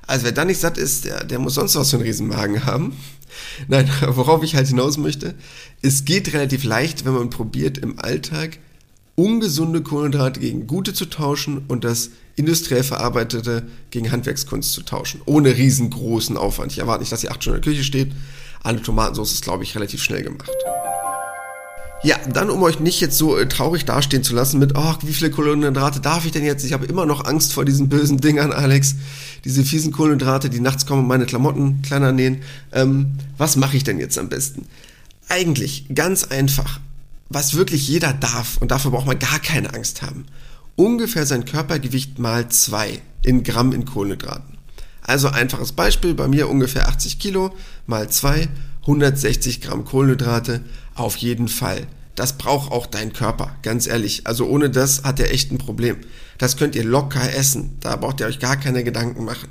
Also 0.07 0.25
wer 0.25 0.31
da 0.31 0.45
nicht 0.45 0.59
satt 0.59 0.77
ist, 0.77 1.05
der, 1.05 1.23
der 1.23 1.39
muss 1.39 1.55
sonst 1.55 1.75
was 1.75 1.89
für 1.89 1.97
einen 1.97 2.05
Riesenmagen 2.05 2.65
haben. 2.65 2.95
Nein, 3.67 3.89
worauf 4.07 4.43
ich 4.43 4.55
halt 4.55 4.67
hinaus 4.67 4.97
möchte, 4.97 5.35
es 5.81 6.05
geht 6.05 6.33
relativ 6.33 6.63
leicht, 6.63 7.05
wenn 7.05 7.13
man 7.13 7.29
probiert, 7.29 7.77
im 7.77 7.99
Alltag 7.99 8.59
ungesunde 9.15 9.81
Kohlenhydrate 9.81 10.39
gegen 10.39 10.67
gute 10.67 10.93
zu 10.93 11.05
tauschen 11.05 11.63
und 11.67 11.83
das 11.83 12.11
industriell 12.35 12.83
verarbeitete 12.83 13.63
gegen 13.89 14.11
Handwerkskunst 14.11 14.71
zu 14.71 14.83
tauschen. 14.83 15.21
Ohne 15.25 15.55
riesengroßen 15.55 16.37
Aufwand. 16.37 16.71
Ich 16.71 16.79
erwarte 16.79 17.01
nicht, 17.01 17.11
dass 17.11 17.23
ihr 17.23 17.31
acht 17.31 17.41
Stunden 17.41 17.57
in 17.57 17.63
der 17.63 17.71
Küche 17.71 17.83
steht. 17.83 18.11
Eine 18.63 18.81
Tomatensauce 18.81 19.33
ist, 19.33 19.43
glaube 19.43 19.63
ich, 19.63 19.75
relativ 19.75 20.01
schnell 20.01 20.23
gemacht. 20.23 20.51
Ja, 22.03 22.17
dann 22.33 22.49
um 22.49 22.63
euch 22.63 22.79
nicht 22.79 22.99
jetzt 22.99 23.17
so 23.17 23.37
äh, 23.37 23.47
traurig 23.47 23.85
dastehen 23.85 24.23
zu 24.23 24.33
lassen 24.33 24.57
mit, 24.57 24.75
ach, 24.75 24.99
wie 25.03 25.13
viele 25.13 25.29
Kohlenhydrate 25.29 25.99
darf 25.99 26.25
ich 26.25 26.31
denn 26.31 26.43
jetzt? 26.43 26.63
Ich 26.65 26.73
habe 26.73 26.87
immer 26.87 27.05
noch 27.05 27.25
Angst 27.25 27.53
vor 27.53 27.63
diesen 27.63 27.89
bösen 27.89 28.19
Dingern, 28.19 28.51
Alex. 28.51 28.95
Diese 29.45 29.63
fiesen 29.63 29.91
Kohlenhydrate, 29.91 30.49
die 30.49 30.59
nachts 30.59 30.87
kommen 30.87 31.03
und 31.03 31.07
meine 31.07 31.27
Klamotten 31.27 31.83
kleiner 31.83 32.11
nähen. 32.11 32.41
Ähm, 32.71 33.11
was 33.37 33.55
mache 33.55 33.77
ich 33.77 33.83
denn 33.83 33.99
jetzt 33.99 34.17
am 34.17 34.29
besten? 34.29 34.65
Eigentlich 35.29 35.85
ganz 35.93 36.23
einfach. 36.23 36.79
Was 37.29 37.53
wirklich 37.53 37.87
jeder 37.87 38.13
darf, 38.13 38.57
und 38.57 38.71
dafür 38.71 38.91
braucht 38.91 39.05
man 39.05 39.19
gar 39.19 39.39
keine 39.39 39.73
Angst 39.73 40.01
haben. 40.01 40.25
Ungefähr 40.75 41.27
sein 41.27 41.45
Körpergewicht 41.45 42.17
mal 42.17 42.49
zwei 42.49 42.99
in 43.23 43.43
Gramm 43.43 43.73
in 43.73 43.85
Kohlenhydraten. 43.85 44.57
Also 45.03 45.27
einfaches 45.27 45.71
Beispiel, 45.73 46.15
bei 46.15 46.27
mir 46.27 46.49
ungefähr 46.49 46.87
80 46.87 47.19
Kilo 47.19 47.53
mal 47.85 48.09
zwei 48.09 48.49
160 48.81 49.61
Gramm 49.61 49.85
Kohlenhydrate 49.85 50.61
auf 51.01 51.17
jeden 51.17 51.47
Fall. 51.47 51.87
Das 52.15 52.37
braucht 52.37 52.71
auch 52.71 52.85
dein 52.85 53.13
Körper, 53.13 53.55
ganz 53.61 53.87
ehrlich. 53.87 54.27
Also 54.27 54.45
ohne 54.45 54.69
das 54.69 55.03
hat 55.03 55.19
er 55.19 55.31
echt 55.31 55.51
ein 55.51 55.57
Problem. 55.57 55.97
Das 56.37 56.57
könnt 56.57 56.75
ihr 56.75 56.83
locker 56.83 57.33
essen. 57.33 57.77
Da 57.79 57.95
braucht 57.95 58.19
ihr 58.19 58.25
euch 58.27 58.39
gar 58.39 58.57
keine 58.57 58.83
Gedanken 58.83 59.23
machen. 59.23 59.49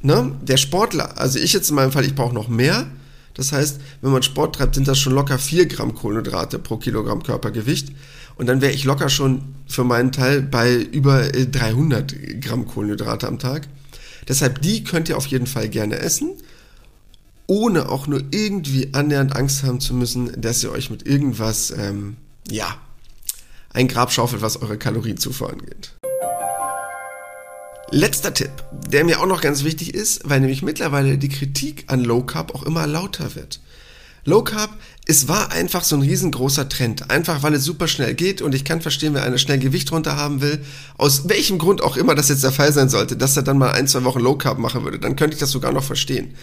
Ne? 0.00 0.36
Der 0.42 0.56
Sportler, 0.56 1.18
also 1.18 1.38
ich 1.38 1.52
jetzt 1.52 1.70
in 1.70 1.76
meinem 1.76 1.92
Fall, 1.92 2.04
ich 2.04 2.14
brauche 2.14 2.34
noch 2.34 2.48
mehr. 2.48 2.86
Das 3.34 3.52
heißt, 3.52 3.80
wenn 4.00 4.12
man 4.12 4.22
Sport 4.22 4.56
treibt, 4.56 4.76
sind 4.76 4.86
das 4.86 4.98
schon 4.98 5.14
locker 5.14 5.38
4 5.38 5.66
Gramm 5.66 5.94
Kohlenhydrate 5.94 6.58
pro 6.58 6.76
Kilogramm 6.76 7.22
Körpergewicht. 7.22 7.90
Und 8.36 8.46
dann 8.46 8.60
wäre 8.60 8.72
ich 8.72 8.84
locker 8.84 9.08
schon 9.08 9.54
für 9.66 9.84
meinen 9.84 10.12
Teil 10.12 10.42
bei 10.42 10.76
über 10.76 11.28
300 11.28 12.12
äh, 12.12 12.34
Gramm 12.36 12.66
Kohlenhydrate 12.66 13.26
am 13.26 13.38
Tag. 13.38 13.68
Deshalb 14.28 14.62
die 14.62 14.84
könnt 14.84 15.08
ihr 15.08 15.16
auf 15.16 15.26
jeden 15.26 15.46
Fall 15.46 15.68
gerne 15.68 15.98
essen 15.98 16.30
ohne 17.46 17.88
auch 17.88 18.06
nur 18.06 18.22
irgendwie 18.30 18.90
annähernd 18.92 19.36
Angst 19.36 19.62
haben 19.62 19.80
zu 19.80 19.94
müssen, 19.94 20.40
dass 20.40 20.62
ihr 20.62 20.72
euch 20.72 20.90
mit 20.90 21.06
irgendwas, 21.06 21.72
ähm, 21.76 22.16
ja, 22.50 22.76
ein 23.72 23.88
Grab 23.88 24.12
schaufelt, 24.12 24.40
was 24.40 24.62
eure 24.62 24.78
Kalorienzufuhr 24.78 25.50
angeht. 25.50 25.92
Letzter 27.90 28.32
Tipp, 28.32 28.50
der 28.88 29.04
mir 29.04 29.20
auch 29.20 29.26
noch 29.26 29.40
ganz 29.40 29.62
wichtig 29.62 29.94
ist, 29.94 30.28
weil 30.28 30.40
nämlich 30.40 30.62
mittlerweile 30.62 31.18
die 31.18 31.28
Kritik 31.28 31.84
an 31.88 32.02
Low 32.02 32.22
Carb 32.22 32.54
auch 32.54 32.62
immer 32.62 32.86
lauter 32.86 33.34
wird. 33.34 33.60
Low 34.24 34.42
Carb, 34.42 34.70
es 35.06 35.28
war 35.28 35.52
einfach 35.52 35.84
so 35.84 35.96
ein 35.96 36.02
riesengroßer 36.02 36.68
Trend. 36.68 37.10
Einfach 37.10 37.42
weil 37.42 37.52
es 37.54 37.64
super 37.64 37.88
schnell 37.88 38.14
geht 38.14 38.40
und 38.40 38.54
ich 38.54 38.64
kann 38.64 38.80
verstehen, 38.80 39.12
wer 39.12 39.22
eine 39.22 39.38
schnell 39.38 39.58
Gewicht 39.58 39.92
runter 39.92 40.16
haben 40.16 40.40
will, 40.40 40.64
aus 40.96 41.28
welchem 41.28 41.58
Grund 41.58 41.82
auch 41.82 41.98
immer 41.98 42.14
das 42.14 42.30
jetzt 42.30 42.42
der 42.42 42.52
Fall 42.52 42.72
sein 42.72 42.88
sollte, 42.88 43.16
dass 43.16 43.36
er 43.36 43.42
dann 43.42 43.58
mal 43.58 43.72
ein, 43.72 43.86
zwei 43.86 44.02
Wochen 44.04 44.20
Low 44.20 44.36
Carb 44.36 44.58
machen 44.58 44.82
würde, 44.82 44.98
dann 44.98 45.14
könnte 45.14 45.34
ich 45.34 45.40
das 45.40 45.50
sogar 45.50 45.72
noch 45.72 45.84
verstehen. 45.84 46.34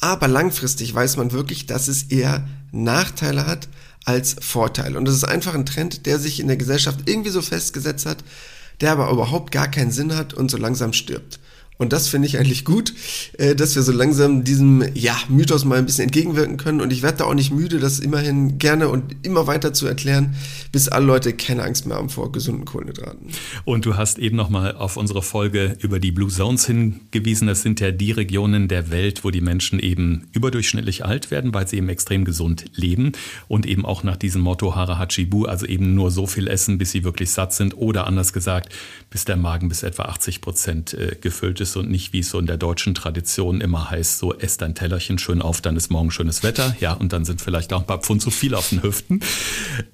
Aber 0.00 0.28
langfristig 0.28 0.94
weiß 0.94 1.16
man 1.16 1.32
wirklich, 1.32 1.66
dass 1.66 1.88
es 1.88 2.04
eher 2.04 2.46
Nachteile 2.70 3.46
hat 3.46 3.68
als 4.04 4.36
Vorteile. 4.40 4.96
Und 4.96 5.06
das 5.06 5.14
ist 5.14 5.24
einfach 5.24 5.54
ein 5.54 5.66
Trend, 5.66 6.06
der 6.06 6.18
sich 6.18 6.40
in 6.40 6.46
der 6.46 6.56
Gesellschaft 6.56 7.00
irgendwie 7.06 7.30
so 7.30 7.42
festgesetzt 7.42 8.06
hat, 8.06 8.18
der 8.80 8.92
aber 8.92 9.10
überhaupt 9.10 9.50
gar 9.50 9.68
keinen 9.68 9.90
Sinn 9.90 10.14
hat 10.14 10.34
und 10.34 10.50
so 10.50 10.56
langsam 10.56 10.92
stirbt. 10.92 11.40
Und 11.78 11.92
das 11.92 12.08
finde 12.08 12.26
ich 12.26 12.38
eigentlich 12.38 12.64
gut, 12.64 12.92
äh, 13.38 13.54
dass 13.54 13.76
wir 13.76 13.82
so 13.82 13.92
langsam 13.92 14.42
diesem 14.42 14.84
ja, 14.94 15.16
Mythos 15.28 15.64
mal 15.64 15.78
ein 15.78 15.86
bisschen 15.86 16.04
entgegenwirken 16.04 16.56
können. 16.56 16.80
Und 16.80 16.92
ich 16.92 17.02
werde 17.02 17.18
da 17.18 17.24
auch 17.24 17.34
nicht 17.34 17.52
müde, 17.52 17.78
das 17.78 18.00
immerhin 18.00 18.58
gerne 18.58 18.88
und 18.88 19.14
immer 19.22 19.46
weiter 19.46 19.72
zu 19.72 19.86
erklären, 19.86 20.34
bis 20.72 20.88
alle 20.88 21.06
Leute 21.06 21.32
keine 21.32 21.62
Angst 21.62 21.86
mehr 21.86 21.96
haben 21.96 22.08
vor 22.08 22.32
gesunden 22.32 22.64
Kohlenhydraten. 22.64 23.28
Und 23.64 23.86
du 23.86 23.96
hast 23.96 24.18
eben 24.18 24.36
nochmal 24.36 24.74
auf 24.74 24.96
unsere 24.96 25.22
Folge 25.22 25.76
über 25.80 26.00
die 26.00 26.10
Blue 26.10 26.28
Zones 26.28 26.66
hingewiesen. 26.66 27.46
Das 27.46 27.62
sind 27.62 27.78
ja 27.78 27.92
die 27.92 28.10
Regionen 28.10 28.66
der 28.66 28.90
Welt, 28.90 29.22
wo 29.22 29.30
die 29.30 29.40
Menschen 29.40 29.78
eben 29.78 30.26
überdurchschnittlich 30.32 31.04
alt 31.04 31.30
werden, 31.30 31.54
weil 31.54 31.68
sie 31.68 31.76
eben 31.76 31.88
extrem 31.88 32.24
gesund 32.24 32.64
leben 32.74 33.12
und 33.46 33.66
eben 33.66 33.86
auch 33.86 34.02
nach 34.02 34.16
diesem 34.16 34.42
Motto 34.42 34.74
Hara 34.74 34.98
Hachibu, 34.98 35.44
also 35.44 35.64
eben 35.64 35.94
nur 35.94 36.10
so 36.10 36.26
viel 36.26 36.48
essen, 36.48 36.76
bis 36.76 36.90
sie 36.90 37.04
wirklich 37.04 37.30
satt 37.30 37.52
sind 37.52 37.76
oder 37.76 38.08
anders 38.08 38.32
gesagt, 38.32 38.74
bis 39.10 39.24
der 39.24 39.36
Magen 39.36 39.68
bis 39.68 39.84
etwa 39.84 40.04
80 40.06 40.40
Prozent 40.40 40.94
äh, 40.94 41.16
gefüllt 41.20 41.60
ist 41.60 41.67
ist 41.68 41.76
und 41.76 41.90
nicht, 41.90 42.12
wie 42.12 42.20
es 42.20 42.30
so 42.30 42.38
in 42.38 42.46
der 42.46 42.56
deutschen 42.56 42.94
Tradition 42.94 43.60
immer 43.60 43.90
heißt, 43.90 44.18
so 44.18 44.34
esst 44.34 44.62
dein 44.62 44.74
Tellerchen 44.74 45.18
schön 45.18 45.42
auf, 45.42 45.60
dann 45.60 45.76
ist 45.76 45.90
morgen 45.90 46.10
schönes 46.10 46.42
Wetter. 46.42 46.74
Ja, 46.80 46.92
und 46.94 47.12
dann 47.12 47.24
sind 47.24 47.40
vielleicht 47.40 47.72
auch 47.72 47.80
ein 47.80 47.86
paar 47.86 48.00
Pfund 48.00 48.22
zu 48.22 48.30
viel 48.30 48.54
auf 48.54 48.70
den 48.70 48.82
Hüften. 48.82 49.20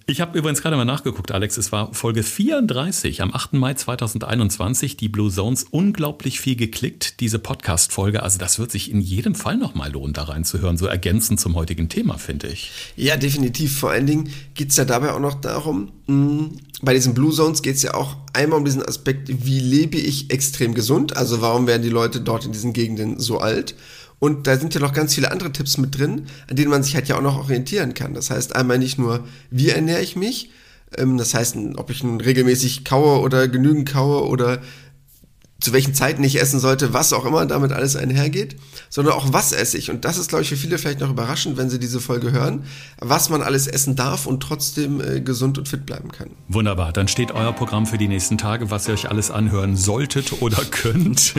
Ich 0.07 0.21
habe 0.21 0.39
übrigens 0.39 0.63
gerade 0.63 0.77
mal 0.77 0.85
nachgeguckt, 0.85 1.33
Alex, 1.33 1.57
es 1.57 1.73
war 1.73 1.93
Folge 1.95 2.23
34 2.23 3.23
am 3.23 3.35
8. 3.35 3.55
Mai 3.55 3.75
2021, 3.75 4.97
die 4.97 5.09
Blue 5.09 5.31
Zones, 5.31 5.65
unglaublich 5.71 6.41
viel 6.41 6.57
geklickt, 6.57 7.21
diese 7.21 7.39
Podcast-Folge. 7.39 8.23
Also 8.23 8.39
das 8.39 8.59
wird 8.59 8.71
sich 8.71 8.91
in 8.91 9.01
jedem 9.01 9.35
Fall 9.35 9.57
nochmal 9.57 9.91
lohnen, 9.91 10.13
da 10.13 10.25
reinzuhören, 10.25 10.77
so 10.77 10.87
ergänzend 10.87 11.41
zum 11.41 11.55
heutigen 11.55 11.89
Thema, 11.89 12.19
finde 12.19 12.49
ich. 12.49 12.71
Ja, 12.97 13.17
definitiv. 13.17 13.79
Vor 13.79 13.91
allen 13.91 14.07
Dingen 14.07 14.31
geht 14.55 14.71
es 14.71 14.77
ja 14.77 14.85
dabei 14.85 15.13
auch 15.13 15.21
noch 15.21 15.35
darum, 15.35 15.91
mh, 16.07 16.51
bei 16.83 16.93
diesen 16.93 17.15
Blue 17.15 17.33
Zones 17.33 17.63
geht 17.63 17.77
es 17.77 17.83
ja 17.83 17.95
auch 17.95 18.17
einmal 18.33 18.59
um 18.59 18.65
diesen 18.65 18.83
Aspekt, 18.83 19.29
wie 19.45 19.61
lebe 19.61 19.97
ich 19.97 20.31
extrem 20.31 20.75
gesund, 20.75 21.17
also 21.17 21.41
warum 21.41 21.64
werden 21.67 21.83
die 21.83 21.89
Leute 21.89 22.21
dort 22.21 22.45
in 22.45 22.53
diesen 22.53 22.73
Gegenden 22.73 23.19
so 23.19 23.39
alt. 23.39 23.75
Und 24.19 24.47
da 24.47 24.57
sind 24.57 24.75
ja 24.75 24.81
noch 24.81 24.93
ganz 24.93 25.15
viele 25.15 25.31
andere 25.31 25.53
Tipps 25.53 25.77
mit 25.77 25.99
drin, 25.99 26.27
an 26.49 26.57
denen 26.57 26.71
man 26.71 26.83
sich 26.83 26.95
halt 26.95 27.09
ja 27.09 27.17
auch 27.17 27.23
noch 27.23 27.39
orientieren 27.39 27.95
kann. 27.95 28.15
Das 28.15 28.31
heißt 28.31 28.57
einmal 28.57 28.79
nicht 28.79 28.99
nur, 28.99 29.25
wie 29.51 29.71
ernähre 29.71 30.01
ich 30.01 30.17
mich, 30.17 30.51
ähm, 30.97 31.19
das 31.19 31.35
heißt, 31.35 31.57
ob 31.77 31.91
ich 31.91 32.03
nun 32.03 32.21
regelmäßig 32.21 32.85
kaue 32.85 33.21
oder 33.21 33.49
genügend 33.49 33.89
kaue 33.91 34.27
oder 34.27 34.61
zu 35.65 35.73
welchen 35.73 35.95
Zeiten 35.95 36.23
ich 36.23 36.41
essen 36.41 36.61
sollte, 36.61 36.93
was 36.93 37.15
auch 37.15 37.25
immer 37.25 37.45
damit 37.47 37.73
alles 37.73 37.97
einhergeht, 37.97 38.57
sondern 38.91 39.15
auch 39.15 39.33
was 39.33 39.53
esse 39.53 39.79
ich. 39.79 39.91
Und 39.91 40.05
das 40.05 40.19
ist, 40.19 40.29
glaube 40.29 40.43
ich, 40.43 40.51
für 40.51 40.57
viele 40.57 40.77
vielleicht 40.77 41.01
noch 41.01 41.09
überraschend, 41.09 41.57
wenn 41.57 41.71
sie 41.71 41.79
diese 41.79 42.01
Folge 42.01 42.33
hören, 42.33 42.65
was 43.01 43.31
man 43.31 43.41
alles 43.41 43.67
essen 43.67 43.97
darf 43.97 44.27
und 44.27 44.41
trotzdem 44.41 45.01
äh, 45.01 45.23
gesund 45.23 45.57
und 45.57 45.67
fit 45.67 45.87
bleiben 45.87 46.13
kann. 46.13 46.29
Wunderbar, 46.49 46.93
dann 46.93 47.09
steht 47.09 47.33
euer 47.33 47.53
Programm 47.55 47.87
für 47.87 47.97
die 47.97 48.09
nächsten 48.09 48.37
Tage, 48.37 48.71
was 48.71 48.87
ihr 48.87 48.93
euch 48.93 49.09
alles 49.09 49.31
anhören 49.31 49.75
solltet 49.75 50.43
oder 50.43 50.63
könnt. 50.71 51.33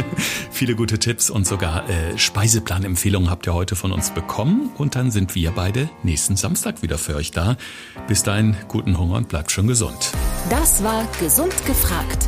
viele 0.52 0.76
gute 0.76 0.98
Tipps 0.98 1.30
und 1.30 1.46
sogar 1.46 1.88
äh, 1.88 2.18
Speiseplanempfehlungen 2.18 3.30
habt 3.30 3.46
ihr 3.46 3.54
heute 3.54 3.76
von 3.76 3.92
uns 3.92 4.10
bekommen. 4.10 4.72
Und 4.76 4.96
dann 4.96 5.12
sind 5.12 5.36
wir 5.36 5.52
beide 5.52 5.88
nächsten 6.02 6.36
Samstag 6.36 6.82
wieder 6.82 6.98
für 6.98 7.16
euch 7.16 7.30
da. 7.30 7.58
Bis 8.08 8.24
dahin, 8.24 8.58
guten 8.68 8.98
Hunger 8.98 9.18
und 9.18 9.30
bleibt 9.30 9.52
schon 9.52 9.68
gesund. 9.68 10.14
Das 10.50 10.84
war 10.84 11.08
Gesund 11.20 11.54
gefragt. 11.68 12.28